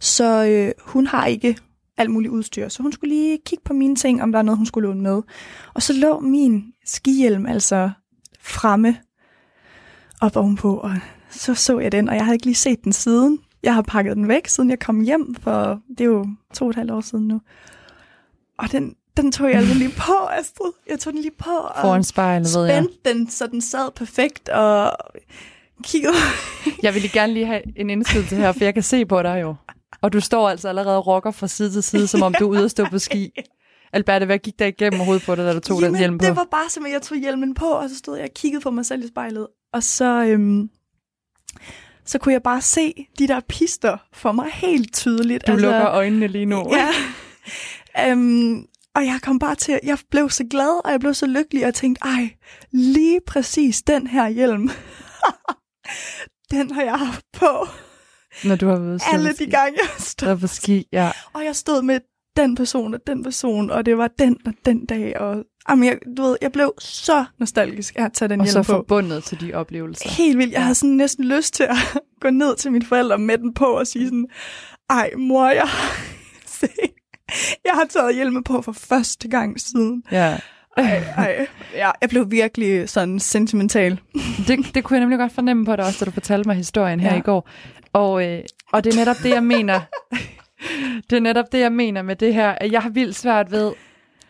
Så 0.00 0.46
øh, 0.46 0.72
hun 0.92 1.06
har 1.06 1.26
ikke 1.26 1.56
alt 1.96 2.10
muligt 2.10 2.32
udstyr, 2.32 2.68
så 2.68 2.82
hun 2.82 2.92
skulle 2.92 3.14
lige 3.14 3.38
kigge 3.46 3.64
på 3.64 3.72
mine 3.72 3.96
ting, 3.96 4.22
om 4.22 4.32
der 4.32 4.38
er 4.38 4.42
noget, 4.42 4.58
hun 4.58 4.66
skulle 4.66 4.88
låne 4.88 5.02
med. 5.02 5.22
Og 5.74 5.82
så 5.82 5.92
lå 5.92 6.20
min 6.20 6.64
skihjelm 6.84 7.46
altså 7.46 7.90
fremme 8.40 8.96
op 10.20 10.36
ovenpå, 10.36 10.76
og 10.76 10.90
så 11.30 11.54
så 11.54 11.78
jeg 11.78 11.92
den, 11.92 12.08
og 12.08 12.14
jeg 12.14 12.24
havde 12.24 12.34
ikke 12.34 12.46
lige 12.46 12.54
set 12.54 12.84
den 12.84 12.92
siden. 12.92 13.38
Jeg 13.62 13.74
har 13.74 13.82
pakket 13.82 14.16
den 14.16 14.28
væk, 14.28 14.46
siden 14.46 14.70
jeg 14.70 14.78
kom 14.78 15.00
hjem, 15.00 15.34
for 15.34 15.80
det 15.88 16.00
er 16.00 16.04
jo 16.04 16.26
to 16.54 16.64
og 16.64 16.70
et 16.70 16.76
halvt 16.76 16.90
år 16.90 17.00
siden 17.00 17.28
nu. 17.28 17.40
Og 18.58 18.72
den, 18.72 18.94
den 19.16 19.32
tog 19.32 19.48
jeg 19.48 19.56
altså 19.58 19.74
lige 19.74 19.90
på, 19.96 20.26
Astrid. 20.30 20.72
Jeg 20.88 20.98
tog 20.98 21.12
den 21.12 21.22
lige 21.22 21.34
på 21.38 21.50
og 21.50 21.80
Foran 21.80 22.04
spejlet, 22.04 22.48
ved 22.56 22.66
jeg. 22.66 22.86
den, 23.04 23.30
så 23.30 23.46
den 23.46 23.60
sad 23.60 23.90
perfekt, 23.96 24.48
og 24.48 24.92
kiggede. 25.84 26.14
Jeg 26.82 26.94
vil 26.94 27.02
lige 27.02 27.12
gerne 27.12 27.32
lige 27.32 27.46
have 27.46 27.78
en 27.78 27.90
indskydelse 27.90 28.36
her, 28.36 28.52
for 28.52 28.64
jeg 28.64 28.74
kan 28.74 28.82
se 28.82 29.06
på 29.06 29.22
dig 29.22 29.40
jo. 29.42 29.54
Og 30.00 30.12
du 30.12 30.20
står 30.20 30.48
altså 30.48 30.68
allerede 30.68 30.96
og 30.96 31.06
rocker 31.06 31.30
fra 31.30 31.46
side 31.46 31.70
til 31.70 31.82
side, 31.82 32.06
som 32.06 32.22
om 32.22 32.34
du 32.38 32.44
er 32.44 32.50
ude 32.50 32.64
at 32.64 32.70
stå 32.70 32.84
på 32.90 32.98
ski. 32.98 33.30
Albert, 33.92 34.24
hvad 34.24 34.38
gik 34.38 34.58
der 34.58 34.66
igennem 34.66 35.00
hovedet 35.00 35.22
på 35.22 35.34
dig, 35.34 35.44
da 35.44 35.52
du 35.52 35.60
tog 35.60 35.76
den 35.76 35.84
Jamen, 35.84 35.98
hjelm 35.98 36.18
på? 36.18 36.26
det 36.26 36.36
var 36.36 36.46
bare 36.50 36.70
som, 36.70 36.86
at 36.86 36.92
jeg 36.92 37.02
tog 37.02 37.18
hjelmen 37.18 37.54
på, 37.54 37.66
og 37.66 37.88
så 37.90 37.96
stod 37.96 38.16
jeg 38.16 38.24
og 38.24 38.34
kiggede 38.34 38.62
på 38.62 38.70
mig 38.70 38.86
selv 38.86 39.04
i 39.04 39.08
spejlet. 39.08 39.46
Og 39.72 39.82
så, 39.82 40.24
øhm, 40.24 40.70
så 42.04 42.18
kunne 42.18 42.32
jeg 42.32 42.42
bare 42.42 42.60
se 42.60 43.06
de 43.18 43.28
der 43.28 43.40
pister 43.48 43.96
for 44.12 44.32
mig 44.32 44.50
helt 44.52 44.94
tydeligt. 44.94 45.46
Du 45.46 45.52
lukker 45.52 45.88
øjnene 45.88 46.26
lige 46.26 46.46
nu. 46.46 46.74
Ja. 46.76 46.88
øhm, 48.10 48.66
og 48.94 49.06
jeg 49.06 49.18
kom 49.22 49.38
bare 49.38 49.54
til, 49.54 49.80
jeg 49.82 49.98
blev 50.10 50.30
så 50.30 50.44
glad, 50.50 50.84
og 50.84 50.90
jeg 50.90 51.00
blev 51.00 51.14
så 51.14 51.26
lykkelig, 51.26 51.66
og 51.66 51.74
tænkte, 51.74 52.02
ej, 52.04 52.30
lige 52.70 53.20
præcis 53.26 53.82
den 53.82 54.06
her 54.06 54.28
hjelm, 54.28 54.70
den 56.52 56.70
har 56.70 56.82
jeg 56.82 56.98
haft 56.98 57.24
på 57.32 57.66
Når 58.44 58.56
du 58.56 58.68
har 58.68 58.78
været 58.78 59.02
alle 59.12 59.32
de 59.32 59.46
gange, 59.46 59.78
jeg 59.82 59.90
stod. 59.98 60.28
Der 60.28 60.36
på 60.36 60.46
ski, 60.46 60.86
ja. 60.92 61.10
Og 61.32 61.44
jeg 61.44 61.56
stod 61.56 61.82
med 61.82 62.00
den 62.36 62.54
person 62.54 62.94
og 62.94 63.00
den 63.06 63.22
person, 63.22 63.70
og 63.70 63.86
det 63.86 63.98
var 63.98 64.08
den 64.18 64.36
og 64.46 64.52
den 64.64 64.86
dag, 64.86 65.20
og 65.20 65.44
jamen, 65.68 65.84
jeg, 65.84 65.98
du 66.16 66.22
ved, 66.22 66.36
jeg 66.42 66.52
blev 66.52 66.74
så 66.78 67.24
nostalgisk 67.38 67.94
af 67.96 68.04
at 68.04 68.12
tage 68.12 68.28
den 68.28 68.40
Og 68.40 68.46
så 68.46 68.52
hjelm 68.52 68.64
på. 68.64 68.72
forbundet 68.72 69.24
til 69.24 69.40
de 69.40 69.54
oplevelser. 69.54 70.08
Helt 70.08 70.38
vildt. 70.38 70.52
Jeg 70.52 70.62
havde 70.62 70.74
sådan 70.74 70.96
næsten 70.96 71.24
lyst 71.24 71.54
til 71.54 71.62
at 71.64 71.76
gå 72.22 72.30
ned 72.30 72.56
til 72.56 72.72
mine 72.72 72.84
forældre 72.84 73.18
med 73.18 73.38
den 73.38 73.54
på 73.54 73.64
og 73.64 73.86
sige 73.86 74.04
sådan, 74.04 74.26
ej 74.90 75.10
mor, 75.18 75.48
jeg 75.48 75.68
har, 75.68 75.96
se, 76.60 76.68
jeg 77.66 77.72
har 77.74 77.84
taget 77.90 78.14
hjelme 78.14 78.44
på 78.44 78.62
for 78.62 78.72
første 78.72 79.28
gang 79.28 79.60
siden. 79.60 80.02
Ja. 80.12 80.38
Ej, 80.76 81.02
ej. 81.16 81.46
Ja, 81.74 81.90
jeg 82.00 82.08
blev 82.08 82.30
virkelig 82.30 82.88
sådan 82.88 83.20
sentimental. 83.20 84.00
Det, 84.48 84.74
det 84.74 84.84
kunne 84.84 84.94
jeg 84.96 85.00
nemlig 85.00 85.18
godt 85.18 85.32
fornemme 85.32 85.64
på 85.64 85.76
dig 85.76 85.84
også, 85.84 85.98
da 86.00 86.04
du 86.04 86.10
fortalte 86.10 86.48
mig 86.48 86.56
historien 86.56 87.00
her 87.00 87.12
Ja. 87.12 87.18
i 87.18 87.20
går. 87.20 87.48
Og, 87.92 88.26
øh, 88.28 88.40
og 88.72 88.84
det 88.84 88.92
er 88.94 88.98
netop 88.98 89.16
det, 89.22 89.30
jeg 89.30 89.42
mener. 89.42 89.80
det 91.10 91.16
er 91.16 91.20
netop 91.20 91.52
det, 91.52 91.58
jeg 91.60 91.72
mener 91.72 92.02
med 92.02 92.16
det 92.16 92.34
her, 92.34 92.50
at 92.50 92.72
jeg 92.72 92.82
har 92.82 92.90
vildt 92.90 93.16
svært 93.16 93.50
ved 93.52 93.72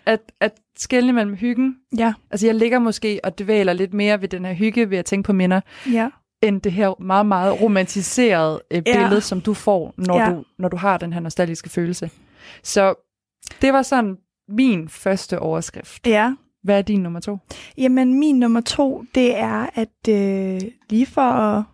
at, 0.07 0.21
at 0.41 0.53
skelne 0.79 1.13
mellem 1.13 1.35
hyggen. 1.35 1.77
Ja, 1.99 2.13
Altså 2.31 2.47
jeg 2.47 2.55
ligger 2.55 2.79
måske 2.79 3.21
og 3.25 3.39
dvæler 3.39 3.73
lidt 3.73 3.95
mere 3.95 4.21
ved 4.21 4.29
den 4.29 4.45
her 4.45 4.53
hygge, 4.55 4.91
ved 4.91 4.99
at 4.99 5.05
tænke 5.05 5.27
på 5.27 5.33
minder, 5.33 5.61
ja. 5.93 6.09
end 6.43 6.61
det 6.61 6.73
her 6.73 7.03
meget, 7.03 7.27
meget 7.27 7.61
romantiserede 7.61 8.61
øh, 8.71 8.83
Ja. 8.87 8.99
billede, 9.01 9.21
som 9.21 9.41
du 9.41 9.55
får, 9.55 9.95
når, 9.97 10.19
Ja. 10.21 10.31
du, 10.31 10.45
når 10.59 10.69
du 10.69 10.77
har 10.77 10.99
den 10.99 11.13
her 11.13 11.21
nostalgiske 11.21 11.71
følelse. 11.71 12.11
Så 12.63 12.95
det 13.63 13.73
var 13.73 13.83
sådan 13.83 14.17
min 14.49 14.89
første 14.89 15.39
overskrift. 15.39 16.07
Ja. 16.07 16.35
Hvad 16.63 16.79
er 16.79 16.83
din 16.83 17.01
nummer 17.01 17.21
to? 17.21 17.39
Jamen, 17.79 18.19
min 18.19 18.39
nummer 18.39 18.61
to, 18.61 19.05
det 19.15 19.37
er, 19.37 19.67
at 19.75 20.09
øh, 20.09 20.61
lige 20.91 21.07
for 21.07 21.21
at, 21.21 21.65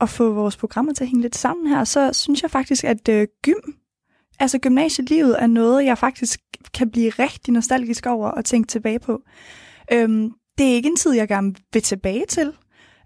at 0.00 0.08
få 0.08 0.32
vores 0.32 0.56
programmer 0.56 0.92
til 0.92 1.04
at 1.04 1.08
hænge 1.08 1.22
lidt 1.22 1.36
sammen 1.36 1.66
her, 1.66 1.84
så 1.84 2.12
synes 2.12 2.42
jeg 2.42 2.50
faktisk, 2.50 2.84
at 2.84 3.08
øh, 3.08 3.26
gym, 3.42 3.72
altså 4.38 4.58
gymnasielivet, 4.58 5.42
er 5.42 5.46
noget, 5.46 5.84
jeg 5.84 5.98
faktisk 5.98 6.40
kan 6.74 6.90
blive 6.90 7.10
rigtig 7.10 7.54
nostalgisk 7.54 8.06
over 8.06 8.28
og 8.28 8.44
tænke 8.44 8.66
tilbage 8.66 8.98
på. 8.98 9.22
Øhm, 9.92 10.32
det 10.58 10.70
er 10.70 10.74
ikke 10.74 10.88
en 10.88 10.96
tid, 10.96 11.12
jeg 11.12 11.28
gerne 11.28 11.54
vil 11.72 11.82
tilbage 11.82 12.24
til. 12.28 12.52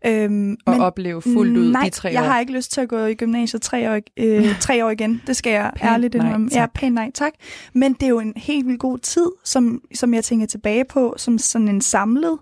Øhm, 0.07 0.57
Og 0.67 0.75
opleve 0.75 1.23
fuldt 1.23 1.57
ud 1.59 1.73
nej, 1.73 1.85
de 1.85 1.91
tre 1.91 2.09
jeg 2.13 2.23
år. 2.23 2.27
har 2.27 2.41
ikke 2.41 2.53
lyst 2.53 2.73
til 2.73 2.81
at 2.81 2.89
gå 2.89 2.99
i 3.05 3.15
gymnasiet 3.15 3.63
tre 3.63 3.95
år, 3.95 4.01
øh, 4.17 4.59
tre 4.61 4.85
år 4.85 4.91
igen. 4.91 5.23
Det 5.27 5.37
skal 5.37 5.51
jeg 5.53 5.73
Pænt 5.77 5.91
ærligt 5.91 6.15
indrømme. 6.15 6.49
Ja, 6.53 6.67
pænt 6.75 6.95
nej, 6.95 7.11
tak. 7.15 7.33
Men 7.73 7.93
det 7.93 8.03
er 8.03 8.09
jo 8.09 8.19
en 8.21 8.33
helt 8.37 8.67
vildt 8.67 8.81
god 8.81 8.99
tid, 8.99 9.27
som, 9.45 9.83
som 9.95 10.15
jeg 10.15 10.25
tænker 10.25 10.47
tilbage 10.47 10.85
på, 10.85 11.15
som 11.17 11.39
sådan 11.39 11.69
en 11.69 11.81
samlet. 11.81 12.39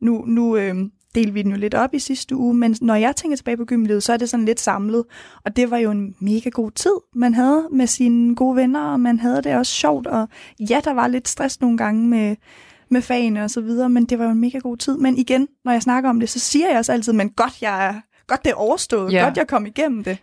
Nu, 0.00 0.24
nu 0.26 0.56
øh, 0.56 0.74
delte 1.14 1.32
vi 1.32 1.42
den 1.42 1.50
jo 1.50 1.56
lidt 1.56 1.74
op 1.74 1.94
i 1.94 1.98
sidste 1.98 2.36
uge, 2.36 2.54
men 2.54 2.76
når 2.80 2.94
jeg 2.94 3.16
tænker 3.16 3.36
tilbage 3.36 3.56
på 3.56 3.64
gymlivet, 3.64 4.02
så 4.02 4.12
er 4.12 4.16
det 4.16 4.30
sådan 4.30 4.46
lidt 4.46 4.60
samlet. 4.60 5.04
Og 5.44 5.56
det 5.56 5.70
var 5.70 5.76
jo 5.78 5.90
en 5.90 6.14
mega 6.20 6.48
god 6.48 6.70
tid, 6.70 6.94
man 7.14 7.34
havde 7.34 7.68
med 7.72 7.86
sine 7.86 8.34
gode 8.34 8.56
venner, 8.56 8.80
og 8.80 9.00
man 9.00 9.18
havde 9.18 9.42
det 9.42 9.54
også 9.54 9.72
sjovt. 9.72 10.06
Og 10.06 10.28
ja, 10.70 10.80
der 10.84 10.92
var 10.92 11.08
lidt 11.08 11.28
stress 11.28 11.60
nogle 11.60 11.78
gange 11.78 12.08
med, 12.08 12.36
med 12.90 13.02
fagene 13.02 13.44
og 13.44 13.50
så 13.50 13.60
videre, 13.60 13.88
men 13.90 14.04
det 14.04 14.18
var 14.18 14.24
jo 14.24 14.30
en 14.30 14.40
mega 14.40 14.58
god 14.58 14.76
tid. 14.76 14.96
Men 14.96 15.16
igen, 15.18 15.48
når 15.64 15.72
jeg 15.72 15.82
snakker 15.82 16.10
om 16.10 16.20
det, 16.20 16.28
så 16.28 16.38
siger 16.38 16.68
jeg 16.68 16.78
også 16.78 16.92
altid, 16.92 17.12
men 17.12 17.30
godt, 17.30 17.62
jeg 17.62 17.86
er, 17.88 17.94
godt 18.26 18.44
det 18.44 18.50
er 18.50 18.54
overstået, 18.54 19.12
Ja. 19.12 19.24
godt 19.24 19.36
jeg 19.36 19.46
kom 19.48 19.66
igennem 19.66 20.04
det. 20.04 20.18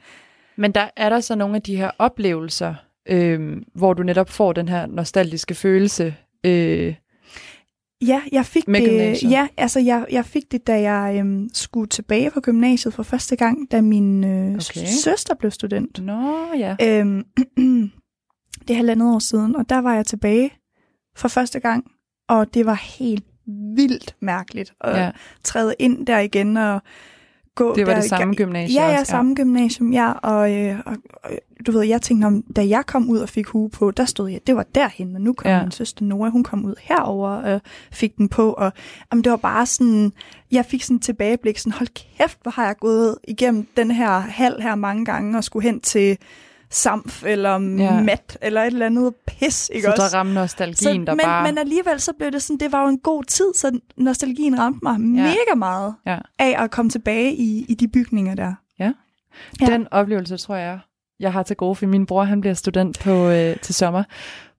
Men 0.56 0.72
der 0.72 0.90
er 0.98 1.10
der 1.10 1.20
så 1.20 1.36
nogle 1.36 1.56
af 1.56 1.62
de 1.62 1.76
her 1.78 1.92
oplevelser, 2.00 2.76
øh, 3.10 3.58
hvor 3.76 3.94
du 3.94 4.04
netop 4.04 4.30
får 4.30 4.54
den 4.54 4.70
her 4.70 4.86
nostalgiske 4.86 5.56
følelse. 5.56 6.16
Øh, 6.46 6.96
Ja, 8.08 8.22
jeg 8.32 8.46
fik 8.46 8.68
Med 8.68 8.80
det. 8.82 8.90
gymnasiet? 8.90 9.32
Ja, 9.32 9.48
altså 9.58 9.80
jeg, 9.80 10.06
jeg 10.12 10.26
fik 10.26 10.44
det, 10.52 10.68
da 10.68 10.82
jeg 10.92 11.18
øhm, 11.20 11.50
skulle 11.54 11.88
tilbage 11.88 12.32
på 12.32 12.42
gymnasiet 12.42 12.94
for 12.94 13.04
første 13.04 13.36
gang, 13.36 13.72
da 13.72 13.82
min 13.82 14.24
øh, 14.24 14.54
Okay. 14.54 14.86
søster 15.04 15.36
blev 15.36 15.52
student. 15.52 16.04
Nå 16.04 16.48
ja. 16.58 16.76
Øhm, 16.84 17.24
det 18.68 18.70
er 18.70 18.74
halvandet 18.76 19.14
år 19.16 19.20
siden, 19.20 19.56
og 19.56 19.70
der 19.70 19.78
var 19.78 19.96
jeg 19.96 20.06
tilbage 20.06 20.52
for 21.16 21.28
første 21.28 21.60
gang, 21.60 21.86
og 22.28 22.54
det 22.54 22.66
var 22.66 22.74
helt 23.00 23.24
vildt 23.76 24.16
mærkeligt 24.20 24.74
at 24.82 24.98
Ja. 25.02 25.12
træde 25.44 25.76
ind 25.80 26.06
der 26.08 26.20
igen 26.20 26.58
og 26.58 26.82
gå 27.56 27.76
Det 27.76 27.88
var 27.88 27.94
der 27.94 28.02
det 28.02 28.10
samme 28.10 28.34
gymnasie 28.36 28.76
Ja, 28.82 28.86
ja, 28.86 28.88
også, 28.92 29.00
ja. 29.00 29.04
samme 29.04 29.36
gymnasium, 29.36 29.94
ja. 29.94 30.12
Og, 30.12 30.54
øh, 30.56 30.80
og, 30.86 30.96
og 31.24 31.32
du 31.68 31.72
ved, 31.72 31.82
jeg 31.84 32.02
tænkte, 32.02 32.26
om, 32.26 32.42
da 32.56 32.68
jeg 32.68 32.86
kom 32.86 33.10
ud 33.10 33.18
og 33.20 33.30
fik 33.30 33.48
hue 33.48 33.70
på, 33.70 33.92
der 33.92 34.06
stod 34.06 34.30
jeg, 34.30 34.40
det 34.48 34.56
var 34.56 34.66
derhen, 34.76 35.16
og 35.16 35.22
nu 35.22 35.34
kom 35.34 35.52
Ja. 35.52 35.62
min 35.62 35.72
søster 35.72 36.06
Nora, 36.06 36.30
hun 36.30 36.44
kom 36.44 36.66
ud 36.66 36.76
herover 36.82 37.30
og 37.30 37.62
fik 37.92 38.18
den 38.18 38.30
på, 38.30 38.54
og 38.54 38.72
jamen, 39.12 39.24
det 39.24 39.30
var 39.32 39.38
bare 39.38 39.66
sådan, 39.66 40.12
jeg 40.52 40.66
fik 40.66 40.84
sådan 40.84 41.00
tilbageblik, 41.00 41.58
sådan, 41.58 41.72
hold 41.72 41.88
kæft, 42.18 42.38
hvor 42.42 42.52
har 42.52 42.66
jeg 42.66 42.76
gået 42.78 43.16
igennem 43.28 43.68
den 43.78 43.92
her 43.92 44.20
hal 44.20 44.62
her 44.62 44.76
mange 44.76 45.06
gange, 45.06 45.38
og 45.38 45.44
skulle 45.44 45.64
hen 45.64 45.80
til 45.80 46.18
Samf, 46.70 47.24
eller 47.26 47.52
Ja. 47.78 48.02
Mat, 48.04 48.38
eller 48.42 48.62
et 48.62 48.68
eller 48.68 48.86
andet 48.86 49.14
pis, 49.28 49.70
ikke 49.74 49.86
Så 49.86 49.92
også? 49.92 50.04
der 50.04 50.18
rammer 50.18 50.34
nostalgien, 50.34 51.08
der 51.08 51.14
men, 51.14 51.24
bare... 51.26 51.44
men 51.48 51.58
alligevel 51.58 52.00
så 52.00 52.12
blev 52.20 52.32
det 52.32 52.42
sådan, 52.44 52.58
det 52.60 52.72
var 52.72 52.82
jo 52.82 52.88
en 52.88 53.00
god 53.00 53.24
tid, 53.24 53.54
så 53.56 53.80
nostalgien 53.98 54.60
ramte 54.60 54.80
mig 54.84 54.92
ja. 54.92 55.24
mega 55.24 55.56
meget 55.58 55.96
Ja. 56.06 56.18
af 56.40 56.64
at 56.64 56.72
komme 56.72 56.90
tilbage 56.92 57.34
i, 57.36 57.66
i 57.70 57.74
de 57.76 57.88
bygninger 57.88 58.36
der. 58.36 58.54
Ja. 58.80 58.92
Ja. 59.62 59.66
Den 59.66 59.88
oplevelse, 59.92 60.38
tror 60.38 60.56
jeg, 60.56 60.80
jeg 61.20 61.34
har 61.34 61.44
til 61.44 61.56
gode, 61.56 61.76
for 61.76 61.86
min 61.86 62.06
bror 62.06 62.24
han 62.24 62.42
bliver 62.42 62.54
student 62.54 63.00
på 63.00 63.30
øh, 63.30 63.56
til 63.60 63.76
sommer. 63.76 64.04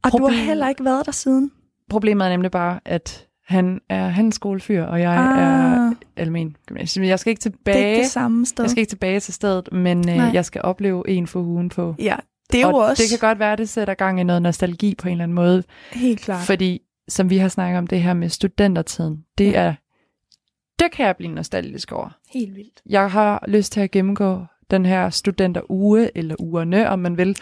Og 0.04 0.12
du 0.18 0.26
har 0.26 0.44
heller 0.44 0.68
ikke 0.68 0.84
været 0.84 1.06
der 1.06 1.12
siden. 1.12 1.50
Problemet 1.90 2.24
er 2.24 2.28
nemlig 2.30 2.50
bare, 2.50 2.80
at 2.84 3.26
han 3.48 3.80
er 3.88 4.08
handelsskolefyr, 4.08 4.82
og 4.82 5.00
jeg 5.00 5.10
Ah. 5.10 5.38
er 5.40 5.94
almen 6.16 6.56
gymnasium. 6.66 7.04
Jeg 7.04 7.18
skal 7.18 7.30
ikke 7.30 7.40
Det 7.40 7.46
er 7.46 7.50
tilbage. 7.50 7.90
ikke 7.90 8.02
det 8.02 8.10
samme 8.10 8.46
sted. 8.46 8.64
Jeg 8.64 8.70
skal 8.70 8.80
ikke 8.80 8.90
tilbage 8.90 9.20
til 9.20 9.34
stedet, 9.34 9.72
men 9.72 10.08
øh, 10.08 10.16
Nej. 10.16 10.30
jeg 10.32 10.44
skal 10.44 10.62
opleve 10.62 11.08
en 11.08 11.26
for 11.26 11.40
ugen 11.40 11.68
på. 11.68 11.94
Ja, 11.98 12.16
det 12.52 12.60
er 12.62 12.66
og 12.66 12.72
jo 12.72 12.76
også 12.76 13.02
det 13.02 13.20
kan 13.20 13.28
godt 13.28 13.38
være, 13.38 13.52
at 13.52 13.58
det 13.58 13.68
sætter 13.68 13.94
gang 13.94 14.20
i 14.20 14.22
noget 14.22 14.42
nostalgi 14.42 14.94
på 14.94 15.08
en 15.08 15.12
eller 15.12 15.22
anden 15.24 15.34
måde. 15.34 15.62
helt 15.92 16.20
klart. 16.20 16.46
Fordi, 16.46 16.80
som 17.08 17.30
vi 17.30 17.38
har 17.38 17.48
snakket 17.48 17.78
om 17.78 17.86
det 17.86 18.02
her 18.02 18.14
med 18.14 18.28
studentertiden, 18.28 19.24
det 19.38 19.52
Ja. 19.52 19.60
er, 19.62 19.74
det 20.78 20.92
kan 20.92 21.06
jeg 21.06 21.16
blive 21.16 21.32
nostalgisk 21.34 21.92
over. 21.92 22.08
Helt 22.30 22.54
vildt. 22.54 22.82
Jeg 22.86 23.10
har 23.10 23.44
lyst 23.48 23.72
til 23.72 23.80
at 23.80 23.90
gennemgå 23.90 24.44
den 24.70 24.86
her 24.86 25.10
studenteruge, 25.10 26.10
eller 26.14 26.34
ugerne, 26.38 26.88
om 26.88 26.98
man 26.98 27.16
vil, 27.16 27.36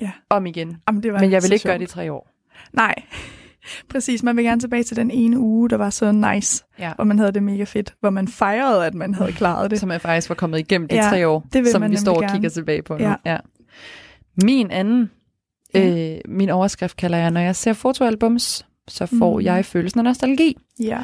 Ja. 0.00 0.10
om 0.30 0.46
igen. 0.46 0.76
Jamen, 0.88 1.02
det 1.02 1.12
var 1.12 1.18
Men 1.20 1.30
jeg 1.32 1.42
vil 1.42 1.52
ikke 1.52 1.62
gøre 1.62 1.72
sjovt. 1.72 1.80
det 1.80 1.90
i 1.90 1.94
tre 1.94 2.12
år. 2.12 2.30
Nej, 2.72 2.94
præcis. 3.90 4.22
Man 4.22 4.36
vil 4.36 4.44
gerne 4.44 4.60
tilbage 4.60 4.82
til 4.82 4.96
den 4.96 5.10
ene 5.10 5.38
uge, 5.38 5.70
der 5.70 5.76
var 5.76 5.90
så 5.90 6.12
nice, 6.12 6.64
Ja. 6.78 6.92
hvor 6.94 7.04
man 7.04 7.18
havde 7.18 7.32
det 7.32 7.42
mega 7.42 7.64
fedt, 7.64 7.94
hvor 8.00 8.10
man 8.10 8.28
fejrede, 8.28 8.86
at 8.86 8.94
man 8.94 9.14
havde 9.14 9.32
klaret 9.32 9.70
det. 9.70 9.80
Som 9.80 9.90
jeg 9.90 10.00
faktisk 10.00 10.28
var 10.28 10.34
kommet 10.34 10.58
igennem 10.58 10.88
de 10.88 10.94
Ja, 10.94 11.02
tre 11.08 11.28
år, 11.28 11.46
det 11.52 11.68
som 11.68 11.80
man 11.80 11.90
vi 11.90 11.96
står 11.96 12.12
og 12.14 12.20
nemlig 12.20 12.30
kigger 12.32 12.40
gerne. 12.48 12.50
tilbage 12.54 12.82
på 12.82 12.96
nu. 12.98 13.04
Ja. 13.04 13.14
Ja. 13.26 13.36
Min 14.42 14.70
anden, 14.70 15.10
øh, 15.76 16.18
min 16.28 16.50
overskrift 16.50 16.96
kalder 16.96 17.18
jeg, 17.18 17.30
når 17.30 17.40
jeg 17.40 17.56
ser 17.56 17.72
fotoalbums, 17.72 18.66
så 18.88 19.06
får 19.06 19.38
Mm. 19.38 19.44
jeg 19.44 19.64
følelsen 19.64 20.00
af 20.00 20.04
nostalgi. 20.04 20.56
Ja. 20.80 21.02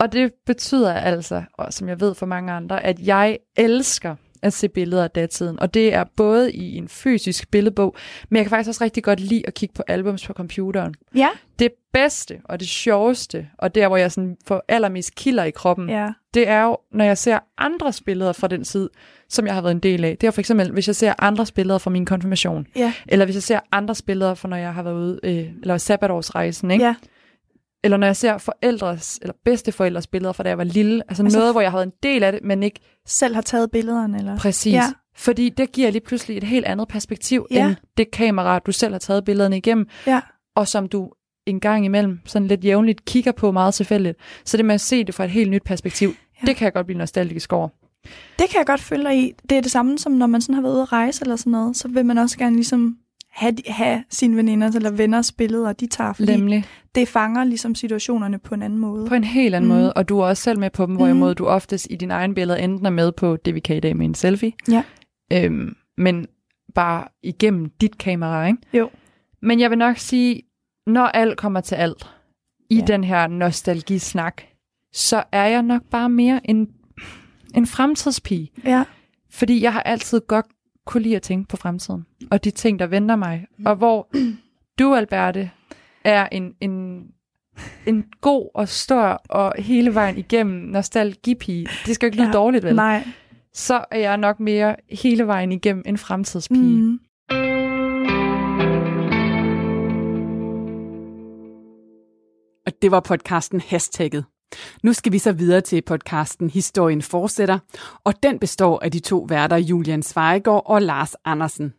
Og 0.00 0.12
det 0.12 0.32
betyder 0.46 0.92
altså, 0.94 1.42
og 1.54 1.72
som 1.72 1.88
jeg 1.88 2.00
ved 2.00 2.14
for 2.14 2.26
mange 2.26 2.52
andre, 2.52 2.84
at 2.84 3.00
jeg 3.00 3.38
elsker 3.56 4.14
at 4.44 4.52
se 4.52 4.68
billeder 4.68 5.04
af 5.04 5.10
datiden. 5.10 5.60
Og 5.60 5.74
det 5.74 5.94
er 5.94 6.04
både 6.16 6.52
i 6.52 6.76
en 6.76 6.88
fysisk 6.88 7.50
billedbog, 7.50 7.96
men 8.28 8.36
jeg 8.36 8.44
kan 8.44 8.50
faktisk 8.50 8.68
også 8.68 8.84
rigtig 8.84 9.04
godt 9.04 9.20
lide 9.20 9.42
at 9.46 9.54
kigge 9.54 9.72
på 9.74 9.82
albums 9.88 10.26
på 10.26 10.32
computeren. 10.32 10.94
Ja. 11.14 11.28
Det 11.58 11.68
bedste 11.92 12.38
og 12.44 12.60
det 12.60 12.68
sjoveste, 12.68 13.48
og 13.58 13.74
der 13.74 13.88
hvor 13.88 13.96
jeg 13.96 14.12
sådan 14.12 14.36
får 14.46 14.64
allermest 14.68 15.14
kilder 15.14 15.44
i 15.44 15.50
kroppen, 15.50 15.88
Ja. 15.90 16.08
det 16.34 16.48
er 16.48 16.62
jo, 16.62 16.76
når 16.92 17.04
jeg 17.04 17.18
ser 17.18 17.38
andres 17.58 18.00
billeder 18.00 18.32
fra 18.32 18.48
den 18.48 18.64
tid, 18.64 18.90
som 19.28 19.46
jeg 19.46 19.54
har 19.54 19.62
været 19.62 19.72
en 19.74 19.78
del 19.80 20.04
af. 20.04 20.16
Det 20.20 20.26
er 20.26 20.30
for 20.30 20.40
eksempel, 20.40 20.70
hvis 20.72 20.86
jeg 20.86 20.96
ser 20.96 21.12
andres 21.18 21.52
billeder 21.52 21.78
fra 21.78 21.90
min 21.90 22.06
konfirmation, 22.06 22.66
Ja. 22.76 22.92
eller 23.08 23.24
hvis 23.24 23.34
jeg 23.36 23.42
ser 23.42 23.60
andres 23.72 24.02
billeder 24.02 24.34
fra, 24.34 24.48
når 24.48 24.56
jeg 24.56 24.74
har 24.74 24.82
været 24.82 24.94
ude, 24.94 25.20
øh, 25.22 25.46
eller 25.62 25.78
sabbatårsrejsen, 25.78 26.70
ikke? 26.70 26.84
Ja. 26.84 26.94
Eller 27.84 27.96
når 27.96 28.06
jeg 28.06 28.16
ser 28.16 28.38
forældres, 28.38 29.18
eller 29.22 29.34
bedsteforældres 29.44 30.06
billeder 30.06 30.32
fra 30.32 30.42
da 30.42 30.48
jeg 30.48 30.58
var 30.58 30.64
lille. 30.64 31.02
Altså, 31.08 31.22
Altså- 31.22 31.38
noget, 31.38 31.54
hvor 31.54 31.60
jeg 31.60 31.70
har 31.70 31.78
været 31.78 31.86
en 31.86 31.92
del 32.02 32.22
af 32.22 32.32
det, 32.32 32.40
men 32.44 32.62
ikke 32.62 32.80
Selv 33.06 33.34
har 33.34 33.42
taget 33.42 33.70
billederne, 33.70 34.18
eller? 34.18 34.38
præcis. 34.38 34.72
Ja. 34.74 34.84
Fordi 35.16 35.48
det 35.48 35.72
giver 35.72 35.90
lige 35.90 36.02
pludselig 36.06 36.36
et 36.36 36.44
helt 36.44 36.66
andet 36.66 36.88
perspektiv, 36.88 37.46
Ja. 37.50 37.66
end 37.68 37.76
det 37.96 38.10
kamera, 38.10 38.58
du 38.58 38.72
selv 38.72 38.92
har 38.94 38.98
taget 38.98 39.24
billederne 39.24 39.56
igennem, 39.56 39.86
Ja. 40.06 40.20
og 40.56 40.68
som 40.68 40.88
du 40.88 41.10
en 41.46 41.60
gang 41.60 41.84
imellem 41.84 42.18
sådan 42.26 42.48
lidt 42.48 42.64
jævnligt 42.64 43.04
kigger 43.04 43.32
på 43.32 43.52
meget 43.52 43.74
tilfældigt. 43.74 44.18
Så 44.44 44.56
det 44.56 44.64
med 44.64 44.74
at 44.74 44.80
se 44.80 45.04
det 45.04 45.14
fra 45.14 45.24
et 45.24 45.30
helt 45.30 45.50
nyt 45.50 45.62
perspektiv, 45.64 46.08
ja. 46.42 46.46
det 46.46 46.56
kan 46.56 46.64
jeg 46.64 46.72
godt 46.72 46.86
blive 46.86 46.98
nostalgisk 46.98 47.52
over. 47.52 47.68
Det 48.38 48.48
kan 48.50 48.58
jeg 48.58 48.66
godt 48.66 48.80
følge 48.80 49.04
dig 49.04 49.18
i. 49.18 49.32
Det 49.50 49.58
er 49.58 49.62
det 49.62 49.70
samme 49.70 49.98
som 49.98 50.12
når 50.12 50.26
man 50.26 50.40
sådan 50.40 50.54
har 50.54 50.62
været 50.62 50.72
ude 50.74 50.82
at 50.82 50.92
rejse 50.92 51.22
eller 51.22 51.36
sådan 51.36 51.50
noget, 51.50 51.76
så 51.76 51.88
vil 51.88 52.06
man 52.06 52.18
også 52.18 52.38
gerne 52.38 52.56
ligesom 52.56 52.96
have, 53.34 53.54
have 53.66 54.04
sine 54.10 54.36
veninder 54.36 54.70
eller 54.76 54.90
venners 54.90 55.32
billeder, 55.32 55.72
de 55.72 55.86
tager, 55.86 56.12
fordi 56.12 56.36
Nemlig. 56.36 56.64
det 56.94 57.08
fanger 57.08 57.44
ligesom 57.44 57.74
situationerne 57.74 58.38
på 58.38 58.54
en 58.54 58.62
anden 58.62 58.78
måde. 58.78 59.06
På 59.08 59.14
en 59.14 59.24
helt 59.24 59.54
anden 59.54 59.68
Mm. 59.70 59.74
mm. 59.76 59.80
måde, 59.80 59.92
og 59.92 60.08
du 60.08 60.18
er 60.18 60.24
også 60.26 60.42
selv 60.42 60.58
med 60.58 60.70
på 60.70 60.82
dem, 60.86 60.90
Mm. 60.90 60.96
hvorimod 60.96 61.34
du 61.34 61.46
oftest 61.46 61.86
i 61.90 61.96
din 61.96 62.10
egen 62.10 62.34
billede 62.34 62.60
enten 62.60 62.86
er 62.86 62.90
med 62.90 63.12
på 63.12 63.36
det, 63.36 63.54
vi 63.54 63.60
kan 63.60 63.76
i 63.76 63.80
dag 63.80 63.96
med 63.96 64.06
en 64.06 64.14
selfie, 64.14 64.52
Ja. 64.68 64.82
øhm, 65.32 65.76
men 65.98 66.26
bare 66.74 67.04
igennem 67.22 67.70
dit 67.80 67.98
kamera, 67.98 68.46
ikke? 68.46 68.58
Jo. 68.72 68.90
Men 69.42 69.60
jeg 69.60 69.70
vil 69.70 69.78
nok 69.78 69.98
sige, 69.98 70.42
når 70.86 71.04
alt 71.06 71.36
kommer 71.38 71.60
til 71.60 71.74
alt, 71.74 72.10
i 72.70 72.76
ja. 72.78 72.84
den 72.84 73.04
her 73.04 73.26
nostalgisnak, 73.26 74.42
så 74.92 75.24
er 75.32 75.44
jeg 75.46 75.62
nok 75.62 75.82
bare 75.90 76.08
mere 76.08 76.40
en, 76.50 76.68
en 77.54 77.66
fremtidspige. 77.66 78.50
Ja. 78.64 78.84
Fordi 79.30 79.62
jeg 79.62 79.72
har 79.72 79.80
altid 79.82 80.20
godt 80.28 80.46
kunne 80.86 81.02
lide 81.02 81.16
at 81.16 81.22
tænke 81.22 81.48
på 81.48 81.56
fremtiden, 81.56 82.06
og 82.30 82.44
de 82.44 82.50
ting, 82.50 82.78
der 82.78 82.86
venter 82.86 83.16
mig. 83.16 83.46
Og 83.66 83.76
hvor 83.76 84.08
du, 84.78 84.94
Alberte, 84.94 85.50
er 86.04 86.28
en, 86.32 86.54
en, 86.60 87.04
en 87.86 88.04
god 88.20 88.50
og 88.54 88.68
stor 88.68 89.22
og 89.28 89.54
hele 89.58 89.94
vejen 89.94 90.18
igennem 90.18 90.56
nostalgipige. 90.56 91.66
Det 91.86 91.94
skal 91.94 92.06
jo 92.06 92.08
ikke 92.08 92.16
lyde 92.16 92.26
Ja, 92.28 92.32
dårligt, 92.32 92.64
vel? 92.64 92.74
Nej. 92.76 93.06
Så 93.52 93.84
er 93.90 93.98
jeg 93.98 94.16
nok 94.16 94.40
mere 94.40 94.76
hele 94.90 95.26
vejen 95.26 95.52
igennem 95.52 95.82
en 95.86 95.98
fremtidspige. 95.98 96.82
Mm. 96.82 96.98
Og 102.66 102.72
det 102.82 102.90
var 102.90 103.00
podcasten 103.00 103.60
Hashtagget. 103.60 104.24
Nu 104.82 104.92
skal 104.92 105.12
vi 105.12 105.18
så 105.18 105.32
videre 105.32 105.60
til 105.60 105.82
podcasten 105.82 106.50
Historien 106.50 107.02
fortsætter, 107.02 107.58
og 108.04 108.22
den 108.22 108.38
består 108.38 108.80
af 108.84 108.90
de 108.90 109.00
to 109.00 109.26
værter 109.28 109.56
Julian 109.56 110.02
Svejgaard 110.02 110.62
og 110.66 110.82
Lars 110.82 111.14
Andersen. 111.24 111.72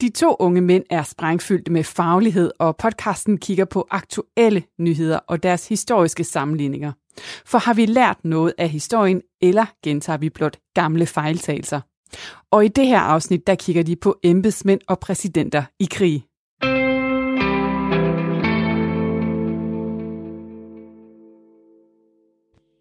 De 0.00 0.10
to 0.10 0.36
unge 0.38 0.60
mænd 0.60 0.84
er 0.90 1.02
sprængfyldte 1.02 1.72
med 1.72 1.84
faglighed, 1.84 2.50
og 2.58 2.76
podcasten 2.76 3.38
kigger 3.38 3.64
på 3.64 3.86
aktuelle 3.90 4.62
nyheder 4.78 5.18
og 5.18 5.42
deres 5.42 5.68
historiske 5.68 6.24
sammenligninger. 6.24 6.92
For 7.46 7.58
har 7.58 7.74
vi 7.74 7.86
lært 7.86 8.24
noget 8.24 8.54
af 8.58 8.68
historien, 8.68 9.22
eller 9.40 9.66
gentager 9.82 10.16
vi 10.16 10.30
blot 10.30 10.56
gamle 10.74 11.06
fejltagelser? 11.06 11.80
Og 12.50 12.64
i 12.64 12.68
det 12.68 12.86
her 12.86 13.00
afsnit, 13.00 13.46
der 13.46 13.54
kigger 13.54 13.82
de 13.82 13.96
på 13.96 14.18
embedsmænd 14.22 14.80
og 14.88 14.98
præsidenter 14.98 15.62
i 15.80 15.88
krig. 15.90 16.25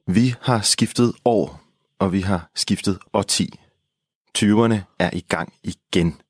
Vi 0.08 0.36
har 0.42 0.62
skiftet 0.62 1.14
år, 1.26 1.62
og 2.00 2.12
vi 2.12 2.22
har 2.22 2.50
skiftet 2.56 3.00
årti. 3.14 3.60
20'erne 4.38 4.76
er 5.00 5.10
i 5.14 5.26
gang 5.30 5.54
igen. 5.64 6.22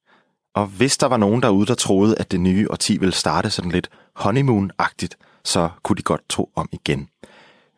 Og 0.53 0.67
hvis 0.67 0.97
der 0.97 1.07
var 1.07 1.17
nogen 1.17 1.41
derude, 1.41 1.65
der 1.65 1.75
troede, 1.75 2.17
at 2.17 2.31
det 2.31 2.39
nye 2.39 2.71
årti 2.71 2.97
ville 2.97 3.13
starte 3.13 3.49
sådan 3.49 3.71
lidt 3.71 3.89
honeymoon-agtigt, 4.19 5.15
så 5.43 5.69
kunne 5.83 5.95
de 5.95 6.01
godt 6.01 6.29
tro 6.29 6.51
om 6.55 6.69
igen. 6.71 7.09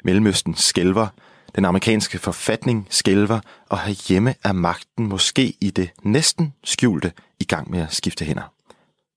Mellemøsten 0.03 0.55
skælver, 0.55 1.07
den 1.55 1.65
amerikanske 1.65 2.19
forfatning 2.19 2.87
skælver, 2.89 3.39
og 3.69 3.79
herhjemme 3.79 4.35
er 4.43 4.51
magten 4.51 5.07
måske 5.07 5.57
i 5.61 5.69
det 5.69 5.89
næsten 6.03 6.53
skjulte 6.63 7.13
i 7.39 7.43
gang 7.43 7.71
med 7.71 7.79
at 7.79 7.93
skifte 7.93 8.25
hænder. 8.25 8.53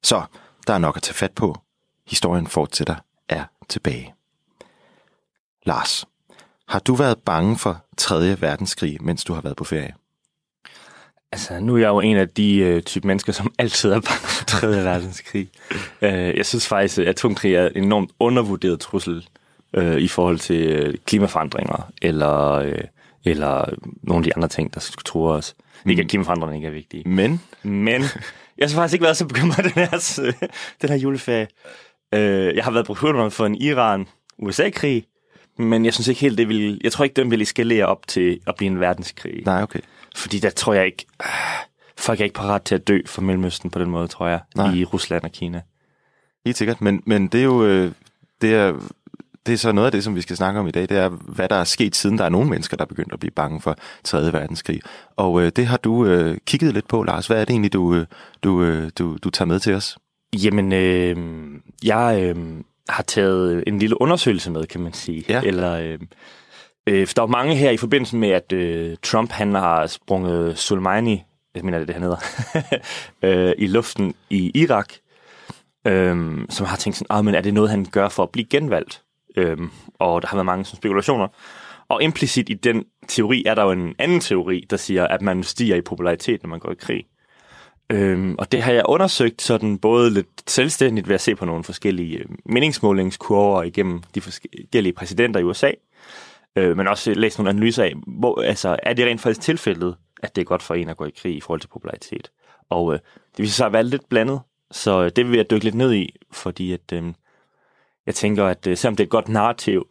Så 0.02 0.24
der 0.66 0.74
er 0.74 0.78
nok 0.78 0.96
at 0.96 1.02
tage 1.02 1.14
fat 1.14 1.32
på. 1.32 1.60
Historien 2.06 2.46
fortsætter 2.46 2.96
er 3.28 3.44
tilbage. 3.68 4.14
Lars, 5.66 6.06
har 6.70 6.78
du 6.78 6.94
været 6.94 7.18
bange 7.18 7.58
for 7.58 7.84
3. 7.96 8.40
verdenskrig, 8.40 8.98
mens 9.00 9.24
du 9.24 9.32
har 9.32 9.40
været 9.40 9.56
på 9.56 9.64
ferie? 9.64 9.94
Altså, 11.32 11.60
nu 11.60 11.74
er 11.74 11.78
jeg 11.78 11.88
jo 11.88 12.00
en 12.00 12.16
af 12.16 12.28
de 12.28 12.56
øh, 12.56 12.82
type 12.82 13.06
mennesker, 13.06 13.32
som 13.32 13.52
altid 13.58 13.90
er 13.90 13.94
bange 13.94 14.26
for 14.26 14.44
3. 14.44 14.68
verdenskrig. 14.68 15.48
Øh, 16.02 16.36
jeg 16.36 16.46
synes 16.46 16.68
faktisk, 16.68 16.98
at 16.98 17.08
atomkrig 17.08 17.54
er 17.54 17.68
en 17.68 17.84
enormt 17.84 18.10
undervurderet 18.20 18.80
trussel 18.80 19.26
øh, 19.74 19.96
i 19.96 20.08
forhold 20.08 20.38
til 20.38 20.66
øh, 20.66 20.94
klimaforandringer, 21.06 21.90
eller, 22.02 22.52
øh, 22.52 22.78
eller 23.24 23.64
nogle 24.02 24.20
af 24.20 24.24
de 24.24 24.36
andre 24.36 24.48
ting, 24.48 24.74
der 24.74 24.80
skulle 24.80 25.04
tro 25.04 25.24
os. 25.24 25.54
Mm. 25.84 25.90
Ikke 25.90 26.02
at 26.02 26.08
klimaforandringerne 26.08 26.56
ikke 26.56 26.68
er 26.68 26.72
vigtige. 26.72 27.08
Men? 27.08 27.40
Men 27.62 28.02
jeg 28.58 28.68
har 28.68 28.74
faktisk 28.74 28.92
ikke 28.92 29.04
været 29.04 29.16
så 29.16 29.26
bekymret 29.26 29.64
den 29.64 29.72
her, 29.72 30.22
den 30.82 30.88
her 30.88 30.96
juleferie. 30.96 31.48
Øh, 32.14 32.56
jeg 32.56 32.64
har 32.64 32.70
været 32.70 32.86
bekymret 32.86 33.32
for 33.32 33.46
en 33.46 33.54
Iran-USA-krig, 33.54 35.06
men 35.60 35.84
jeg 35.84 35.94
synes 35.94 36.08
ikke 36.08 36.20
helt, 36.20 36.38
det 36.38 36.48
vil... 36.48 36.80
Jeg 36.84 36.92
tror 36.92 37.04
ikke, 37.04 37.14
den 37.14 37.30
vil 37.30 37.42
eskalere 37.42 37.86
op 37.86 38.06
til 38.06 38.40
at 38.46 38.54
blive 38.56 38.70
en 38.70 38.80
verdenskrig. 38.80 39.42
Nej, 39.44 39.62
okay. 39.62 39.80
Fordi 40.16 40.38
der 40.38 40.50
tror 40.50 40.74
jeg 40.74 40.86
ikke... 40.86 41.06
Øh, 41.22 41.28
folk 41.98 42.20
er 42.20 42.24
ikke 42.24 42.34
parat 42.34 42.62
til 42.62 42.74
at 42.74 42.88
dø 42.88 43.00
for 43.06 43.22
Mellemøsten 43.22 43.70
på 43.70 43.78
den 43.78 43.90
måde, 43.90 44.08
tror 44.08 44.28
jeg, 44.28 44.40
Nej. 44.56 44.74
i 44.74 44.84
Rusland 44.84 45.22
og 45.22 45.32
Kina. 45.32 45.62
Helt 46.44 46.56
sikkert, 46.56 46.80
men, 46.80 47.02
men 47.06 47.28
det 47.28 47.40
er 47.40 47.44
jo... 47.44 47.64
Øh, 47.64 47.92
det 48.40 48.54
er, 48.54 48.74
det 49.46 49.52
er 49.52 49.56
så 49.56 49.72
noget 49.72 49.86
af 49.86 49.92
det, 49.92 50.04
som 50.04 50.14
vi 50.14 50.20
skal 50.20 50.36
snakke 50.36 50.60
om 50.60 50.66
i 50.66 50.70
dag, 50.70 50.82
det 50.82 50.96
er, 50.96 51.08
hvad 51.08 51.48
der 51.48 51.56
er 51.56 51.64
sket, 51.64 51.96
siden 51.96 52.18
der 52.18 52.24
er 52.24 52.28
nogle 52.28 52.50
mennesker, 52.50 52.76
der 52.76 52.84
er 52.84 52.88
begyndt 52.88 53.12
at 53.12 53.20
blive 53.20 53.30
bange 53.30 53.60
for 53.60 53.76
3. 54.04 54.32
verdenskrig. 54.32 54.80
Og 55.16 55.42
øh, 55.42 55.52
det 55.56 55.66
har 55.66 55.76
du 55.76 56.06
øh, 56.06 56.38
kigget 56.46 56.74
lidt 56.74 56.88
på, 56.88 57.02
Lars. 57.02 57.26
Hvad 57.26 57.40
er 57.40 57.44
det 57.44 57.50
egentlig, 57.50 57.72
du, 57.72 57.94
øh, 57.94 58.06
du, 58.44 58.62
øh, 58.62 58.90
du, 58.98 59.18
du 59.22 59.30
tager 59.30 59.46
med 59.46 59.60
til 59.60 59.74
os? 59.74 59.98
Jamen, 60.32 60.72
øh, 60.72 61.16
jeg 61.82 62.20
øh, 62.22 62.36
har 62.90 63.02
taget 63.02 63.64
en 63.66 63.78
lille 63.78 64.00
undersøgelse 64.02 64.50
med, 64.50 64.66
kan 64.66 64.80
man 64.80 64.92
sige. 64.92 65.24
Ja. 65.28 65.42
Eller, 65.44 65.72
øh, 65.72 65.98
øh, 66.86 67.06
der 67.16 67.22
er 67.22 67.26
jo 67.26 67.26
mange 67.26 67.54
her 67.54 67.70
i 67.70 67.76
forbindelse 67.76 68.16
med, 68.16 68.28
at 68.30 68.52
øh, 68.52 68.96
Trump 69.02 69.30
han 69.30 69.54
har 69.54 69.86
sprunget 69.86 70.58
Soleimani, 70.58 71.22
jeg 71.54 71.64
mener 71.64 71.78
det, 71.78 71.88
det 71.88 71.94
han 71.94 72.02
hedder, 72.02 72.18
øh, 73.48 73.54
i 73.58 73.66
luften 73.66 74.14
i 74.30 74.50
Irak, 74.54 74.92
øh, 75.86 76.38
som 76.48 76.66
har 76.66 76.76
tænkt 76.76 76.96
sådan, 76.96 77.16
ah, 77.18 77.24
men 77.24 77.34
er 77.34 77.40
det 77.40 77.54
noget, 77.54 77.70
han 77.70 77.86
gør 77.92 78.08
for 78.08 78.22
at 78.22 78.30
blive 78.30 78.46
genvalgt? 78.50 79.02
Øh, 79.36 79.58
og 79.98 80.22
der 80.22 80.28
har 80.28 80.36
været 80.36 80.46
mange 80.46 80.64
sådan, 80.64 80.76
spekulationer. 80.76 81.28
Og 81.88 82.02
implicit 82.02 82.48
i 82.48 82.54
den 82.54 82.84
teori 83.08 83.44
er 83.46 83.54
der 83.54 83.62
jo 83.62 83.70
en 83.70 83.94
anden 83.98 84.20
teori, 84.20 84.66
der 84.70 84.76
siger, 84.76 85.06
at 85.06 85.22
man 85.22 85.42
stiger 85.42 85.76
i 85.76 85.80
popularitet, 85.80 86.42
når 86.42 86.50
man 86.50 86.58
går 86.58 86.72
i 86.72 86.74
krig. 86.74 87.04
Øhm, 87.90 88.34
og 88.38 88.52
det 88.52 88.62
har 88.62 88.72
jeg 88.72 88.82
undersøgt 88.88 89.42
sådan 89.42 89.78
både 89.78 90.10
lidt 90.10 90.26
selvstændigt 90.46 91.08
ved 91.08 91.14
at 91.14 91.20
se 91.20 91.34
på 91.34 91.44
nogle 91.44 91.64
forskellige 91.64 92.18
øh, 92.18 92.24
meningsmålingskurver 92.44 93.62
igennem 93.62 94.02
de 94.14 94.20
forskellige 94.20 94.92
præsidenter 94.92 95.40
i 95.40 95.42
USA, 95.44 95.70
øh, 96.56 96.76
men 96.76 96.88
også 96.88 97.14
læst 97.14 97.38
nogle 97.38 97.50
analyser 97.50 97.84
af, 97.84 97.94
hvor, 98.06 98.42
altså, 98.42 98.76
er 98.82 98.92
det 98.92 99.06
rent 99.06 99.20
faktisk 99.20 99.40
tilfældet, 99.40 99.96
at 100.22 100.36
det 100.36 100.42
er 100.42 100.46
godt 100.46 100.62
for 100.62 100.74
en 100.74 100.88
at 100.88 100.96
gå 100.96 101.04
i 101.04 101.10
krig 101.10 101.36
i 101.36 101.40
forhold 101.40 101.60
til 101.60 101.68
popularitet. 101.68 102.30
Og 102.70 102.92
øh, 102.94 102.98
det 103.36 103.42
viser 103.42 103.54
sig 103.54 103.66
at 103.66 103.72
være 103.72 103.84
lidt 103.84 104.08
blandet, 104.08 104.40
så 104.70 105.02
øh, 105.02 105.10
det 105.16 105.28
vil 105.28 105.36
jeg 105.36 105.50
dykke 105.50 105.64
lidt 105.64 105.74
ned 105.74 105.92
i, 105.92 106.16
fordi 106.32 106.72
at, 106.72 106.92
øh, 106.92 107.02
jeg 108.06 108.14
tænker, 108.14 108.46
at 108.46 108.66
øh, 108.66 108.76
selvom 108.76 108.96
det 108.96 109.04
er 109.04 109.06
et 109.06 109.10
godt 109.10 109.28
narrativ 109.28 109.86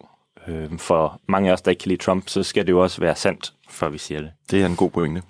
øh, 0.47 0.77
for 0.77 1.21
mange 1.27 1.49
af 1.49 1.53
os, 1.53 1.61
der 1.61 1.71
ikke 1.71 1.81
kan 1.81 1.89
lide 1.89 2.03
Trump, 2.03 2.29
så 2.29 2.43
skal 2.43 2.65
det 2.65 2.71
jo 2.71 2.83
også 2.83 3.01
være 3.01 3.15
sandt, 3.15 3.53
før 3.69 3.89
vi 3.89 3.97
siger 3.97 4.21
det. 4.21 4.31
Det 4.51 4.61
er 4.61 4.65
en 4.65 4.75
god 4.75 4.89
pointe. 4.89 5.21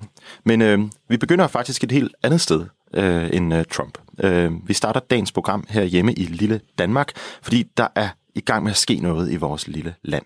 Men 0.44 0.62
øh, 0.62 0.80
vi 1.08 1.18
begynder 1.18 1.48
faktisk 1.48 1.84
et 1.84 1.92
helt 1.92 2.16
andet 2.24 2.42
sted 2.42 2.66
øh, 2.94 3.30
end 3.34 3.54
øh, 3.54 3.66
Trump. 3.72 3.98
Øh, 4.24 4.68
vi 4.68 4.74
starter 4.74 5.00
dagens 5.00 5.32
program 5.32 5.66
her 5.70 5.84
hjemme 5.84 6.14
i 6.14 6.24
lille 6.24 6.62
Danmark, 6.78 7.12
fordi 7.42 7.64
der 7.78 7.88
er 7.96 8.10
i 8.36 8.42
gang 8.42 8.64
med 8.64 8.72
at 8.72 8.78
ske 8.78 8.96
noget 8.96 9.32
i 9.32 9.36
vores 9.36 9.68
lille 9.68 9.96
land. 10.04 10.26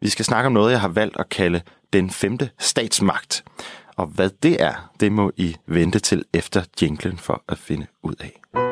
Vi 0.00 0.08
skal 0.08 0.24
snakke 0.24 0.46
om 0.46 0.52
noget, 0.52 0.72
jeg 0.72 0.80
har 0.80 0.88
valgt 0.88 1.16
at 1.18 1.28
kalde 1.28 1.60
den 1.92 2.10
femte 2.10 2.50
statsmagt. 2.58 3.44
Og 3.96 4.06
hvad 4.06 4.30
det 4.42 4.62
er, 4.62 4.90
det 5.00 5.12
må 5.12 5.32
I 5.36 5.56
vente 5.66 5.98
til 5.98 6.24
efter 6.34 6.64
jinglen 6.82 7.18
for 7.18 7.42
at 7.48 7.58
finde 7.58 7.86
ud 8.02 8.14
af. 8.20 8.71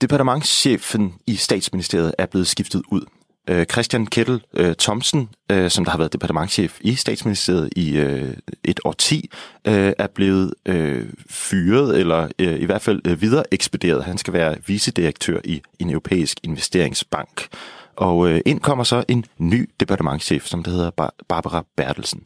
Departementschefen 0.00 1.14
i 1.26 1.36
statsministeriet 1.36 2.14
er 2.18 2.26
blevet 2.26 2.46
skiftet 2.46 2.82
ud. 2.90 3.02
Øh, 3.48 3.66
Christian 3.66 4.06
Kettel 4.06 4.42
øh, 4.54 4.74
Thomsen, 4.74 5.28
øh, 5.50 5.70
som 5.70 5.84
der 5.84 5.90
har 5.90 5.98
været 5.98 6.12
departementchef 6.12 6.78
i 6.80 6.94
statsministeriet 6.94 7.68
i 7.76 7.96
øh, 7.96 8.36
et 8.64 8.80
årti, 8.84 9.30
øh, 9.64 9.92
er 9.98 10.06
blevet 10.06 10.54
øh, 10.66 11.08
fyret, 11.30 11.98
eller 11.98 12.28
øh, 12.38 12.60
i 12.60 12.64
hvert 12.64 12.82
fald 12.82 13.00
øh, 13.04 13.20
videre 13.20 13.44
ekspederet. 13.50 14.04
Han 14.04 14.18
skal 14.18 14.32
være 14.32 14.56
vicedirektør 14.66 15.40
i 15.44 15.62
en 15.78 15.90
europæisk 15.90 16.38
investeringsbank. 16.42 17.48
Og 17.96 18.28
øh, 18.28 18.40
ind 18.46 18.60
kommer 18.60 18.84
så 18.84 19.04
en 19.08 19.24
ny 19.38 19.70
departementchef, 19.80 20.46
som 20.46 20.62
der 20.62 20.70
hedder 20.70 20.90
Bar- 20.90 21.14
Barbara 21.28 21.64
Bertelsen. 21.76 22.22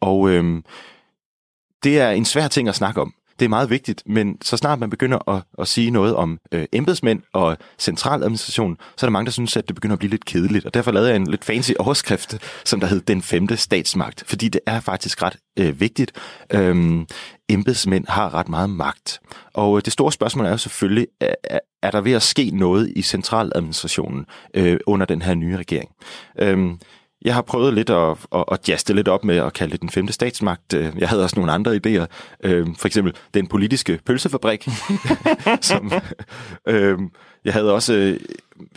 Og 0.00 0.30
øh, 0.30 0.62
det 1.84 2.00
er 2.00 2.10
en 2.10 2.24
svær 2.24 2.48
ting 2.48 2.68
at 2.68 2.74
snakke 2.74 3.00
om. 3.00 3.14
Det 3.38 3.44
er 3.44 3.48
meget 3.48 3.70
vigtigt, 3.70 4.02
men 4.06 4.38
så 4.42 4.56
snart 4.56 4.78
man 4.78 4.90
begynder 4.90 5.28
at, 5.28 5.42
at 5.58 5.68
sige 5.68 5.90
noget 5.90 6.14
om 6.14 6.38
øh, 6.52 6.66
embedsmænd 6.72 7.22
og 7.32 7.56
centraladministration, 7.78 8.76
så 8.96 9.06
er 9.06 9.08
der 9.08 9.12
mange, 9.12 9.26
der 9.26 9.32
synes, 9.32 9.56
at 9.56 9.68
det 9.68 9.74
begynder 9.74 9.92
at 9.92 9.98
blive 9.98 10.10
lidt 10.10 10.24
kedeligt. 10.24 10.66
Og 10.66 10.74
derfor 10.74 10.90
lavede 10.90 11.08
jeg 11.08 11.16
en 11.16 11.26
lidt 11.26 11.44
fancy 11.44 11.72
overskrift, 11.78 12.38
som 12.64 12.80
der 12.80 12.86
hed 12.86 13.00
Den 13.00 13.22
femte 13.22 13.56
statsmagt, 13.56 14.24
fordi 14.26 14.48
det 14.48 14.60
er 14.66 14.80
faktisk 14.80 15.22
ret 15.22 15.36
øh, 15.58 15.80
vigtigt. 15.80 16.12
Øhm, 16.52 17.06
embedsmænd 17.48 18.04
har 18.08 18.34
ret 18.34 18.48
meget 18.48 18.70
magt. 18.70 19.20
Og 19.54 19.76
øh, 19.76 19.82
det 19.84 19.92
store 19.92 20.12
spørgsmål 20.12 20.46
er 20.46 20.50
jo 20.50 20.56
selvfølgelig, 20.56 21.06
er, 21.20 21.58
er 21.82 21.90
der 21.90 22.00
ved 22.00 22.12
at 22.12 22.22
ske 22.22 22.50
noget 22.50 22.92
i 22.96 23.02
centraladministrationen 23.02 24.26
øh, 24.54 24.78
under 24.86 25.06
den 25.06 25.22
her 25.22 25.34
nye 25.34 25.56
regering? 25.56 25.90
Øhm, 26.38 26.78
jeg 27.26 27.34
har 27.34 27.42
prøvet 27.42 27.74
lidt 27.74 27.90
at, 27.90 28.16
at, 28.34 28.44
at 28.52 28.68
jaste 28.68 28.94
lidt 28.94 29.08
op 29.08 29.24
med 29.24 29.36
at 29.36 29.52
kalde 29.52 29.72
det 29.72 29.80
den 29.80 29.90
femte 29.90 30.12
statsmagt. 30.12 30.74
Øh, 30.74 30.92
Jeg 30.98 31.08
havde 31.08 31.22
også 31.22 31.36
nogle 31.36 31.52
andre 31.52 31.76
idéer. 31.76 32.06
Øh, 32.44 32.66
For 32.78 32.86
eksempel 32.86 33.14
den 33.34 33.46
politiske 33.46 34.00
pølsefabrik. 34.04 34.68
som, 35.60 35.92
øh, 36.68 36.98
jeg 37.44 37.52
havde 37.52 37.72
også 37.74 37.94
øh, 37.94 38.20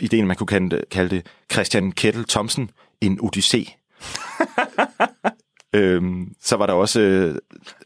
ideen, 0.00 0.26
man 0.26 0.36
kunne 0.36 0.46
kalde 0.46 0.70
det, 0.70 0.84
kalde 0.90 1.16
det 1.16 1.26
Christian 1.52 1.92
Kettel 1.92 2.24
Thomsen, 2.24 2.70
en 3.00 3.20
odyssé. 3.22 3.64
Øhm, 5.74 6.34
så 6.42 6.56
var 6.56 6.66
der 6.66 6.72
også, 6.72 7.00
øh, 7.00 7.34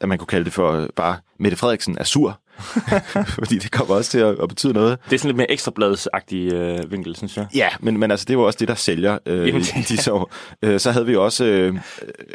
at 0.01 0.09
man 0.09 0.19
kunne 0.19 0.27
kalde 0.27 0.45
det 0.45 0.53
for 0.53 0.89
bare 0.97 1.17
Mette 1.39 1.57
Frederiksen 1.57 1.99
er 1.99 2.05
sur. 2.05 2.41
Fordi 3.39 3.59
det 3.59 3.71
kommer 3.71 3.95
også 3.95 4.11
til 4.11 4.19
at, 4.19 4.37
at 4.43 4.49
betyde 4.49 4.73
noget. 4.73 4.99
Det 5.05 5.13
er 5.13 5.19
sådan 5.19 5.29
lidt 5.29 5.37
mere 5.37 5.51
ekstrabladsagtig 5.51 6.53
øh, 6.53 6.93
vinkel, 6.93 7.17
synes 7.17 7.37
jeg. 7.37 7.47
Ja, 7.55 7.69
men, 7.81 7.99
men 7.99 8.11
altså, 8.11 8.27
det 8.29 8.39
var 8.39 8.45
også 8.45 8.57
det, 8.59 8.69
der 8.69 8.75
sælger 8.75 9.19
øh, 9.27 9.49
Jamen, 9.49 9.61
i 9.61 9.83
disse 9.89 10.13
år. 10.13 10.33
Øh, 10.63 10.81
så 10.81 10.91
havde 10.91 11.07
vi 11.07 11.17
også 11.17 11.45
øh, 11.45 11.75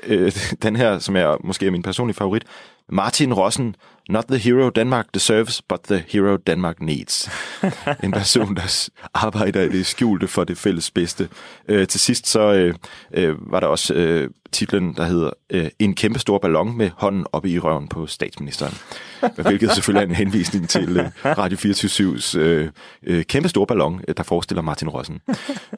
øh, 0.05 0.31
den 0.63 0.75
her, 0.75 0.99
som 0.99 1.15
er 1.15 1.37
måske 1.43 1.67
er 1.67 1.71
min 1.71 1.83
personlige 1.83 2.15
favorit. 2.15 2.43
Martin 2.89 3.33
Rossen, 3.33 3.75
not 4.09 4.25
the 4.27 4.37
hero 4.37 4.69
Denmark 4.69 5.13
deserves, 5.13 5.61
but 5.61 5.79
the 5.83 6.03
hero 6.07 6.37
Denmark 6.37 6.81
needs. 6.81 7.29
en 8.03 8.11
person, 8.11 8.55
der 8.55 8.89
arbejder 9.13 9.61
i 9.61 9.69
det 9.69 9.85
skjulte 9.85 10.27
for 10.27 10.43
det 10.43 10.57
fælles 10.57 10.91
bedste. 10.91 11.29
Øh, 11.67 11.87
til 11.87 11.99
sidst 11.99 12.27
så 12.27 12.53
øh, 12.53 12.73
øh, 13.13 13.51
var 13.51 13.59
der 13.59 13.67
også 13.67 13.93
øh, 13.93 14.29
titlen, 14.51 14.93
der 14.93 15.05
hedder 15.05 15.29
øh, 15.49 15.69
En 15.79 15.93
kæmpe 15.93 16.19
stor 16.19 16.37
ballon 16.37 16.77
med 16.77 16.89
hånden 16.97 17.25
oppe 17.31 17.49
i 17.49 17.59
røven 17.59 17.87
på 17.87 18.07
statsministeren. 18.07 18.73
Hvilket 19.47 19.71
selvfølgelig 19.71 20.05
er 20.05 20.09
en 20.09 20.15
henvisning 20.15 20.69
til 20.69 20.97
øh, 20.97 21.09
Radio 21.25 21.57
24-7's 21.57 22.37
øh, 22.37 22.69
øh, 23.03 23.23
kæmpe 23.23 23.49
store 23.49 23.67
ballon, 23.67 24.01
øh, 24.07 24.15
der 24.17 24.23
forestiller 24.23 24.61
Martin 24.61 24.89
Rossen. 24.89 25.21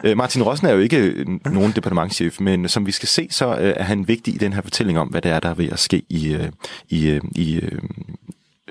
Øh, 0.04 0.18
Martin 0.18 0.44
Rossen 0.44 0.68
er 0.68 0.72
jo 0.72 0.80
ikke 0.80 0.98
øh, 0.98 1.26
nogen 1.46 1.72
departementchef, 1.72 2.40
men 2.40 2.70
som 2.70 2.86
vi 2.86 2.92
skal 2.92 3.08
se, 3.08 3.28
så 3.32 3.48
øh, 3.48 3.74
er 3.76 3.84
han 3.84 4.08
vigtig 4.08 4.36
i 4.36 4.38
den 4.38 4.54
her 4.54 4.62
fortælling 4.62 5.00
om, 5.00 5.08
hvad 5.08 5.22
det 5.22 5.32
er, 5.32 5.40
der 5.40 5.50
er 5.50 5.54
ved 5.54 5.70
at 5.70 5.80
ske 5.80 6.04
i, 6.10 6.34
øh, 6.34 6.50
i, 6.90 7.08
øh, 7.08 7.22
i 7.36 7.56
øh, 7.56 7.80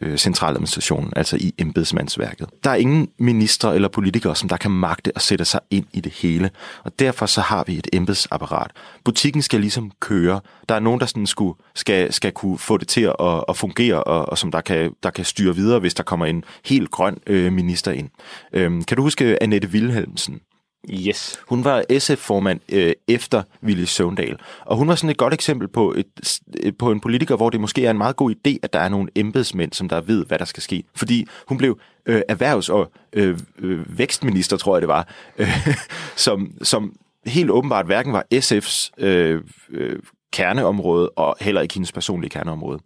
øh, 0.01 0.19
centraladministrationen, 0.19 1.13
altså 1.17 1.37
i 1.37 1.55
embedsmandsværket. 1.59 2.47
Der 2.65 2.71
er 2.71 2.75
ingen 2.75 3.09
ministre 3.19 3.75
eller 3.75 3.89
politikere, 3.89 4.37
som 4.37 4.49
der 4.49 4.57
kan 4.57 4.71
magte 4.71 5.13
at 5.15 5.23
sætte 5.23 5.45
sig 5.45 5.61
ind 5.71 5.87
i 5.93 6.01
det 6.01 6.13
hele, 6.13 6.51
og 6.85 6.99
derfor 6.99 7.27
så 7.27 7.41
har 7.41 7.65
vi 7.67 7.79
et 7.79 7.89
embedsapparat. 7.93 8.71
Butikken 9.05 9.43
skal 9.43 9.61
ligesom 9.61 9.93
køre. 10.01 10.41
Der 10.69 10.75
er 10.75 10.81
nogen, 10.81 11.01
der 11.01 11.07
sådan 11.07 11.27
skulle, 11.27 11.59
skal, 11.75 12.13
skal 12.13 12.33
kunne 12.33 12.59
få 12.59 12.77
det 12.77 12.89
til 12.89 13.13
at, 13.21 13.45
at 13.49 13.57
fungere, 13.57 14.05
og, 14.05 14.29
og 14.29 14.39
som 14.39 14.51
der 14.51 14.61
kan, 14.61 14.93
der 15.03 15.11
kan 15.11 15.25
styre 15.25 15.55
videre, 15.55 15.81
hvis 15.81 15.95
der 15.95 16.03
kommer 16.03 16.27
en 16.27 16.45
helt 16.65 16.91
grøn 16.91 17.19
øh, 17.27 17.53
minister 17.53 17.93
ind. 17.93 18.11
Øhm, 18.53 18.85
kan 18.85 18.97
du 18.97 19.03
huske 19.03 19.43
Annette 19.43 19.69
Wilhelmsen? 19.69 20.41
Yes. 20.89 21.41
Hun 21.49 21.65
var 21.65 21.99
SF-formand 21.99 22.61
øh, 22.69 22.93
efter 23.09 23.43
Ville 23.61 23.87
Søvndal, 23.87 24.39
og 24.61 24.77
hun 24.77 24.89
var 24.89 24.95
sådan 24.95 25.11
et 25.11 25.17
godt 25.17 25.35
eksempel 25.35 25.69
på, 25.69 25.93
et, 25.93 26.41
øh, 26.63 26.73
på 26.79 26.91
en 26.91 27.01
politiker, 27.01 27.37
hvor 27.37 27.51
det 27.51 27.61
måske 27.61 27.87
er 27.87 27.91
en 27.91 27.99
meget 27.99 28.17
god 28.17 28.31
idé, 28.31 28.57
at 28.63 28.73
der 28.73 28.79
er 28.79 28.89
nogle 28.89 29.09
embedsmænd, 29.15 29.73
som 29.73 29.89
der 29.89 30.01
ved, 30.01 30.27
hvad 30.27 30.39
der 30.39 30.45
skal 30.45 30.63
ske. 30.63 30.85
Fordi 30.95 31.27
hun 31.49 31.59
blev 31.59 31.79
øh, 32.07 32.23
erhvervs- 32.29 32.69
og 32.69 32.93
øh, 33.13 33.39
øh, 33.59 33.99
vækstminister, 33.99 34.57
tror 34.57 34.77
jeg 34.77 34.81
det 34.81 34.89
var, 34.89 35.09
øh, 35.39 35.77
som, 36.17 36.53
som 36.63 36.97
helt 37.27 37.51
åbenbart 37.51 37.87
hverken 37.87 38.13
var 38.13 38.25
SF's 38.35 38.91
øh, 38.99 39.41
øh, 39.71 39.99
kerneområde, 40.33 41.09
og 41.09 41.37
heller 41.41 41.61
ikke 41.61 41.75
hendes 41.75 41.93
personlige 41.93 42.31
kerneområde. 42.31 42.79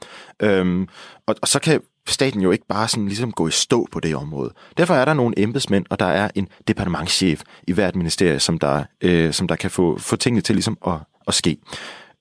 Øhm, 0.42 0.88
og, 1.26 1.34
og 1.42 1.48
så 1.48 1.58
kan 1.58 1.80
staten 2.08 2.40
jo 2.40 2.50
ikke 2.50 2.66
bare 2.66 2.88
sådan 2.88 3.06
ligesom 3.06 3.32
gå 3.32 3.48
i 3.48 3.50
stå 3.50 3.88
på 3.92 4.00
det 4.00 4.16
område. 4.16 4.52
Derfor 4.76 4.94
er 4.94 5.04
der 5.04 5.14
nogle 5.14 5.38
embedsmænd, 5.38 5.86
og 5.90 5.98
der 5.98 6.06
er 6.06 6.30
en 6.34 6.48
departementschef 6.68 7.42
i 7.68 7.72
hvert 7.72 7.96
ministerie, 7.96 8.40
som 8.40 8.58
der, 8.58 8.84
øh, 9.00 9.32
som 9.32 9.48
der 9.48 9.56
kan 9.56 9.70
få, 9.70 9.98
få 9.98 10.16
tingene 10.16 10.40
til 10.40 10.54
ligesom 10.54 10.78
at, 10.86 10.94
at 11.26 11.34
ske. 11.34 11.56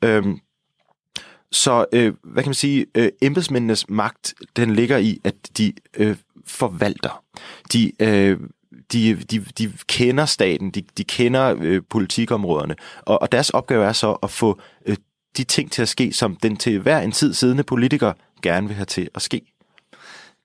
Øhm, 0.03 0.39
så 1.51 1.85
øh, 1.93 2.13
hvad 2.23 2.43
kan 2.43 2.49
man 2.49 2.53
sige, 2.53 2.85
øh, 2.95 3.09
embedsmændenes 3.21 3.89
magt, 3.89 4.33
den 4.55 4.75
ligger 4.75 4.97
i, 4.97 5.19
at 5.23 5.35
de 5.57 5.73
øh, 5.97 6.17
forvalter. 6.47 7.23
De, 7.73 7.91
øh, 7.99 8.39
de, 8.93 9.15
de, 9.15 9.45
de 9.57 9.73
kender 9.87 10.25
staten, 10.25 10.71
de, 10.71 10.83
de 10.97 11.03
kender 11.03 11.55
øh, 11.59 11.81
politikområderne, 11.89 12.75
og, 13.01 13.21
og 13.21 13.31
deres 13.31 13.49
opgave 13.49 13.85
er 13.85 13.93
så 13.93 14.11
at 14.11 14.31
få 14.31 14.59
øh, 14.85 14.97
de 15.37 15.43
ting 15.43 15.71
til 15.71 15.81
at 15.81 15.89
ske, 15.89 16.13
som 16.13 16.35
den 16.35 16.57
til 16.57 16.79
hver 16.79 16.99
en 16.99 17.11
tid 17.11 17.33
siddende 17.33 17.63
politiker 17.63 18.13
gerne 18.41 18.67
vil 18.67 18.75
have 18.75 18.85
til 18.85 19.09
at 19.15 19.21
ske. 19.21 19.41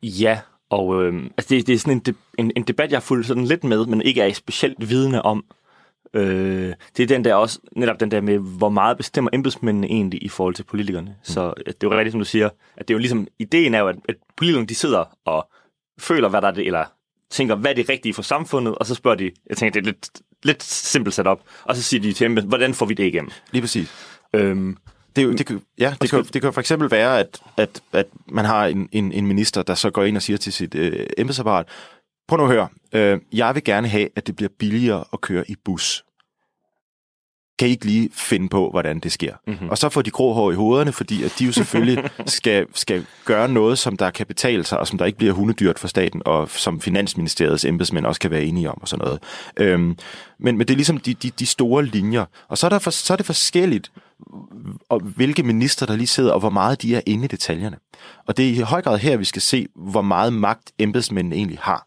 Ja, 0.02 0.40
og 0.70 1.04
øh, 1.04 1.22
altså 1.36 1.54
det, 1.54 1.66
det 1.66 1.74
er 1.74 1.78
sådan 1.78 1.92
en, 1.92 1.98
de, 1.98 2.14
en, 2.38 2.52
en 2.56 2.62
debat, 2.62 2.90
jeg 2.90 2.96
har 2.96 3.00
fulgt 3.00 3.26
sådan 3.26 3.44
lidt 3.44 3.64
med, 3.64 3.86
men 3.86 4.02
ikke 4.02 4.20
er 4.20 4.32
specielt 4.32 4.90
vidne 4.90 5.22
om. 5.22 5.44
Øh, 6.14 6.74
det 6.96 7.02
er 7.02 7.06
den 7.06 7.24
der 7.24 7.34
også, 7.34 7.58
netop 7.76 8.00
den 8.00 8.10
der 8.10 8.20
med, 8.20 8.38
hvor 8.38 8.68
meget 8.68 8.96
bestemmer 8.96 9.30
embedsmændene 9.32 9.86
egentlig 9.86 10.22
i 10.22 10.28
forhold 10.28 10.54
til 10.54 10.62
politikerne. 10.62 11.10
Mm. 11.10 11.16
Så 11.22 11.54
det 11.66 11.68
er 11.68 11.74
jo 11.82 11.90
rigtigt, 11.90 12.12
som 12.12 12.20
du 12.20 12.24
siger, 12.24 12.48
at 12.76 12.88
det 12.88 12.94
er 12.94 12.96
jo 12.96 12.98
ligesom, 12.98 13.26
ideen 13.38 13.74
er 13.74 13.78
jo, 13.78 13.88
at, 13.88 13.96
at 14.08 14.14
politikerne 14.36 14.66
de 14.66 14.74
sidder 14.74 15.04
og 15.24 15.48
føler, 15.98 16.28
hvad 16.28 16.42
der 16.42 16.48
er 16.48 16.52
det, 16.52 16.66
eller 16.66 16.84
tænker, 17.30 17.54
hvad 17.54 17.70
er 17.70 17.74
det 17.74 17.88
rigtige 17.88 18.14
for 18.14 18.22
samfundet, 18.22 18.74
og 18.74 18.86
så 18.86 18.94
spørger 18.94 19.16
de, 19.16 19.30
jeg 19.48 19.56
tænker, 19.56 19.80
det 19.80 19.88
er 19.88 19.92
lidt, 19.92 20.08
lidt 20.42 20.62
simpelt 20.62 21.14
sat 21.14 21.26
op, 21.26 21.42
og 21.64 21.76
så 21.76 21.82
siger 21.82 22.00
de 22.00 22.12
til 22.12 22.30
dem, 22.30 22.48
hvordan 22.48 22.74
får 22.74 22.86
vi 22.86 22.94
det 22.94 23.04
igennem? 23.04 23.30
Lige 23.50 23.62
præcis. 23.62 24.17
Øhm, 24.34 24.76
det, 25.16 25.24
jo- 25.24 25.32
det, 25.32 25.60
ja, 25.78 25.94
det, 26.02 26.10
kan, 26.10 26.24
det 26.24 26.42
kan 26.42 26.52
for 26.52 26.60
eksempel 26.60 26.90
være, 26.90 27.18
at, 27.20 27.40
at, 27.56 27.82
at 27.92 28.06
man 28.28 28.44
har 28.44 28.66
en, 28.66 28.88
en, 28.92 29.12
en 29.12 29.26
minister, 29.26 29.62
der 29.62 29.74
så 29.74 29.90
går 29.90 30.04
ind 30.04 30.16
og 30.16 30.22
siger 30.22 30.36
til 30.36 30.52
sit 30.52 30.74
øh, 30.74 31.06
embedsapparat, 31.18 31.66
prøv 32.28 32.36
nu 32.36 32.44
at 32.44 32.50
høre, 32.50 32.68
øh, 32.92 33.20
jeg 33.32 33.54
vil 33.54 33.64
gerne 33.64 33.88
have, 33.88 34.08
at 34.16 34.26
det 34.26 34.36
bliver 34.36 34.48
billigere 34.58 35.04
at 35.12 35.20
køre 35.20 35.50
i 35.50 35.56
bus. 35.64 36.04
Kan 37.58 37.68
I 37.68 37.70
ikke 37.70 37.84
lige 37.84 38.10
finde 38.12 38.48
på, 38.48 38.70
hvordan 38.70 39.00
det 39.00 39.12
sker? 39.12 39.34
Mm-hmm. 39.46 39.68
Og 39.68 39.78
så 39.78 39.88
får 39.88 40.02
de 40.02 40.10
grå 40.10 40.32
hår 40.32 40.52
i 40.52 40.54
hovederne, 40.54 40.92
fordi 40.92 41.22
at 41.22 41.34
de 41.38 41.44
jo 41.44 41.52
selvfølgelig 41.52 42.10
skal, 42.26 42.66
skal 42.74 43.06
gøre 43.24 43.48
noget, 43.48 43.78
som 43.78 43.96
der 43.96 44.10
kan 44.10 44.26
betale 44.26 44.64
sig, 44.64 44.78
og 44.78 44.86
som 44.86 44.98
der 44.98 45.04
ikke 45.04 45.18
bliver 45.18 45.32
hundedyrt 45.32 45.78
for 45.78 45.88
staten, 45.88 46.22
og 46.24 46.50
som 46.50 46.80
Finansministeriets 46.80 47.64
embedsmænd 47.64 48.06
også 48.06 48.20
kan 48.20 48.30
være 48.30 48.44
enige 48.44 48.70
om, 48.70 48.78
og 48.82 48.88
sådan 48.88 49.04
noget. 49.04 49.22
Øhm, 49.56 49.98
men, 50.38 50.58
men 50.58 50.58
det 50.58 50.70
er 50.70 50.76
ligesom 50.76 50.98
de, 50.98 51.14
de, 51.14 51.30
de 51.30 51.46
store 51.46 51.84
linjer. 51.84 52.24
Og 52.48 52.58
så 52.58 52.66
er, 52.66 52.70
der 52.70 52.78
for, 52.78 52.90
så 52.90 53.12
er 53.12 53.16
det 53.16 53.26
forskelligt, 53.26 53.90
og 54.88 55.00
hvilke 55.00 55.42
minister, 55.42 55.86
der 55.86 55.96
lige 55.96 56.06
sidder, 56.06 56.32
og 56.32 56.40
hvor 56.40 56.50
meget 56.50 56.82
de 56.82 56.94
er 56.96 57.00
inde 57.06 57.24
i 57.24 57.28
detaljerne. 57.28 57.76
Og 58.26 58.36
det 58.36 58.48
er 58.48 58.50
i 58.50 58.58
høj 58.60 58.82
grad 58.82 58.98
her, 58.98 59.16
vi 59.16 59.24
skal 59.24 59.42
se, 59.42 59.66
hvor 59.74 60.02
meget 60.02 60.32
magt 60.32 60.72
embedsmændene 60.78 61.36
egentlig 61.36 61.58
har. 61.62 61.86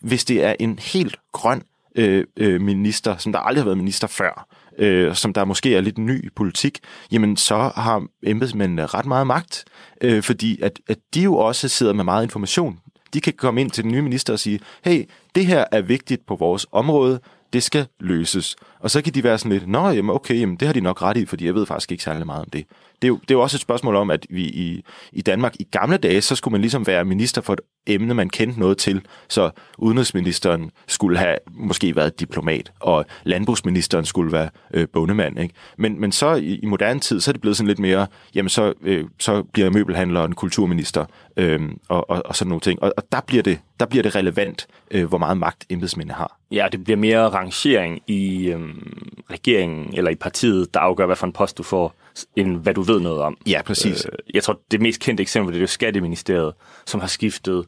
Hvis 0.00 0.24
det 0.24 0.44
er 0.44 0.54
en 0.60 0.78
helt 0.78 1.16
grøn 1.32 1.62
øh, 1.94 2.24
øh, 2.36 2.60
minister, 2.60 3.16
som 3.16 3.32
der 3.32 3.38
aldrig 3.38 3.62
har 3.62 3.64
været 3.64 3.78
minister 3.78 4.06
før, 4.06 4.46
øh, 4.78 5.14
som 5.14 5.32
der 5.32 5.44
måske 5.44 5.76
er 5.76 5.80
lidt 5.80 5.98
ny 5.98 6.26
i 6.26 6.28
politik, 6.36 6.78
jamen 7.12 7.36
så 7.36 7.72
har 7.74 8.06
embedsmændene 8.22 8.86
ret 8.86 9.06
meget 9.06 9.26
magt, 9.26 9.64
øh, 10.00 10.22
fordi 10.22 10.60
at, 10.62 10.80
at 10.88 10.98
de 11.14 11.22
jo 11.22 11.36
også 11.36 11.68
sidder 11.68 11.92
med 11.92 12.04
meget 12.04 12.22
information. 12.22 12.78
De 13.14 13.20
kan 13.20 13.32
komme 13.32 13.60
ind 13.60 13.70
til 13.70 13.84
den 13.84 13.92
nye 13.92 14.02
minister 14.02 14.32
og 14.32 14.38
sige, 14.38 14.60
hey, 14.84 15.04
det 15.34 15.46
her 15.46 15.64
er 15.72 15.80
vigtigt 15.80 16.26
på 16.26 16.36
vores 16.36 16.66
område, 16.72 17.20
det 17.52 17.62
skal 17.62 17.86
løses. 18.00 18.56
Og 18.80 18.90
så 18.90 19.02
kan 19.02 19.14
de 19.14 19.24
være 19.24 19.38
sådan 19.38 19.52
lidt, 19.52 19.68
nå, 19.68 19.88
jamen 19.88 20.10
okay, 20.10 20.40
jamen, 20.40 20.56
det 20.56 20.68
har 20.68 20.72
de 20.72 20.80
nok 20.80 21.02
ret 21.02 21.16
i, 21.16 21.26
fordi 21.26 21.46
jeg 21.46 21.54
ved 21.54 21.66
faktisk 21.66 21.92
ikke 21.92 22.04
særlig 22.04 22.26
meget 22.26 22.42
om 22.42 22.50
det. 22.50 22.64
Det 23.02 23.04
er, 23.04 23.08
jo, 23.08 23.14
det 23.14 23.30
er 23.30 23.34
jo 23.34 23.40
også 23.40 23.56
et 23.56 23.60
spørgsmål 23.60 23.96
om, 23.96 24.10
at 24.10 24.26
vi 24.30 24.42
i, 24.42 24.84
i 25.12 25.22
Danmark 25.22 25.54
i 25.60 25.64
gamle 25.64 25.96
dage, 25.96 26.20
så 26.20 26.36
skulle 26.36 26.52
man 26.52 26.60
ligesom 26.60 26.86
være 26.86 27.04
minister 27.04 27.40
for 27.40 27.52
et 27.52 27.60
emne, 27.86 28.14
man 28.14 28.30
kendte 28.30 28.60
noget 28.60 28.78
til. 28.78 29.02
Så 29.28 29.50
udenrigsministeren 29.78 30.70
skulle 30.86 31.18
have 31.18 31.36
måske 31.50 31.96
været 31.96 32.20
diplomat, 32.20 32.72
og 32.80 33.04
landbrugsministeren 33.24 34.04
skulle 34.04 34.32
være 34.32 34.50
øh, 34.74 34.88
bondemand. 34.92 35.38
Ikke? 35.38 35.54
Men, 35.78 36.00
men 36.00 36.12
så 36.12 36.34
i, 36.34 36.54
i 36.54 36.66
moderne 36.66 37.00
tid, 37.00 37.20
så 37.20 37.30
er 37.30 37.32
det 37.32 37.40
blevet 37.40 37.56
sådan 37.56 37.68
lidt 37.68 37.78
mere, 37.78 38.06
jamen 38.34 38.48
så, 38.48 38.72
øh, 38.82 39.04
så 39.18 39.42
bliver 39.42 39.70
møbelhandleren 39.70 40.34
kulturminister, 40.34 41.04
øh, 41.36 41.60
og, 41.88 42.10
og, 42.10 42.22
og 42.24 42.36
sådan 42.36 42.48
nogle 42.48 42.60
ting. 42.60 42.82
Og, 42.82 42.92
og 42.96 43.02
der, 43.12 43.20
bliver 43.26 43.42
det, 43.42 43.58
der 43.80 43.86
bliver 43.86 44.02
det 44.02 44.14
relevant, 44.14 44.66
øh, 44.90 45.04
hvor 45.04 45.18
meget 45.18 45.36
magt 45.36 45.66
embedsmændene 45.70 46.14
har. 46.14 46.37
Ja, 46.50 46.68
det 46.72 46.84
bliver 46.84 46.96
mere 46.96 47.28
rangering 47.28 48.02
i 48.06 48.48
øhm, 48.48 49.22
regeringen 49.30 49.94
eller 49.94 50.10
i 50.10 50.14
partiet, 50.14 50.74
der 50.74 50.80
afgør, 50.80 51.06
hvad 51.06 51.16
for 51.16 51.26
en 51.26 51.32
post 51.32 51.58
du 51.58 51.62
får, 51.62 51.94
end 52.36 52.56
hvad 52.56 52.74
du 52.74 52.82
ved 52.82 53.00
noget 53.00 53.20
om. 53.20 53.38
Ja, 53.46 53.62
præcis. 53.62 54.06
Øh, 54.06 54.34
jeg 54.34 54.42
tror, 54.42 54.60
det 54.70 54.80
mest 54.80 55.00
kendte 55.00 55.20
eksempel 55.20 55.52
det 55.52 55.58
er 55.58 55.60
jo 55.60 55.66
Skatteministeriet, 55.66 56.54
som 56.86 57.00
har 57.00 57.06
skiftet 57.06 57.66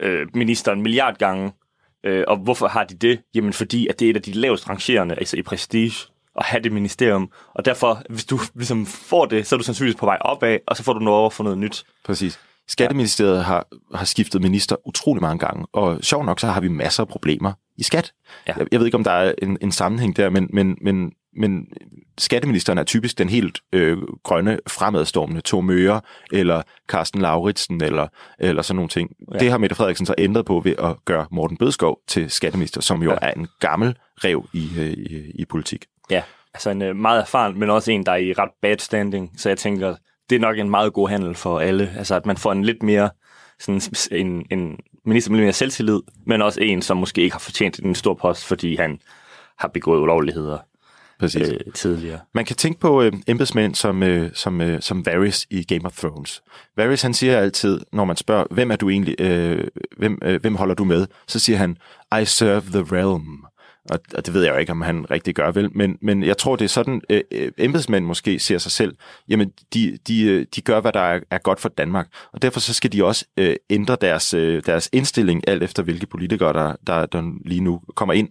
øh, 0.00 0.26
ministeren 0.34 0.78
en 0.78 0.82
milliard 0.82 1.18
gange. 1.18 1.52
Øh, 2.04 2.24
og 2.28 2.36
hvorfor 2.36 2.68
har 2.68 2.84
de 2.84 2.94
det? 2.94 3.20
Jamen 3.34 3.52
fordi, 3.52 3.86
at 3.86 4.00
det 4.00 4.06
er 4.06 4.10
et 4.10 4.16
af 4.16 4.22
de 4.22 4.32
lavest 4.32 4.68
rangerende, 4.68 5.14
altså 5.14 5.36
i 5.36 5.42
prestige, 5.42 5.94
at 6.36 6.44
have 6.44 6.62
det 6.62 6.72
ministerium. 6.72 7.30
Og 7.54 7.64
derfor, 7.64 8.02
hvis 8.08 8.24
du 8.24 8.38
ligesom 8.54 8.86
får 8.86 9.26
det, 9.26 9.46
så 9.46 9.54
er 9.54 9.58
du 9.58 9.64
sandsynligvis 9.64 9.98
på 9.98 10.06
vej 10.06 10.18
opad, 10.20 10.58
og 10.66 10.76
så 10.76 10.82
får 10.82 10.92
du 10.92 10.98
noget 10.98 11.20
over 11.20 11.30
for 11.30 11.44
noget 11.44 11.58
nyt. 11.58 11.84
Præcis. 12.04 12.40
Skatteministeriet 12.68 13.44
har, 13.44 13.66
har 13.94 14.04
skiftet 14.04 14.42
minister 14.42 14.76
utrolig 14.86 15.22
mange 15.22 15.38
gange, 15.38 15.66
og 15.72 15.98
sjov 16.02 16.24
nok, 16.24 16.40
så 16.40 16.46
har 16.46 16.60
vi 16.60 16.68
masser 16.68 17.02
af 17.02 17.08
problemer 17.08 17.52
i 17.76 17.82
skat. 17.82 18.12
Ja. 18.48 18.52
Jeg, 18.56 18.66
jeg 18.72 18.80
ved 18.80 18.86
ikke, 18.86 18.96
om 18.96 19.04
der 19.04 19.10
er 19.10 19.34
en, 19.42 19.58
en 19.60 19.72
sammenhæng 19.72 20.16
der, 20.16 20.30
men, 20.30 20.48
men, 20.52 20.78
men, 20.80 21.12
men 21.36 21.66
skatteministeren 22.18 22.78
er 22.78 22.84
typisk 22.84 23.18
den 23.18 23.28
helt 23.28 23.60
øh, 23.72 23.98
grønne, 24.24 24.58
fremadstormende 24.68 25.40
Tom 25.40 25.64
Møre, 25.64 26.00
eller 26.32 26.62
Carsten 26.88 27.20
Lauritsen, 27.20 27.82
eller, 27.82 28.06
eller 28.38 28.62
sådan 28.62 28.76
nogle 28.76 28.88
ting. 28.88 29.10
Ja. 29.34 29.38
Det 29.38 29.50
har 29.50 29.58
Mette 29.58 29.76
Frederiksen 29.76 30.06
så 30.06 30.14
ændret 30.18 30.44
på 30.44 30.60
ved 30.60 30.74
at 30.78 30.96
gøre 31.04 31.26
Morten 31.30 31.56
Bødskov 31.56 31.98
til 32.08 32.30
skatteminister, 32.30 32.80
som 32.80 33.02
jo 33.02 33.10
Ja. 33.10 33.16
ja. 33.22 33.28
er 33.28 33.32
en 33.34 33.48
gammel 33.60 33.96
rev 34.24 34.48
i, 34.52 34.68
øh, 34.78 34.90
i, 34.90 35.32
i 35.34 35.44
politik. 35.44 35.84
Ja, 36.10 36.22
altså 36.54 36.70
en 36.70 36.82
øh, 36.82 36.96
meget 36.96 37.20
erfaren, 37.20 37.58
men 37.58 37.70
også 37.70 37.92
en, 37.92 38.06
der 38.06 38.12
er 38.12 38.16
i 38.16 38.32
ret 38.32 38.50
bad 38.62 38.78
standing. 38.78 39.30
Så 39.36 39.48
jeg 39.48 39.58
tænker, 39.58 39.94
det 40.30 40.36
er 40.36 40.40
nok 40.40 40.58
en 40.58 40.70
meget 40.70 40.92
god 40.92 41.08
handel 41.08 41.34
for 41.34 41.60
alle. 41.60 41.94
Altså 41.98 42.14
at 42.14 42.26
man 42.26 42.36
får 42.36 42.52
en 42.52 42.64
lidt 42.64 42.82
mere, 42.82 43.10
sådan 43.60 43.80
en, 44.10 44.46
en 44.50 44.78
minister 45.04 45.30
med 45.30 45.38
lidt 45.38 45.44
mere 45.44 45.52
selvtillid, 45.52 46.00
men 46.26 46.42
også 46.42 46.60
en, 46.60 46.82
som 46.82 46.96
måske 46.96 47.22
ikke 47.22 47.34
har 47.34 47.40
fortjent 47.40 47.78
en 47.78 47.94
stor 47.94 48.14
post, 48.14 48.44
fordi 48.44 48.76
han 48.76 49.00
har 49.58 49.68
begået 49.68 50.00
ulovligheder 50.00 50.58
Præcis. 51.18 51.48
øh, 51.48 51.72
tidligere. 51.74 52.20
Man 52.34 52.44
kan 52.44 52.56
tænke 52.56 52.80
på 52.80 53.02
øh, 53.02 53.12
embedsmænd 53.26 53.74
som, 53.74 54.02
øh, 54.02 54.30
som, 54.34 54.60
øh, 54.60 54.80
som 54.82 55.06
Varys 55.06 55.46
i 55.50 55.62
Game 55.64 55.84
of 55.84 55.96
Thrones. 55.96 56.42
Varys 56.76 57.02
han 57.02 57.14
siger 57.14 57.38
altid, 57.38 57.80
når 57.92 58.04
man 58.04 58.16
spørger, 58.16 58.44
hvem 58.50 58.70
er 58.70 58.76
du 58.76 58.90
egentlig, 58.90 59.20
øh, 59.20 59.64
hvem, 59.96 60.18
øh, 60.22 60.40
hvem 60.40 60.54
holder 60.54 60.74
du 60.74 60.84
med? 60.84 61.06
Så 61.26 61.38
siger 61.38 61.56
han, 61.58 61.76
I 62.22 62.24
serve 62.24 62.60
the 62.60 62.96
realm. 62.96 63.44
Og, 63.90 63.98
og 64.14 64.26
det 64.26 64.34
ved 64.34 64.42
jeg 64.42 64.52
jo 64.52 64.58
ikke, 64.58 64.72
om 64.72 64.80
han 64.80 65.10
rigtig 65.10 65.34
gør 65.34 65.50
vel, 65.50 65.70
men, 65.76 65.98
men 66.02 66.22
jeg 66.22 66.38
tror, 66.38 66.56
det 66.56 66.64
er 66.64 66.68
sådan, 66.68 67.00
øh, 67.10 67.20
øh 67.30 67.52
embedsmænd 67.58 68.04
måske 68.04 68.38
ser 68.38 68.58
sig 68.58 68.72
selv, 68.72 68.94
jamen 69.28 69.52
de, 69.74 69.98
de, 70.08 70.22
øh, 70.22 70.46
de 70.56 70.60
gør, 70.60 70.80
hvad 70.80 70.92
der 70.92 71.00
er, 71.00 71.20
er 71.30 71.38
godt 71.38 71.60
for 71.60 71.68
Danmark, 71.68 72.08
og 72.32 72.42
derfor 72.42 72.60
så 72.60 72.74
skal 72.74 72.92
de 72.92 73.04
også 73.04 73.24
øh, 73.36 73.56
ændre 73.70 73.96
deres, 74.00 74.34
øh, 74.34 74.62
deres 74.66 74.88
indstilling, 74.92 75.48
alt 75.48 75.62
efter 75.62 75.82
hvilke 75.82 76.06
politikere, 76.06 76.52
der, 76.52 76.76
der, 76.86 77.06
der 77.06 77.32
lige 77.44 77.60
nu 77.60 77.80
kommer 77.94 78.14
ind. 78.14 78.28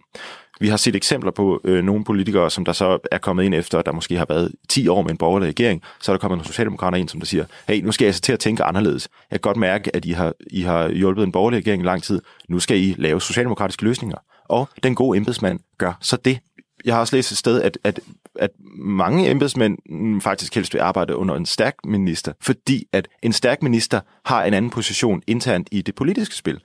Vi 0.60 0.68
har 0.68 0.76
set 0.76 0.96
eksempler 0.96 1.30
på 1.30 1.60
øh, 1.64 1.84
nogle 1.84 2.04
politikere, 2.04 2.50
som 2.50 2.64
der 2.64 2.72
så 2.72 2.98
er 3.12 3.18
kommet 3.18 3.44
ind 3.44 3.54
efter, 3.54 3.82
der 3.82 3.92
måske 3.92 4.16
har 4.16 4.26
været 4.28 4.52
10 4.68 4.88
år 4.88 5.02
med 5.02 5.10
en 5.10 5.16
borgerlig 5.16 5.48
regering, 5.48 5.82
så 6.00 6.12
er 6.12 6.16
der 6.16 6.18
kommet 6.18 6.36
nogle 6.36 6.46
socialdemokrater 6.46 6.98
ind, 6.98 7.08
som 7.08 7.20
der 7.20 7.26
siger, 7.26 7.44
hey, 7.68 7.80
nu 7.82 7.92
skal 7.92 8.04
jeg 8.04 8.14
så 8.14 8.20
til 8.20 8.32
at 8.32 8.38
tænke 8.38 8.64
anderledes. 8.64 9.08
Jeg 9.30 9.40
kan 9.40 9.48
godt 9.48 9.56
mærke, 9.56 9.96
at 9.96 10.04
I 10.04 10.10
har, 10.10 10.32
I 10.50 10.62
har 10.62 10.88
hjulpet 10.88 11.24
en 11.24 11.32
borgerlig 11.32 11.58
regering 11.58 11.82
i 11.82 11.86
lang 11.86 12.02
tid. 12.02 12.22
Nu 12.48 12.58
skal 12.58 12.78
I 12.78 12.94
lave 12.98 13.20
socialdemokratiske 13.20 13.84
løsninger. 13.84 14.18
Og 14.48 14.68
den 14.82 14.94
gode 14.94 15.16
embedsmand 15.16 15.60
gør 15.78 15.92
så 16.00 16.16
det. 16.16 16.38
Jeg 16.84 16.94
har 16.94 17.00
også 17.00 17.16
læst 17.16 17.32
et 17.32 17.38
sted, 17.38 17.62
at, 17.62 17.78
at, 17.84 18.00
at 18.38 18.50
mange 18.78 19.30
embedsmænd 19.30 19.78
faktisk 20.20 20.54
helst 20.54 20.74
vil 20.74 20.80
arbejde 20.80 21.16
under 21.16 21.34
en 21.34 21.46
stærk 21.46 21.74
minister, 21.84 22.32
fordi 22.40 22.84
at 22.92 23.08
en 23.22 23.32
stærk 23.32 23.62
minister 23.62 24.00
har 24.24 24.44
en 24.44 24.54
anden 24.54 24.70
position 24.70 25.22
internt 25.26 25.68
i 25.70 25.82
det 25.82 25.94
politiske 25.94 26.34
spil 26.34 26.60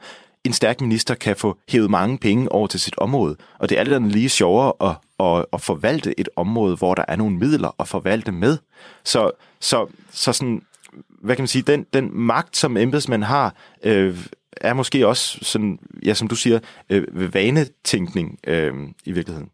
en 0.48 0.54
stærk 0.54 0.82
minister 0.82 1.16
kan 1.16 1.36
få 1.36 1.58
hævet 1.70 1.90
mange 1.90 2.18
penge 2.18 2.52
over 2.52 2.68
til 2.68 2.80
sit 2.80 2.98
område. 2.98 3.36
Og 3.60 3.70
det 3.70 3.80
er 3.80 3.84
lidt 3.84 4.12
lige 4.12 4.30
sjovere 4.30 4.74
at, 4.82 4.96
at, 5.20 5.46
at 5.54 5.62
forvalte 5.62 6.20
et 6.20 6.30
område, 6.36 6.76
hvor 6.76 6.96
der 6.96 7.06
er 7.08 7.16
nogle 7.16 7.38
midler 7.38 7.76
at 7.80 7.88
forvalte 7.88 8.32
med. 8.32 8.58
Så, 9.04 9.32
så, 9.60 9.88
så 10.12 10.34
sådan, 10.34 10.62
hvad 11.22 11.36
kan 11.36 11.44
man 11.44 11.48
sige, 11.48 11.62
den, 11.62 11.86
den 11.94 12.10
magt, 12.14 12.58
som 12.58 12.78
embedsmænd 12.78 13.24
har, 13.24 13.56
øh, 13.84 14.26
er 14.62 14.74
måske 14.74 15.08
også, 15.08 15.40
sådan, 15.42 15.80
ja, 16.06 16.14
som 16.14 16.28
du 16.28 16.36
siger, 16.36 16.60
øh, 16.90 17.34
vanetænkning 17.34 18.40
øh, 18.48 18.74
i 19.06 19.12
virkeligheden. 19.12 19.50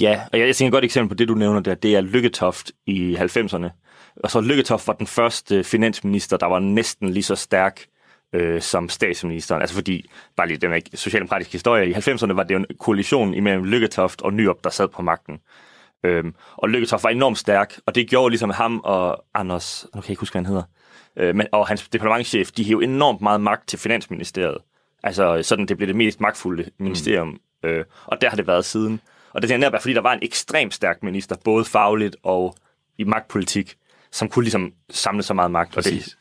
Ja, 0.00 0.20
og 0.32 0.38
jeg, 0.38 0.46
jeg 0.46 0.56
tænker 0.56 0.68
et 0.68 0.72
godt 0.72 0.84
eksempel 0.84 1.08
på 1.08 1.14
det, 1.14 1.28
du 1.28 1.34
nævner 1.34 1.60
der, 1.60 1.74
det 1.74 1.96
er 1.96 2.00
Lykketoft 2.00 2.72
i 2.86 3.14
90'erne. 3.14 3.68
Og 4.16 4.30
så 4.30 4.40
Lykketoft 4.40 4.86
var 4.86 4.94
den 4.94 5.06
første 5.06 5.64
finansminister, 5.64 6.36
der 6.36 6.46
var 6.46 6.58
næsten 6.58 7.08
lige 7.08 7.22
så 7.22 7.34
stærk 7.34 7.86
øh, 8.32 8.62
som 8.62 8.88
statsministeren. 8.88 9.60
Altså 9.62 9.74
fordi, 9.74 10.10
bare 10.36 10.48
lige 10.48 10.56
den 10.56 10.72
her 10.72 10.80
socialdemokratiske 10.94 11.52
historie, 11.52 11.90
i 11.90 11.92
90'erne 11.92 12.32
var 12.32 12.42
det 12.42 12.54
jo 12.54 12.58
en 12.58 12.66
koalition 12.80 13.34
imellem 13.34 13.64
Lykketoft 13.64 14.22
og 14.22 14.32
Nyop, 14.32 14.64
der 14.64 14.70
sad 14.70 14.88
på 14.88 15.02
magten. 15.02 15.38
Øhm, 16.04 16.34
og 16.56 16.68
Lykketoft 16.68 17.04
var 17.04 17.10
enormt 17.10 17.38
stærk, 17.38 17.78
og 17.86 17.94
det 17.94 18.08
gjorde 18.08 18.30
ligesom 18.30 18.50
ham 18.50 18.80
og 18.84 19.24
Anders, 19.34 19.86
nu 19.94 20.00
kan 20.00 20.06
jeg 20.06 20.10
ikke 20.10 20.20
huske, 20.20 20.34
hvad 20.34 20.42
han 20.42 20.46
hedder, 20.46 20.62
øh, 21.16 21.36
men, 21.36 21.46
og 21.52 21.68
hans 21.68 21.88
departementchef, 21.88 22.50
de 22.50 22.64
hævde 22.64 22.84
enormt 22.84 23.20
meget 23.20 23.40
magt 23.40 23.68
til 23.68 23.78
Finansministeriet. 23.78 24.58
Altså 25.02 25.42
sådan, 25.42 25.66
det 25.66 25.76
blev 25.76 25.88
det 25.88 25.96
mest 25.96 26.20
magtfulde 26.20 26.70
ministerium, 26.78 27.28
mm. 27.62 27.68
øh, 27.68 27.84
og 28.06 28.20
der 28.20 28.28
har 28.28 28.36
det 28.36 28.46
været 28.46 28.64
siden. 28.64 29.00
Og 29.32 29.42
det 29.42 29.50
er 29.50 29.56
netop, 29.56 29.80
fordi 29.80 29.94
der 29.94 30.00
var 30.00 30.12
en 30.12 30.18
ekstremt 30.22 30.74
stærk 30.74 31.02
minister, 31.02 31.36
både 31.44 31.64
fagligt 31.64 32.16
og 32.22 32.54
i 32.98 33.04
magtpolitik, 33.04 33.76
som 34.12 34.28
kunne 34.28 34.42
ligesom 34.42 34.72
samle 34.90 35.22
så 35.22 35.34
meget 35.34 35.50
magt. 35.50 35.76
Og 35.76 35.84
det, 35.84 36.16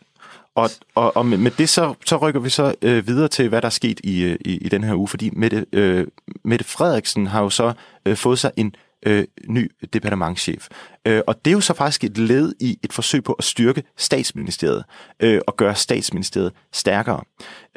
Og, 0.56 0.70
og, 0.96 1.18
og 1.18 1.26
med 1.26 1.38
med 1.38 1.52
det 1.52 1.70
så, 1.70 1.94
så 2.06 2.18
rykker 2.18 2.40
vi 2.40 2.50
så 2.50 2.76
øh, 2.82 3.08
videre 3.08 3.28
til, 3.28 3.50
hvad 3.50 3.62
der 3.62 3.66
er 3.66 3.70
sket 3.70 4.00
i, 4.04 4.24
øh, 4.24 4.38
i, 4.46 4.58
i 4.58 4.70
den 4.70 4.84
her 4.84 4.96
uge, 4.96 5.08
fordi 5.08 5.30
Mette, 5.34 5.66
øh, 5.74 6.08
Mette 6.44 6.66
Frederiksen 6.66 7.28
har 7.28 7.42
jo 7.42 7.50
så 7.50 7.74
øh, 8.06 8.16
fået 8.18 8.40
sig 8.40 8.52
en 8.58 8.76
øh, 9.06 9.24
ny 9.48 9.72
departementschef. 9.94 10.68
Øh, 11.08 11.22
og 11.28 11.46
det 11.46 11.52
er 11.52 11.56
jo 11.56 11.62
så 11.62 11.74
faktisk 11.74 12.04
et 12.04 12.18
led 12.18 12.54
i 12.60 12.80
et 12.84 12.94
forsøg 12.94 13.24
på 13.24 13.34
at 13.34 13.44
styrke 13.44 13.84
statsministeriet 13.98 14.84
øh, 15.20 15.42
og 15.48 15.58
gøre 15.58 15.76
statsministeriet 15.76 16.52
stærkere. 16.74 17.22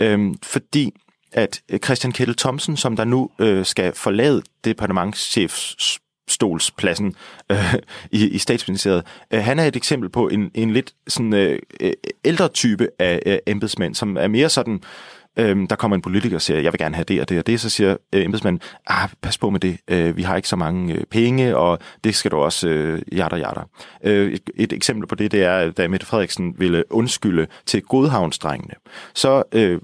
Øh, 0.01 0.35
fordi 0.43 0.93
at 1.33 1.61
øh, 1.69 1.79
Christian 1.79 2.13
Kettel 2.13 2.37
Thomsen, 2.37 2.77
som 2.77 2.97
der 2.97 3.05
nu 3.05 3.31
øh, 3.39 3.65
skal 3.65 3.93
forlade 3.93 4.43
departementchefs 4.65 5.99
stolspladsen 6.29 7.15
øh, 7.51 7.75
i, 8.11 8.29
i 8.29 8.39
statsministeriet. 8.39 9.05
Øh, 9.31 9.41
han 9.41 9.59
er 9.59 9.65
et 9.65 9.77
eksempel 9.77 10.09
på 10.09 10.29
en, 10.29 10.51
en 10.55 10.71
lidt 10.71 10.95
sådan 11.09 11.33
øh, 11.33 11.59
ældre 12.25 12.49
type 12.49 12.89
af 12.99 13.23
øh, 13.27 13.39
embedsmænd, 13.47 13.95
som 13.95 14.17
er 14.17 14.29
mere 14.29 14.49
sådan, 14.49 14.75
øh, 14.75 14.81
Øhm, 15.37 15.67
der 15.67 15.77
kommer 15.77 15.95
en 15.95 16.03
politiker 16.03 16.37
og 16.37 16.43
siger, 16.43 16.61
jeg 16.61 16.73
vil 16.73 16.79
gerne 16.79 16.95
have 16.95 17.05
det 17.05 17.21
og 17.21 17.29
det 17.29 17.39
og 17.39 17.47
det, 17.47 17.61
så 17.61 17.71
siger 17.71 17.97
øh, 18.13 18.25
embedsmanden, 18.25 18.63
ah, 18.87 19.09
pas 19.23 19.39
på 19.39 19.51
med 19.51 19.61
det, 19.61 19.79
øh, 19.89 20.17
vi 20.17 20.23
har 20.23 20.37
ikke 20.37 20.49
så 20.49 20.57
mange 20.57 20.95
øh, 20.95 21.05
penge, 21.11 21.57
og 21.57 21.79
det 22.05 22.15
skal 22.15 22.31
du 22.31 22.37
også, 22.37 22.69
øh, 22.69 23.03
jatter, 23.13 23.37
jatter. 23.37 23.63
Øh, 24.05 24.33
et, 24.33 24.51
et 24.57 24.73
eksempel 24.73 25.07
på 25.07 25.15
det, 25.15 25.33
det 25.33 25.43
er, 25.43 25.71
da 25.71 25.89
Mette 25.89 26.07
Frederiksen 26.07 26.55
ville 26.59 26.93
undskylde 26.93 27.47
til 27.67 27.83
Godhavnsdrengene, 27.83 28.75
så 29.15 29.43
øh, 29.53 29.81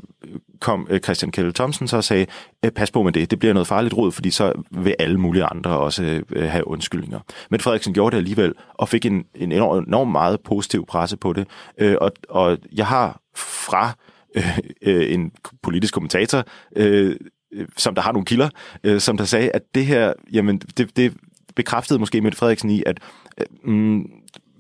kom 0.61 0.87
øh, 0.91 1.01
Christian 1.01 1.33
Kjell 1.33 1.55
Thomsen 1.55 1.89
så 1.89 1.97
og 1.97 2.05
sagde, 2.05 2.27
øh, 2.65 2.71
pas 2.71 2.91
på 2.91 3.03
med 3.03 3.13
det, 3.13 3.31
det 3.31 3.39
bliver 3.39 3.55
noget 3.55 3.67
farligt 3.67 3.95
råd, 3.95 4.13
fordi 4.13 4.31
så 4.31 4.53
vil 4.71 4.95
alle 4.99 5.21
mulige 5.21 5.45
andre 5.45 5.71
også 5.71 6.23
øh, 6.31 6.51
have 6.51 6.69
undskyldninger. 6.69 7.21
Men 7.51 7.61
Frederiksen 7.61 7.95
gjorde 7.95 8.17
det 8.17 8.19
alligevel, 8.19 8.55
og 8.75 8.89
fik 8.89 9.07
en, 9.07 9.25
en 9.35 9.53
enorm, 9.53 9.85
enorm 9.89 10.09
meget 10.09 10.41
positiv 10.41 10.87
presse 10.87 11.17
på 11.17 11.33
det. 11.33 11.47
Øh, 11.79 11.97
og, 12.01 12.13
og 12.29 12.59
jeg 12.73 12.87
har 12.87 13.21
fra 13.37 13.93
øh, 14.37 14.59
øh, 14.87 15.15
en 15.15 15.33
politisk 15.63 15.95
kommentator, 15.95 16.45
øh, 16.77 17.17
øh, 17.53 17.67
som 17.77 17.95
der 17.95 18.03
har 18.03 18.13
nogle 18.13 18.27
kilder, 18.27 18.49
øh, 18.85 19.01
som 19.01 19.17
der 19.17 19.25
sagde, 19.25 19.51
at 19.51 19.63
det 19.75 19.87
her, 19.87 20.13
jamen, 20.33 20.59
det, 20.59 20.97
det 20.97 21.15
bekræftede 21.57 21.99
måske 21.99 22.21
Mette 22.21 22.39
Frederiksen 22.39 22.71
i, 22.71 22.83
at 22.87 23.01
øh, 23.39 23.73
mm, 23.73 24.11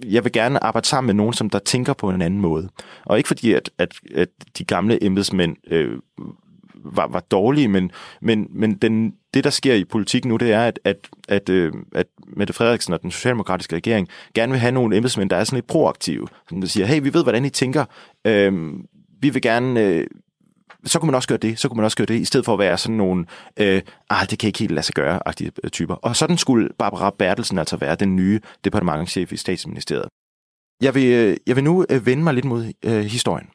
jeg 0.05 0.25
vil 0.25 0.33
gerne 0.33 0.64
arbejde 0.64 0.89
sammen 0.89 1.07
med 1.07 1.14
nogen, 1.14 1.33
som 1.33 1.51
der 1.51 1.59
tænker 1.59 1.93
på 1.93 2.11
en 2.11 2.23
anden 2.23 2.41
måde. 2.41 2.68
Og 3.05 3.18
ikke 3.18 3.27
fordi, 3.27 3.53
at, 3.53 3.70
at, 3.79 3.95
at 4.14 4.29
de 4.59 4.64
gamle 4.64 5.05
embedsmænd 5.05 5.57
øh, 5.66 5.99
var, 6.85 7.07
var 7.07 7.20
dårlige, 7.20 7.68
men, 7.68 7.91
men, 8.20 8.47
men 8.51 8.75
den, 8.75 9.14
det, 9.35 9.45
der 9.45 9.51
sker 9.51 9.75
i 9.75 9.85
politik 9.85 10.25
nu, 10.25 10.37
det 10.37 10.53
er, 10.53 10.64
at, 10.64 10.81
at, 10.85 10.97
at, 11.29 11.49
øh, 11.49 11.73
at 11.95 12.07
Mette 12.27 12.53
Frederiksen 12.53 12.95
og 12.95 13.03
den 13.03 13.11
socialdemokratiske 13.11 13.77
regering 13.77 14.09
gerne 14.35 14.53
vil 14.53 14.61
have 14.61 14.73
nogle 14.73 14.97
embedsmænd, 14.97 15.31
der 15.31 15.37
er 15.37 15.45
sådan 15.45 15.57
lidt 15.57 15.66
proaktive, 15.66 16.29
som 16.49 16.61
der 16.61 16.68
siger, 16.68 16.87
hey, 16.87 17.03
vi 17.03 17.14
ved, 17.14 17.23
hvordan 17.23 17.45
I 17.45 17.51
tænker, 17.51 17.85
øh, 18.25 18.73
vi 19.23 19.31
vil 19.31 19.43
gerne... 19.43 19.81
Øh, 19.81 20.07
så 20.85 20.99
kunne 20.99 21.07
man 21.07 21.14
også 21.14 21.29
gøre 21.29 21.39
det, 21.39 21.59
så 21.59 21.68
kunne 21.68 21.77
man 21.77 21.85
også 21.85 21.97
gøre 21.97 22.07
det, 22.07 22.20
i 22.20 22.25
stedet 22.25 22.45
for 22.45 22.53
at 22.53 22.59
være 22.59 22.79
sådan 22.79 22.97
nogle, 22.97 23.25
øh, 23.57 23.83
ah, 24.11 24.31
det 24.31 24.39
kan 24.39 24.47
ikke 24.47 24.59
helt 24.59 24.73
lade 24.73 24.87
sig 24.87 24.95
gøre-agtige 24.95 25.53
øh, 25.64 25.70
typer. 25.70 25.95
Og 25.95 26.16
sådan 26.16 26.39
skulle 26.39 26.68
Barbara 26.79 27.11
Bertelsen 27.18 27.59
altså 27.59 27.77
være 27.77 27.95
den 27.95 28.16
nye 28.16 28.41
departementchef 28.64 29.33
i 29.33 29.37
statsministeriet. 29.37 30.09
Jeg 30.83 30.95
vil, 30.95 31.05
øh, 31.05 31.37
jeg 31.47 31.57
vil 31.57 31.64
nu 31.64 31.87
øh, 31.91 32.07
vende 32.07 32.23
mig 32.23 32.35
lidt 32.35 32.45
mod 32.45 32.73
øh, 32.85 33.01
historien, 33.01 33.49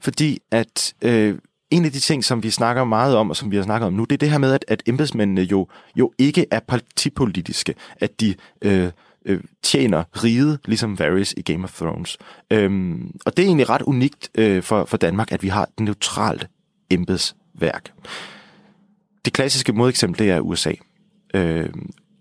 fordi 0.00 0.38
at 0.50 0.94
øh, 1.02 1.38
en 1.70 1.84
af 1.84 1.92
de 1.92 2.00
ting, 2.00 2.24
som 2.24 2.42
vi 2.42 2.50
snakker 2.50 2.84
meget 2.84 3.16
om, 3.16 3.30
og 3.30 3.36
som 3.36 3.50
vi 3.50 3.56
har 3.56 3.62
snakket 3.62 3.86
om 3.86 3.92
nu, 3.92 4.04
det 4.04 4.12
er 4.12 4.18
det 4.18 4.30
her 4.30 4.38
med, 4.38 4.52
at, 4.52 4.64
at 4.68 4.82
embedsmændene 4.86 5.42
jo, 5.42 5.68
jo 5.96 6.12
ikke 6.18 6.46
er 6.50 6.60
partipolitiske, 6.68 7.74
at 8.00 8.20
de 8.20 8.34
øh, 8.62 8.90
øh, 9.24 9.40
tjener 9.62 10.04
riget, 10.24 10.58
ligesom 10.64 10.98
Varys 10.98 11.34
i 11.36 11.42
Game 11.42 11.64
of 11.64 11.72
Thrones. 11.76 12.18
Øhm, 12.50 13.16
og 13.26 13.36
det 13.36 13.42
er 13.42 13.46
egentlig 13.46 13.68
ret 13.68 13.82
unikt 13.82 14.30
øh, 14.34 14.62
for, 14.62 14.84
for 14.84 14.96
Danmark, 14.96 15.32
at 15.32 15.42
vi 15.42 15.48
har 15.48 15.62
et 15.62 15.80
neutralt 15.80 16.48
embedsværk. 16.90 17.92
Det 19.24 19.32
klassiske 19.32 19.72
modeksempel, 19.72 20.18
det 20.18 20.30
er 20.30 20.40
USA. 20.40 20.72
Øh, 21.34 21.68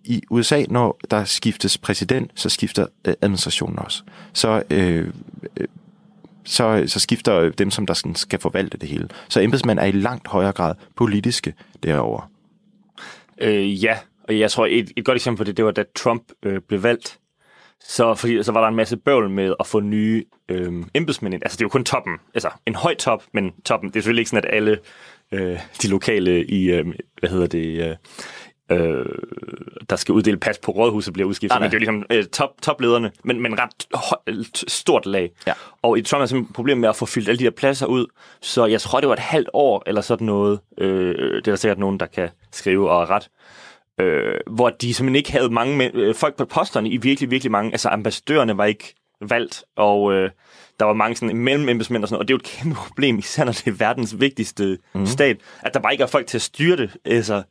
I 0.03 0.21
USA, 0.29 0.63
når 0.69 0.99
der 1.11 1.23
skiftes 1.23 1.77
præsident, 1.77 2.31
så 2.35 2.49
skifter 2.49 2.87
øh, 3.05 3.13
administrationen 3.21 3.79
også. 3.79 4.03
Så, 4.33 4.63
øh, 4.69 5.13
øh, 5.57 5.67
så, 6.43 6.83
så 6.87 6.99
skifter 6.99 7.49
dem, 7.49 7.71
som 7.71 7.85
der 7.85 7.93
skal, 7.93 8.15
skal 8.15 8.39
forvalte 8.39 8.77
det 8.77 8.89
hele. 8.89 9.07
Så 9.29 9.39
embedsmænd 9.39 9.79
er 9.79 9.85
i 9.85 9.91
langt 9.91 10.27
højere 10.27 10.51
grad 10.51 10.75
politiske 10.95 11.53
derovre. 11.83 12.27
Øh, 13.37 13.83
ja, 13.83 13.97
og 14.27 14.39
jeg 14.39 14.51
tror, 14.51 14.67
et, 14.69 14.91
et 14.97 15.05
godt 15.05 15.15
eksempel 15.15 15.37
på 15.37 15.43
det, 15.43 15.57
det 15.57 15.65
var, 15.65 15.71
da 15.71 15.83
Trump 15.95 16.23
øh, 16.45 16.61
blev 16.67 16.83
valgt. 16.83 17.19
Så, 17.85 18.15
fordi, 18.15 18.43
så 18.43 18.51
var 18.51 18.61
der 18.61 18.67
en 18.67 18.75
masse 18.75 18.97
bøvl 18.97 19.29
med 19.29 19.53
at 19.59 19.67
få 19.67 19.79
nye 19.79 20.23
øh, 20.49 20.73
embedsmænd 20.93 21.33
ind. 21.33 21.43
Altså, 21.43 21.55
det 21.55 21.61
er 21.61 21.65
jo 21.65 21.69
kun 21.69 21.85
toppen. 21.85 22.13
Altså, 22.33 22.49
en 22.65 22.75
høj 22.75 22.95
top, 22.95 23.23
men 23.33 23.51
toppen. 23.65 23.89
Det 23.89 23.95
er 23.95 23.99
selvfølgelig 23.99 24.21
ikke 24.21 24.29
sådan, 24.29 24.49
at 24.49 24.55
alle 24.55 24.79
øh, 25.31 25.59
de 25.81 25.87
lokale 25.87 26.45
i, 26.45 26.71
øh, 26.71 26.85
hvad 27.19 27.29
hedder 27.29 27.47
det, 27.47 27.89
øh, 27.89 27.95
øh, 28.71 29.05
der 29.89 29.95
skal 29.95 30.13
uddele 30.13 30.37
pas 30.37 30.57
på 30.57 30.71
rådhuset, 30.71 31.13
bliver 31.13 31.29
udskiftet. 31.29 31.59
Nej, 31.59 31.59
nej. 31.59 31.67
Men 31.67 31.71
det 31.71 31.87
er 31.87 31.91
jo 31.91 31.99
ligesom 31.99 32.05
øh, 32.09 32.25
top, 32.25 32.49
toplederne, 32.61 33.11
men, 33.23 33.41
men 33.41 33.59
ret 33.59 33.87
høj, 33.93 34.43
stort 34.67 35.05
lag. 35.05 35.31
Ja. 35.47 35.53
Og 35.81 35.97
i 35.97 36.01
Trump 36.01 36.21
er 36.21 36.25
simpelthen 36.25 36.49
et 36.49 36.55
problem 36.55 36.77
med 36.77 36.89
at 36.89 36.95
få 36.95 37.05
fyldt 37.05 37.29
alle 37.29 37.39
de 37.39 37.43
her 37.43 37.51
pladser 37.51 37.85
ud. 37.85 38.05
Så 38.41 38.65
jeg 38.65 38.81
tror, 38.81 38.99
det 38.99 39.09
var 39.09 39.15
et 39.15 39.19
halvt 39.19 39.49
år, 39.53 39.83
eller 39.87 40.01
sådan 40.01 40.27
noget. 40.27 40.59
Øh, 40.77 41.15
det 41.15 41.37
er 41.37 41.51
der 41.51 41.55
sikkert 41.55 41.79
nogen, 41.79 41.99
der 41.99 42.05
kan 42.05 42.29
skrive 42.51 42.91
og 42.91 43.09
ret 43.09 43.29
øh, 43.99 44.35
hvor 44.47 44.69
de 44.69 44.93
simpelthen 44.93 45.15
ikke 45.15 45.31
havde 45.31 45.49
mange 45.49 45.77
men- 45.77 45.91
øh, 45.93 46.15
folk 46.15 46.35
på 46.35 46.45
posterne 46.45 46.89
i 46.89 46.97
virkelig, 46.97 47.31
virkelig 47.31 47.51
mange. 47.51 47.71
Altså 47.71 47.89
ambassadørerne 47.89 48.57
var 48.57 48.65
ikke 48.65 48.93
valgt, 49.21 49.63
og 49.75 50.13
øh, 50.13 50.31
der 50.79 50.85
var 50.85 50.93
mange 50.93 51.15
sådan 51.15 51.37
mellemembedsmænd 51.37 52.03
og 52.03 52.07
sådan 52.07 52.15
noget, 52.15 52.23
og 52.23 52.27
det 52.27 52.33
er 52.33 52.35
jo 52.35 52.57
et 52.57 52.63
kæmpe 52.63 52.75
problem, 52.87 53.17
især 53.19 53.43
når 53.43 53.51
det 53.51 53.67
er 53.67 53.71
verdens 53.71 54.19
vigtigste 54.19 54.77
mm. 54.93 55.05
stat, 55.05 55.37
at 55.61 55.73
der 55.73 55.79
bare 55.79 55.93
ikke 55.93 56.03
er 56.03 56.07
folk 56.07 56.27
til 56.27 56.37
at 56.37 56.41
styre 56.41 56.77
det. 56.77 56.97
Altså, 57.05 57.43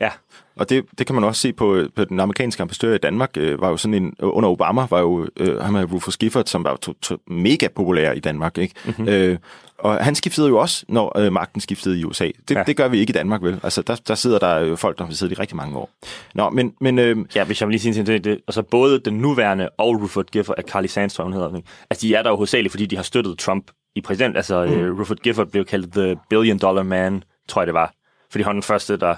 ja. 0.00 0.10
Og 0.56 0.70
det, 0.70 0.84
det 0.98 1.06
kan 1.06 1.14
man 1.14 1.24
også 1.24 1.40
se 1.40 1.52
på, 1.52 1.84
på 1.96 2.04
den 2.04 2.20
amerikanske 2.20 2.60
ambassadør 2.60 2.94
i 2.94 2.98
Danmark, 2.98 3.30
øh, 3.36 3.60
var 3.60 3.68
jo 3.68 3.76
sådan 3.76 3.94
en, 3.94 4.14
under 4.20 4.48
Obama 4.48 4.86
var 4.90 5.00
jo 5.00 5.28
øh, 5.36 5.60
ham 5.60 5.74
her 5.74 5.84
Rufus 5.84 6.16
Gifford, 6.16 6.44
som 6.46 6.64
var 6.64 6.76
to, 6.76 6.92
to, 7.02 7.16
mega 7.26 7.68
populær 7.74 8.12
i 8.12 8.20
Danmark, 8.20 8.58
ikke? 8.58 8.74
Mm-hmm. 8.84 9.08
Øh, 9.08 9.38
og 9.78 10.04
han 10.04 10.14
skiftede 10.14 10.48
jo 10.48 10.58
også, 10.58 10.84
når 10.88 11.18
øh, 11.18 11.32
magten 11.32 11.60
skiftede 11.60 12.00
i 12.00 12.04
USA. 12.04 12.30
Det, 12.48 12.54
Ja. 12.54 12.62
det 12.66 12.76
gør 12.76 12.88
vi 12.88 12.98
ikke 12.98 13.10
i 13.10 13.12
Danmark, 13.12 13.42
vel? 13.42 13.60
Altså, 13.62 13.82
der, 13.82 14.00
der 14.08 14.14
sidder 14.14 14.38
der 14.38 14.58
jo 14.58 14.76
folk, 14.76 14.98
der 14.98 15.04
har 15.04 15.12
siddet 15.12 15.36
i 15.36 15.40
rigtig 15.40 15.56
mange 15.56 15.76
år. 15.78 15.90
Nå, 16.34 16.50
men, 16.50 16.74
men 16.80 16.98
øh, 16.98 17.16
Ja, 17.34 17.44
hvis 17.44 17.60
jeg 17.60 17.68
lige 17.68 17.80
sige 17.80 18.04
til 18.04 18.24
det, 18.24 18.40
altså 18.48 18.62
både 18.62 18.98
den 18.98 19.14
nuværende 19.14 19.68
og 19.78 20.02
Rufus 20.02 20.24
Gifford, 20.32 20.54
at 20.58 20.64
Carly 20.70 20.86
Sandstrom 20.86 21.32
hedder, 21.32 21.56
ikke? 21.56 21.68
altså 21.90 22.06
de 22.06 22.14
er 22.14 22.22
der 22.22 22.30
jo 22.30 22.36
hovedsageligt, 22.36 22.72
fordi 22.72 22.86
de 22.86 22.96
har 22.96 23.02
støttet 23.02 23.38
Trump 23.38 23.70
i 23.96 24.00
præsident. 24.00 24.36
Altså 24.36 24.64
mm. 24.66 24.98
Rufus 25.00 25.16
Gifford 25.22 25.46
blev 25.46 25.64
kaldt 25.64 25.92
the 25.92 26.16
billion 26.30 26.58
dollar 26.58 26.82
man, 26.82 27.22
tror 27.48 27.62
jeg 27.62 27.66
det 27.66 27.74
var, 27.74 27.92
fordi 28.30 28.42
han 28.42 28.48
var 28.48 28.52
den 28.52 28.62
første, 28.62 28.96
der 28.96 29.14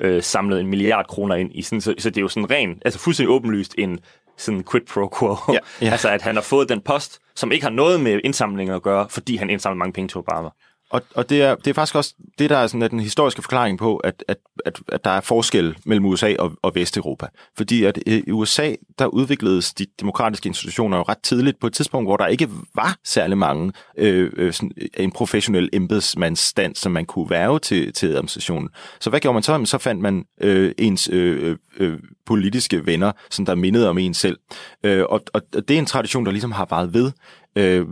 øh, 0.00 0.22
samlede 0.22 0.60
en 0.60 0.66
milliard 0.66 1.06
kroner 1.06 1.34
ind 1.34 1.50
i 1.54 1.62
sådan, 1.62 1.80
så, 1.80 1.94
så 1.98 2.10
det 2.10 2.16
er 2.16 2.22
jo 2.22 2.28
sådan 2.28 2.50
ren, 2.50 2.82
altså 2.84 3.00
fuldstændig 3.00 3.34
åbenlyst 3.34 3.74
en 3.78 3.98
sådan 4.36 4.64
quid 4.70 4.82
pro 4.82 5.08
quo. 5.18 5.36
Ja, 5.48 5.58
ja. 5.82 5.90
altså 5.92 6.08
at 6.08 6.22
han 6.22 6.34
har 6.34 6.42
fået 6.42 6.68
den 6.68 6.80
post, 6.80 7.20
som 7.34 7.52
ikke 7.52 7.64
har 7.64 7.70
noget 7.70 8.00
med 8.00 8.20
indsamlinger 8.24 8.76
at 8.76 8.82
gøre, 8.82 9.08
fordi 9.08 9.36
han 9.36 9.50
indsamler 9.50 9.76
mange 9.76 9.92
penge 9.92 10.08
til 10.08 10.18
Obama. 10.18 10.48
Og, 10.90 11.02
og 11.14 11.30
det, 11.30 11.42
er, 11.42 11.54
det 11.54 11.66
er 11.66 11.74
faktisk 11.74 11.94
også 11.94 12.14
det, 12.38 12.50
der 12.50 12.56
er 12.56 12.66
sådan, 12.66 12.82
at 12.82 12.90
den 12.90 13.00
historiske 13.00 13.42
forklaring 13.42 13.78
på, 13.78 13.96
at, 13.96 14.24
at, 14.28 14.36
at, 14.66 14.80
at 14.88 15.04
der 15.04 15.10
er 15.10 15.20
forskel 15.20 15.76
mellem 15.84 16.06
USA 16.06 16.34
og, 16.38 16.52
og 16.62 16.74
Vesteuropa. 16.74 17.26
Fordi 17.56 17.84
at 17.84 17.98
øh, 18.06 18.22
i 18.26 18.30
USA, 18.30 18.74
der 18.98 19.06
udvikledes 19.06 19.74
de 19.74 19.86
demokratiske 20.00 20.46
institutioner 20.46 20.96
jo 20.96 21.02
ret 21.02 21.18
tidligt 21.22 21.60
på 21.60 21.66
et 21.66 21.72
tidspunkt, 21.72 22.08
hvor 22.08 22.16
der 22.16 22.26
ikke 22.26 22.48
var 22.74 22.96
særlig 23.04 23.38
mange 23.38 23.72
øh, 23.98 24.30
øh 24.36 24.52
sådan, 24.52 24.72
øh, 24.76 24.88
en 24.96 25.12
professionel 25.12 25.70
embedsmandsstand, 25.72 26.74
som 26.74 26.92
man 26.92 27.04
kunne 27.04 27.30
værve 27.30 27.58
til, 27.58 27.92
til 27.92 28.06
administrationen. 28.06 28.68
Så 29.00 29.10
hvad 29.10 29.20
gjorde 29.20 29.34
man 29.34 29.42
så? 29.42 29.52
Jamen, 29.52 29.66
Så 29.66 29.78
fandt 29.78 30.02
man 30.02 30.24
øh, 30.40 30.72
ens 30.78 31.08
øh, 31.12 31.56
øh, 31.76 31.98
politiske 32.26 32.86
venner, 32.86 33.12
som 33.30 33.46
der 33.46 33.54
mindede 33.54 33.88
om 33.88 33.98
en 33.98 34.14
selv. 34.14 34.38
Øh, 34.82 35.04
og, 35.08 35.22
og 35.34 35.42
og 35.56 35.68
det 35.68 35.74
er 35.74 35.78
en 35.78 35.86
tradition, 35.86 36.26
der 36.26 36.32
ligesom 36.32 36.52
har 36.52 36.66
varet 36.70 36.94
ved. 36.94 37.12
Øh, 37.56 37.86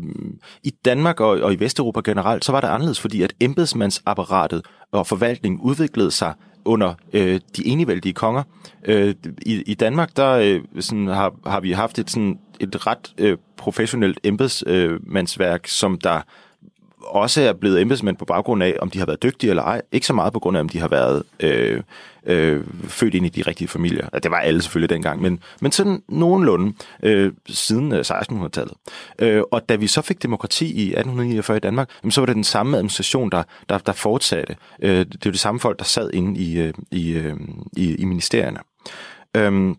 I 0.62 0.71
Danmark 0.85 1.21
og, 1.21 1.29
og 1.29 1.53
i 1.53 1.61
Vesteuropa 1.61 2.01
generelt, 2.05 2.45
så 2.45 2.53
var 2.53 2.61
det 2.61 2.69
anderledes, 2.69 3.01
fordi 3.01 3.23
at 3.23 3.33
embedsmandsapparatet 3.41 4.62
og 4.93 5.07
forvaltningen 5.07 5.61
udviklede 5.61 6.11
sig 6.11 6.35
under 6.65 6.95
øh, 7.12 7.41
de 7.57 7.67
enevældige 7.67 8.12
konger. 8.12 8.43
Øh, 8.85 9.15
i, 9.43 9.62
I 9.67 9.75
Danmark 9.75 10.17
der 10.17 10.31
øh, 10.31 10.61
sådan, 10.81 11.07
har, 11.07 11.35
har 11.47 11.61
vi 11.61 11.73
haft 11.73 11.99
et, 11.99 12.11
sådan, 12.11 12.39
et 12.61 12.87
ret 12.87 13.15
øh, 13.19 13.39
professionelt 13.57 14.21
embedsmandsværk, 14.25 15.67
som 15.67 15.99
der 15.99 16.21
også 17.07 17.43
er 17.43 17.53
blevet 17.53 17.81
embedsmænd 17.81 18.17
på 18.17 18.25
baggrund 18.25 18.63
af, 18.63 18.77
om 18.81 18.91
de 18.91 18.99
har 18.99 19.07
været 19.07 19.23
dygtige 19.23 19.51
eller 19.51 19.63
ej. 19.63 19.83
Ikke 19.93 20.07
så 20.07 20.13
meget 20.13 20.33
på 20.33 20.39
grund 20.39 20.57
af, 20.57 20.61
om 20.61 20.69
de 20.69 20.81
har 20.81 20.89
været 20.89 21.23
øh, 21.41 21.83
øh, 22.27 22.65
født 22.85 23.15
ind 23.15 23.27
i 23.27 23.29
de 23.29 23.43
rigtige 23.43 23.69
familier. 23.69 24.05
Altså, 24.05 24.21
det 24.21 24.31
var 24.31 24.39
alle 24.39 24.63
selvfølgelig 24.63 24.91
dengang, 24.91 25.23
men, 25.23 25.41
men 25.61 25.73
sådan 25.73 26.03
nogenlunde 26.09 26.75
øh, 27.03 27.33
siden 27.49 27.93
øh, 27.93 28.01
1600-tallet. 28.01 28.75
Øh, 29.19 29.43
og 29.53 29.69
da 29.69 29.75
vi 29.75 29.87
så 29.87 30.03
fik 30.03 30.23
demokrati 30.23 30.65
i 30.65 30.87
1849 30.87 31.57
i 31.57 31.61
Danmark, 31.61 31.91
jamen, 32.03 32.13
så 32.13 32.21
var 32.21 32.27
det 32.27 32.37
den 32.37 32.45
samme 32.45 32.77
administration, 32.77 33.31
der, 33.31 33.43
der, 33.69 33.79
der 33.79 33.93
fortsatte. 33.93 34.57
Øh, 34.83 34.99
det 34.99 35.25
var 35.25 35.31
det 35.31 35.41
samme 35.41 35.61
folk, 35.61 35.79
der 35.79 35.85
sad 35.85 36.11
inde 36.13 36.41
i, 36.41 36.59
øh, 36.59 36.75
i, 36.91 37.13
øh, 37.13 37.37
i, 37.77 37.95
i 37.95 38.05
ministerierne. 38.05 38.59
Øh, 39.37 39.75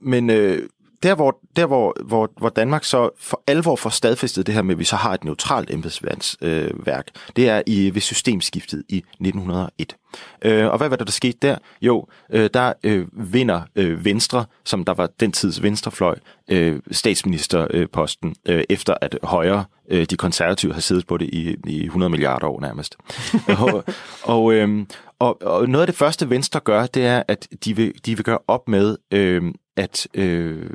men 0.00 0.30
øh, 0.30 0.68
der, 1.04 1.14
hvor, 1.14 1.38
der 1.56 1.66
hvor, 1.66 1.96
hvor, 2.04 2.32
hvor 2.36 2.48
Danmark 2.48 2.84
så 2.84 3.10
for 3.18 3.42
alvor 3.46 3.76
får 3.76 3.90
stadfæstet 3.90 4.46
det 4.46 4.54
her 4.54 4.62
med, 4.62 4.74
at 4.74 4.78
vi 4.78 4.84
så 4.84 4.96
har 4.96 5.14
et 5.14 5.24
neutralt 5.24 5.70
embedsværk, 5.70 6.24
øh, 6.40 6.86
værk, 6.86 7.06
det 7.36 7.48
er 7.48 7.62
i, 7.66 7.94
ved 7.94 8.00
systemskiftet 8.00 8.82
i 8.88 8.96
1901. 8.96 9.96
Øh, 10.42 10.66
og 10.66 10.78
hvad 10.78 10.88
var 10.88 10.96
der, 10.96 11.04
der 11.04 11.12
skete 11.12 11.38
der? 11.42 11.56
Jo, 11.82 12.06
øh, 12.30 12.50
der 12.54 12.72
øh, 12.84 13.06
vinder 13.12 13.62
øh, 13.76 14.04
Venstre, 14.04 14.44
som 14.64 14.84
der 14.84 14.94
var 14.94 15.08
den 15.20 15.32
tids 15.32 15.62
venstrefløj, 15.62 16.18
øh, 16.50 16.80
statsministerposten, 16.90 18.34
øh, 18.48 18.64
efter 18.68 18.94
at 19.00 19.18
Højre, 19.22 19.64
øh, 19.90 20.04
de 20.04 20.16
konservative, 20.16 20.74
har 20.74 20.80
siddet 20.80 21.06
på 21.06 21.16
det 21.16 21.28
i, 21.32 21.56
i 21.66 21.84
100 21.84 22.10
milliarder 22.10 22.46
år 22.46 22.60
nærmest. 22.60 22.96
og, 23.62 23.84
og, 24.22 24.52
øh, 24.52 24.86
og, 25.18 25.42
og 25.42 25.68
noget 25.68 25.82
af 25.82 25.86
det 25.86 25.96
første 25.96 26.30
Venstre 26.30 26.60
gør, 26.60 26.86
det 26.86 27.06
er, 27.06 27.22
at 27.28 27.48
de 27.64 27.76
vil, 27.76 27.92
de 28.06 28.16
vil 28.16 28.24
gøre 28.24 28.38
op 28.48 28.68
med, 28.68 28.96
øh, 29.10 29.42
at, 29.76 30.06
øh, 30.14 30.70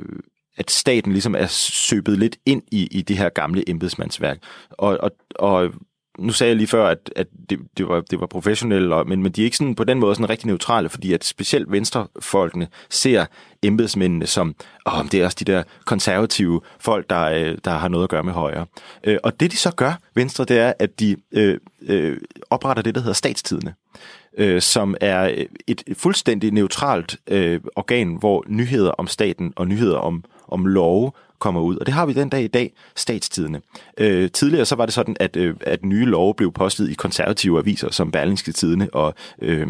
at 0.56 0.70
staten 0.70 1.12
ligesom 1.12 1.34
er 1.34 1.46
søbet 1.46 2.18
lidt 2.18 2.36
ind 2.46 2.62
i, 2.72 2.88
i 2.90 3.02
det 3.02 3.16
her 3.16 3.28
gamle 3.28 3.70
embedsmandsværk. 3.70 4.38
Og, 4.70 4.98
og, 5.00 5.10
og 5.34 5.70
nu 6.20 6.32
sagde 6.32 6.48
jeg 6.48 6.56
lige 6.56 6.66
før, 6.66 6.86
at, 6.86 7.10
at 7.16 7.26
det, 7.50 7.58
det, 7.76 7.88
var, 7.88 8.00
det 8.00 8.20
var 8.20 8.26
professionelle, 8.26 8.94
og, 8.94 9.08
men, 9.08 9.22
men 9.22 9.32
de 9.32 9.40
er 9.40 9.44
ikke 9.44 9.56
sådan 9.56 9.74
på 9.74 9.84
den 9.84 9.98
måde 9.98 10.14
sådan 10.14 10.30
rigtig 10.30 10.46
neutrale, 10.46 10.88
fordi 10.88 11.12
at 11.12 11.24
specielt 11.24 11.72
venstrefolkene 11.72 12.68
ser 12.90 13.26
embedsmændene 13.62 14.26
som, 14.26 14.54
åh, 14.86 15.04
det 15.12 15.20
er 15.20 15.24
også 15.24 15.36
de 15.40 15.52
der 15.52 15.62
konservative 15.84 16.60
folk, 16.80 17.10
der, 17.10 17.22
øh, 17.22 17.58
der 17.64 17.70
har 17.70 17.88
noget 17.88 18.04
at 18.04 18.10
gøre 18.10 18.22
med 18.22 18.32
højre. 18.32 18.66
Øh, 19.04 19.18
og 19.22 19.40
det 19.40 19.52
de 19.52 19.56
så 19.56 19.70
gør, 19.74 19.92
Venstre, 20.14 20.44
det 20.44 20.58
er, 20.58 20.72
at 20.78 21.00
de 21.00 21.16
øh, 21.32 21.58
øh, 21.82 22.16
opretter 22.50 22.82
det, 22.82 22.94
der 22.94 23.00
hedder 23.00 23.14
statstidene 23.14 23.74
øh, 24.38 24.62
som 24.62 24.96
er 25.00 25.44
et 25.66 25.82
fuldstændig 25.96 26.52
neutralt 26.52 27.16
øh, 27.26 27.60
organ, 27.76 28.14
hvor 28.14 28.44
nyheder 28.48 28.90
om 28.90 29.06
staten 29.06 29.52
og 29.56 29.68
nyheder 29.68 29.98
om, 29.98 30.24
om 30.48 30.66
love 30.66 31.12
kommer 31.38 31.60
ud. 31.60 31.76
Og 31.76 31.86
det 31.86 31.94
har 31.94 32.06
vi 32.06 32.12
den 32.12 32.28
dag 32.28 32.42
i 32.44 32.46
dag, 32.46 32.72
statstidene. 32.96 33.60
Øh, 33.98 34.30
tidligere 34.30 34.66
så 34.66 34.74
var 34.74 34.86
det 34.86 34.94
sådan, 34.94 35.16
at, 35.20 35.36
øh, 35.36 35.54
at 35.60 35.84
nye 35.84 36.04
love 36.04 36.34
blev 36.34 36.52
postet 36.52 36.90
i 36.90 36.94
konservative 36.94 37.58
aviser, 37.58 37.90
som 37.90 38.10
Berlingske 38.10 38.52
Tidene 38.52 38.88
og, 38.92 39.14
øh, 39.42 39.68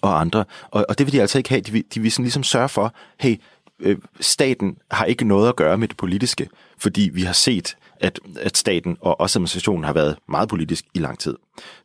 og 0.00 0.20
andre. 0.20 0.44
Og, 0.70 0.86
og 0.88 0.98
det 0.98 1.06
vil 1.06 1.12
de 1.12 1.20
altså 1.20 1.38
ikke 1.38 1.50
have. 1.50 1.60
De 1.60 1.72
vil, 1.72 1.84
de 1.94 2.00
vil 2.00 2.12
sådan 2.12 2.24
ligesom 2.24 2.42
sørge 2.42 2.68
for, 2.68 2.94
hey, 3.20 3.36
øh, 3.80 3.96
staten 4.20 4.76
har 4.90 5.04
ikke 5.04 5.24
noget 5.24 5.48
at 5.48 5.56
gøre 5.56 5.78
med 5.78 5.88
det 5.88 5.96
politiske, 5.96 6.48
fordi 6.78 7.10
vi 7.14 7.22
har 7.22 7.32
set, 7.32 7.76
at, 8.00 8.20
at 8.40 8.56
staten 8.56 8.96
og 9.00 9.20
også 9.20 9.38
administrationen 9.38 9.84
har 9.84 9.92
været 9.92 10.16
meget 10.28 10.48
politisk 10.48 10.84
i 10.94 10.98
lang 10.98 11.18
tid. 11.18 11.36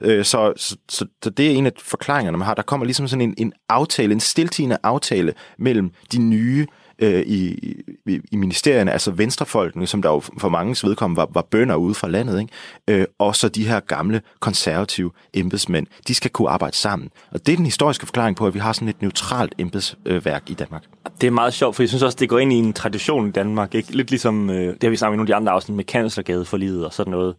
Øh, 0.02 0.26
så, 0.26 0.54
så, 0.58 0.78
så, 0.90 1.30
det 1.30 1.48
er 1.48 1.52
en 1.52 1.66
af 1.66 1.72
forklaringerne, 1.78 2.38
man 2.38 2.46
har. 2.46 2.54
Der 2.54 2.62
kommer 2.62 2.86
ligesom 2.86 3.08
sådan 3.08 3.22
en, 3.22 3.34
en 3.38 3.54
aftale, 3.70 4.14
en 4.14 4.20
stiltigende 4.20 4.78
aftale 4.84 5.34
mellem 5.58 5.92
de 6.12 6.18
nye 6.18 6.62
øh, 6.62 6.83
Øh, 7.00 7.22
i, 7.22 7.58
i, 8.06 8.20
i 8.32 8.36
ministerierne, 8.36 8.92
altså 8.92 9.12
venstrefolkene, 9.12 9.88
som 9.88 10.02
der 10.02 10.10
jo 10.10 10.20
for 10.20 10.50
mange 10.50 10.88
vedkommende 10.88 11.18
var, 11.18 11.30
var 11.34 11.42
bønder 11.42 11.76
ude 11.76 11.94
fra 11.94 12.08
landet, 12.08 12.40
ikke? 12.40 13.02
Øh, 13.02 13.06
og 13.20 13.36
så 13.36 13.50
de 13.50 13.68
her 13.68 13.80
gamle 13.80 14.22
konservative 14.40 15.12
embedsmænd, 15.34 15.88
de 16.08 16.16
skal 16.16 16.32
kunne 16.32 16.50
arbejde 16.50 16.76
sammen. 16.76 17.10
Og 17.32 17.46
det 17.46 17.52
er 17.52 17.56
den 17.56 17.66
historiske 17.66 18.06
forklaring 18.06 18.36
på, 18.36 18.48
at 18.48 18.54
vi 18.54 18.60
har 18.60 18.74
sådan 18.74 18.88
et 18.88 19.02
neutralt 19.02 19.54
embedsværk 19.58 20.44
i 20.50 20.54
Danmark. 20.54 20.84
Det 21.22 21.28
er 21.28 21.32
meget 21.32 21.54
sjovt, 21.54 21.76
for 21.76 21.84
jeg 21.84 21.90
synes 21.90 22.04
også, 22.04 22.18
det 22.20 22.30
går 22.30 22.40
ind 22.40 22.54
i 22.54 22.56
en 22.56 22.74
tradition 22.74 23.28
i 23.28 23.32
Danmark. 23.32 23.76
Ikke? 23.76 23.96
Lidt 23.96 24.10
ligesom, 24.10 24.50
øh, 24.50 24.56
det 24.56 24.84
har 24.84 24.90
vi 24.90 24.96
snakket 24.96 25.16
i 25.16 25.18
nogle 25.18 25.28
af 25.28 25.28
de 25.28 25.36
andre 25.36 25.52
afsnit 25.52 25.76
med 25.76 25.84
kanslergade 25.84 26.46
for 26.46 26.58
livet 26.58 26.86
og 26.86 26.94
sådan 26.94 27.12
noget 27.12 27.36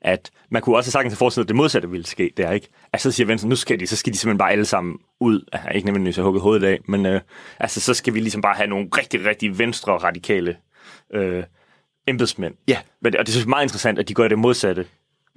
at 0.00 0.30
man 0.50 0.62
kunne 0.62 0.76
også 0.76 0.90
sagtens 0.90 1.12
have 1.12 1.16
forestillet, 1.16 1.44
at 1.44 1.48
det 1.48 1.56
modsatte 1.56 1.90
ville 1.90 2.06
ske 2.06 2.32
der, 2.36 2.50
ikke? 2.50 2.68
Altså, 2.92 3.10
så 3.10 3.16
siger 3.16 3.26
Venstre, 3.26 3.48
nu 3.48 3.56
skal 3.56 3.80
de, 3.80 3.86
så 3.86 3.96
skal 3.96 4.12
de 4.12 4.18
simpelthen 4.18 4.38
bare 4.38 4.52
alle 4.52 4.64
sammen 4.64 4.98
ud. 5.20 5.44
Altså, 5.52 5.68
ikke 5.68 5.86
nødvendigvis 5.86 6.18
at 6.18 6.24
hugge 6.24 6.40
hovedet 6.40 6.66
af, 6.66 6.78
men 6.88 7.06
øh, 7.06 7.20
altså, 7.60 7.80
så 7.80 7.94
skal 7.94 8.14
vi 8.14 8.20
ligesom 8.20 8.40
bare 8.42 8.54
have 8.54 8.66
nogle 8.66 8.88
rigtig, 8.98 9.24
rigtig 9.24 9.58
venstre 9.58 9.92
radikale 9.92 10.56
øh, 11.14 11.44
embedsmænd. 12.06 12.54
Ja. 12.68 12.78
Men, 13.00 13.16
og 13.16 13.26
det 13.26 13.28
synes 13.28 13.44
jeg 13.44 13.46
er 13.46 13.56
meget 13.56 13.64
interessant, 13.64 13.98
at 13.98 14.08
de 14.08 14.14
gør 14.14 14.28
det 14.28 14.38
modsatte. 14.38 14.86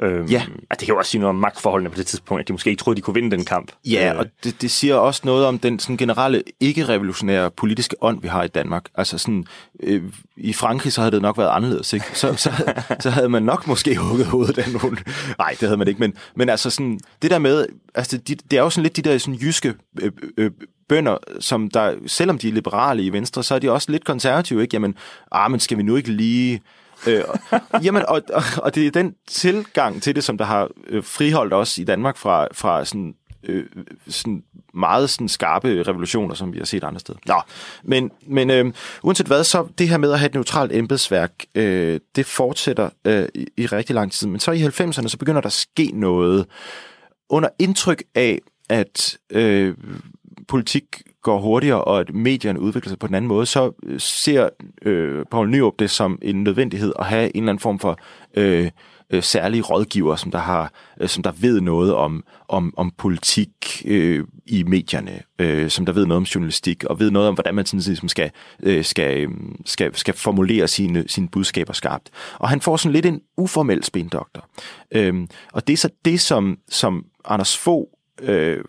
Øhm, 0.01 0.25
Ja. 0.25 0.43
At 0.69 0.79
det 0.79 0.85
kan 0.85 0.93
jo 0.93 0.97
også 0.97 1.11
sige 1.11 1.21
noget 1.21 1.29
om 1.29 1.35
magtforholdene 1.35 1.89
på 1.89 1.95
det 1.95 2.07
tidspunkt, 2.07 2.41
at 2.41 2.47
de 2.47 2.53
måske 2.53 2.69
ikke 2.69 2.79
troede, 2.79 2.97
de 2.97 3.01
kunne 3.01 3.13
vinde 3.13 3.31
den 3.31 3.45
kamp. 3.45 3.71
Ja, 3.85 4.11
Øh, 4.13 4.19
og 4.19 4.25
det, 4.43 4.61
det 4.61 4.71
siger 4.71 4.95
også 4.95 5.21
noget 5.25 5.45
om 5.45 5.59
den 5.59 5.79
sådan 5.79 5.97
generelle 5.97 6.43
ikke-revolutionære 6.59 7.51
politiske 7.51 7.95
ånd, 8.01 8.21
vi 8.21 8.27
har 8.27 8.43
i 8.43 8.47
Danmark. 8.47 8.85
Altså 8.95 9.17
sådan, 9.17 9.45
øh, 9.83 10.03
i 10.37 10.53
Frankrig, 10.53 10.93
så 10.93 11.01
havde 11.01 11.11
det 11.11 11.21
nok 11.21 11.37
været 11.37 11.49
anderledes, 11.49 11.93
ikke? 11.93 12.05
Så, 12.13 12.33
så, 12.33 12.73
så 12.99 13.09
havde 13.09 13.29
man 13.29 13.43
nok 13.43 13.67
måske 13.67 13.95
hugget 13.95 14.25
hovedet 14.25 14.57
af 14.57 14.71
nogen. 14.81 14.99
Nej, 15.37 15.49
det 15.59 15.61
havde 15.61 15.77
man 15.77 15.87
ikke, 15.87 15.99
men, 15.99 16.13
men 16.35 16.49
altså 16.49 16.69
sådan, 16.69 16.99
det 17.21 17.31
der 17.31 17.39
med, 17.39 17.65
altså 17.95 18.17
de, 18.17 18.35
det 18.35 18.59
er 18.59 18.63
jo 18.63 18.69
sådan 18.69 18.83
lidt 18.83 18.95
de 18.97 19.01
der 19.01 19.17
sådan 19.17 19.35
jyske 19.35 19.73
øh, 20.01 20.11
øh, 20.37 20.51
bønder, 20.89 21.17
som 21.39 21.69
der, 21.69 21.93
selvom 22.07 22.37
de 22.37 22.49
er 22.49 22.53
liberale 22.53 23.03
i 23.03 23.09
Venstre, 23.09 23.43
så 23.43 23.55
er 23.55 23.59
de 23.59 23.71
også 23.71 23.91
lidt 23.91 24.05
konservative, 24.05 24.61
ikke? 24.61 24.75
Jamen, 24.75 24.95
ah, 25.31 25.51
men 25.51 25.59
skal 25.59 25.77
vi 25.77 25.83
nu 25.83 25.95
ikke 25.95 26.11
lige... 26.11 26.61
Øh, 27.07 27.23
jamen, 27.83 28.03
og, 28.07 28.21
og, 28.33 28.43
og 28.57 28.75
det 28.75 28.87
er 28.87 28.91
den 28.91 29.15
tilgang 29.27 30.01
til 30.01 30.15
det, 30.15 30.23
som 30.23 30.37
der 30.37 30.45
har 30.45 30.69
øh, 30.87 31.03
friholdt 31.03 31.53
os 31.53 31.77
i 31.77 31.83
Danmark 31.83 32.17
fra, 32.17 32.47
fra 32.51 32.85
sådan, 32.85 33.15
øh, 33.43 33.65
sådan 34.07 34.43
meget 34.73 35.09
sådan 35.09 35.29
skarpe 35.29 35.83
revolutioner, 35.83 36.35
som 36.35 36.53
vi 36.53 36.57
har 36.57 36.65
set 36.65 36.83
andre 36.83 36.99
steder. 36.99 37.19
Nå, 37.25 37.41
men, 37.83 38.11
men 38.27 38.49
øh, 38.49 38.73
uanset 39.03 39.27
hvad, 39.27 39.43
så 39.43 39.67
det 39.77 39.89
her 39.89 39.97
med 39.97 40.11
at 40.11 40.19
have 40.19 40.27
et 40.27 40.33
neutralt 40.33 40.71
embedsværk, 40.71 41.31
øh, 41.55 41.99
det 42.15 42.25
fortsætter 42.25 42.89
øh, 43.05 43.27
i, 43.35 43.47
i 43.57 43.65
rigtig 43.65 43.93
lang 43.93 44.11
tid. 44.11 44.27
Men 44.27 44.39
så 44.39 44.51
i 44.51 44.63
90'erne, 44.63 45.07
så 45.07 45.17
begynder 45.17 45.41
der 45.41 45.47
at 45.47 45.53
ske 45.53 45.91
noget 45.93 46.45
under 47.29 47.49
indtryk 47.59 48.03
af, 48.15 48.39
at 48.69 49.17
øh, 49.29 49.75
politik 50.47 51.01
går 51.21 51.39
hurtigere, 51.39 51.83
og 51.83 51.99
at 51.99 52.13
medierne 52.13 52.59
udvikler 52.59 52.89
sig 52.89 52.99
på 52.99 53.07
den 53.07 53.15
anden 53.15 53.27
måde, 53.27 53.45
så 53.45 53.71
øh, 53.83 53.99
ser 53.99 54.49
øh, 54.81 55.25
Poul 55.31 55.49
Nyrup 55.49 55.73
det 55.79 55.89
som 55.89 56.19
en 56.21 56.43
nødvendighed 56.43 56.93
at 56.99 57.05
have 57.05 57.23
en 57.23 57.43
eller 57.43 57.49
anden 57.49 57.61
form 57.61 57.79
for 57.79 57.99
øh, 58.33 58.71
øh, 59.09 59.23
særlige 59.23 59.61
rådgiver, 59.61 60.15
som 60.15 60.31
der 60.31 60.39
har, 60.39 60.73
øh, 61.01 61.09
som 61.09 61.23
der 61.23 61.31
ved 61.31 61.61
noget 61.61 61.93
om 61.95 62.23
om, 62.47 62.73
om 62.77 62.91
politik 62.97 63.83
øh, 63.85 64.25
i 64.45 64.63
medierne, 64.63 65.19
øh, 65.39 65.69
som 65.69 65.85
der 65.85 65.93
ved 65.93 66.05
noget 66.05 66.17
om 66.17 66.23
journalistik 66.23 66.83
og 66.83 66.99
ved 66.99 67.11
noget 67.11 67.27
om 67.27 67.33
hvordan 67.33 67.55
man 67.55 67.65
sådan 67.65 67.79
ligesom 67.79 68.09
skal 68.09 68.31
øh, 68.63 68.85
skal 68.85 69.17
øh, 69.17 69.29
skal 69.65 69.95
skal 69.95 70.13
formulere 70.13 70.67
sine 70.67 71.03
sine 71.07 71.27
budskaber 71.27 71.73
skarpt. 71.73 72.09
Og 72.39 72.49
han 72.49 72.61
får 72.61 72.77
sådan 72.77 72.93
lidt 72.93 73.05
en 73.05 73.21
uformel 73.37 73.83
spindoktor. 73.83 74.47
Øh, 74.91 75.27
og 75.53 75.67
det 75.67 75.73
er 75.73 75.77
så 75.77 75.89
det 76.05 76.21
som 76.21 76.57
som 76.69 77.05
Anders 77.25 77.57
Fogh 77.57 77.87
øh, 78.21 78.63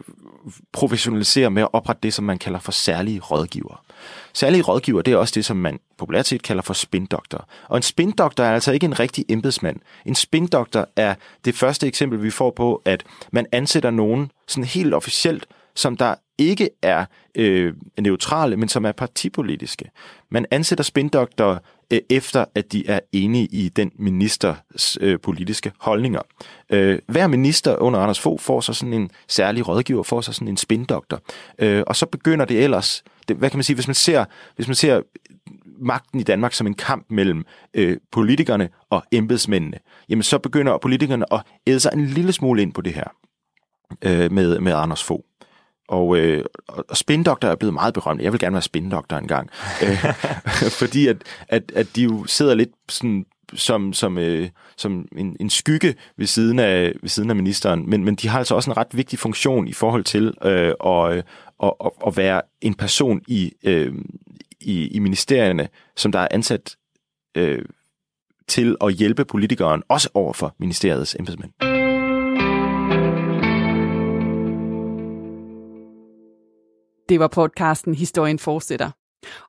professionaliserer 0.73 1.49
med 1.49 1.63
at 1.63 1.69
oprette 1.73 2.01
det, 2.03 2.15
som 2.15 2.25
man 2.25 2.39
kalder 2.39 2.59
for 2.59 2.73
særlige 2.73 3.21
rådgiver. 3.21 3.85
Særlige 4.33 4.63
rådgiver, 4.63 5.03
det 5.03 5.13
er 5.13 5.17
også 5.17 5.33
det, 5.35 5.45
som 5.45 5.57
man 5.57 5.81
populært 5.99 6.27
set 6.27 6.43
kalder 6.43 6.63
for 6.63 6.75
spindoktor. 6.75 7.49
Og 7.69 7.77
en 7.77 7.83
spindoktor 7.83 8.45
er 8.45 8.55
altså 8.55 8.73
ikke 8.73 8.85
en 8.85 9.01
rigtig 9.01 9.25
embedsmand. 9.29 9.81
En 10.07 10.15
spindoktor 10.15 10.89
er 10.97 11.15
det 11.45 11.55
første 11.55 11.87
eksempel, 11.87 12.23
vi 12.23 12.31
får 12.31 12.51
på, 12.51 12.83
at 12.85 13.05
man 13.33 13.47
ansætter 13.53 13.91
nogen 13.91 14.31
sådan 14.49 14.65
helt 14.65 14.95
officielt, 14.95 15.47
som 15.75 15.97
der 15.97 16.15
ikke 16.41 16.71
er 16.83 17.05
øh, 17.35 17.75
neutrale, 18.01 18.57
men 18.57 18.69
som 18.69 18.85
er 18.85 18.93
partipolitiske. 18.93 19.91
Man 20.31 20.47
ansætter 20.51 20.85
spindoktorer 20.85 21.59
øh, 21.91 22.01
efter, 22.11 22.45
at 22.55 22.73
de 22.73 22.87
er 22.89 23.01
enige 23.13 23.47
i 23.47 23.69
den 23.69 23.91
ministers 23.99 24.99
øh, 25.01 25.21
politiske 25.21 25.73
holdninger. 25.81 26.21
Øh, 26.71 26.99
hver 27.07 27.27
minister 27.27 27.77
under 27.77 28.01
Anders 28.01 28.21
Fogh 28.21 28.41
får 28.41 28.61
så 28.61 28.73
sådan 28.73 28.95
en 28.95 29.11
særlig 29.29 29.69
rådgiver, 29.69 30.03
får 30.03 30.21
så 30.21 30.33
sådan 30.33 30.49
en 30.49 30.57
spindoktor. 30.57 31.23
Øh, 31.59 31.83
og 31.87 31.97
så 31.97 32.07
begynder 32.07 32.45
det 32.45 32.65
ellers, 32.65 33.05
det, 33.29 33.37
hvad 33.37 33.51
kan 33.51 33.59
man 33.59 33.65
sige, 33.65 33.75
hvis 33.75 33.89
man 33.89 33.95
ser, 33.95 34.25
hvis 34.57 34.69
man 34.69 34.75
ser 34.75 35.03
magten 35.81 36.21
i 36.21 36.23
Danmark 36.23 36.53
som 36.53 36.67
en 36.67 36.75
kamp 36.75 37.07
mellem 37.11 37.45
øh, 37.75 37.97
politikerne 38.13 38.69
og 38.91 39.03
embedsmændene, 39.13 39.79
jamen 40.09 40.23
så 40.23 40.39
begynder 40.39 40.79
politikerne 40.79 41.33
at 41.33 41.43
æde 41.67 41.81
sig 41.81 41.91
en 41.95 42.07
lille 42.07 42.33
smule 42.33 42.63
ind 42.63 42.73
på 42.73 42.81
det 42.81 42.95
her 42.95 43.05
øh, 44.03 44.33
med, 44.33 44.61
med 44.61 44.73
Anders 44.73 45.05
Fogh. 45.05 45.30
Og, 45.91 46.17
øh, 46.17 46.45
og 46.69 46.85
og 46.89 46.97
spindoktor 46.97 47.49
er 47.49 47.55
blevet 47.55 47.75
meget 47.75 47.95
berømt. 47.95 48.23
Jeg 48.23 48.33
vil 48.33 48.41
gerne 48.41 48.55
være 48.55 48.63
spindoktor 48.63 49.17
engang. 49.17 49.51
Øh, 49.83 50.05
fordi 50.81 51.07
at, 51.07 51.17
at, 51.49 51.73
at 51.75 51.87
de 51.97 52.03
jo 52.03 52.25
sidder 52.27 52.55
lidt 52.55 52.71
sådan 52.89 53.27
som, 53.55 53.93
som, 53.93 54.19
øh, 54.19 54.49
som 54.77 55.09
en, 55.17 55.37
en 55.41 55.51
skygge 55.51 55.95
ved 56.17 56.27
siden, 56.27 56.59
af, 56.59 56.93
ved 57.01 57.09
siden 57.09 57.31
af 57.31 57.37
ministeren, 57.37 57.91
men, 57.91 58.05
men 58.05 58.15
de 58.15 58.29
har 58.29 58.39
altså 58.39 58.55
også 58.55 58.71
en 58.71 58.77
ret 58.77 58.87
vigtig 58.93 59.19
funktion 59.19 59.69
i 59.69 59.73
forhold 59.73 60.05
til 60.05 60.35
øh, 60.45 60.75
at, 60.87 61.13
øh, 61.13 61.23
at, 61.63 61.73
at, 61.85 61.91
at 62.07 62.17
være 62.17 62.43
en 62.61 62.75
person 62.75 63.21
i, 63.29 63.53
øh, 63.65 63.95
i, 64.61 64.89
i 64.89 64.99
ministerierne, 64.99 65.69
som 65.97 66.13
der 66.13 66.19
er 66.19 66.29
ansat 66.31 66.77
øh, 67.35 67.65
til 68.49 68.77
at 68.85 68.93
hjælpe 68.93 69.25
politikeren, 69.25 69.83
også 69.89 70.09
over 70.15 70.33
for 70.33 70.55
ministeriets 70.59 71.17
embedsmænd. 71.19 71.80
Det 77.11 77.21
var 77.21 77.29
podcasten 77.29 77.95
Historien 77.95 78.39
fortsætter. 78.39 78.91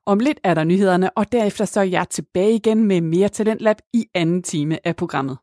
Om 0.06 0.18
lidt 0.18 0.40
er 0.44 0.54
der 0.54 0.64
nyhederne, 0.64 1.18
og 1.18 1.32
derefter 1.32 1.64
så 1.64 1.80
er 1.80 1.84
jeg 1.84 2.08
tilbage 2.10 2.54
igen 2.54 2.84
med 2.84 3.00
mere 3.00 3.28
Talentlab 3.28 3.76
i 3.94 4.04
anden 4.14 4.42
time 4.42 4.86
af 4.86 4.96
programmet. 4.96 5.38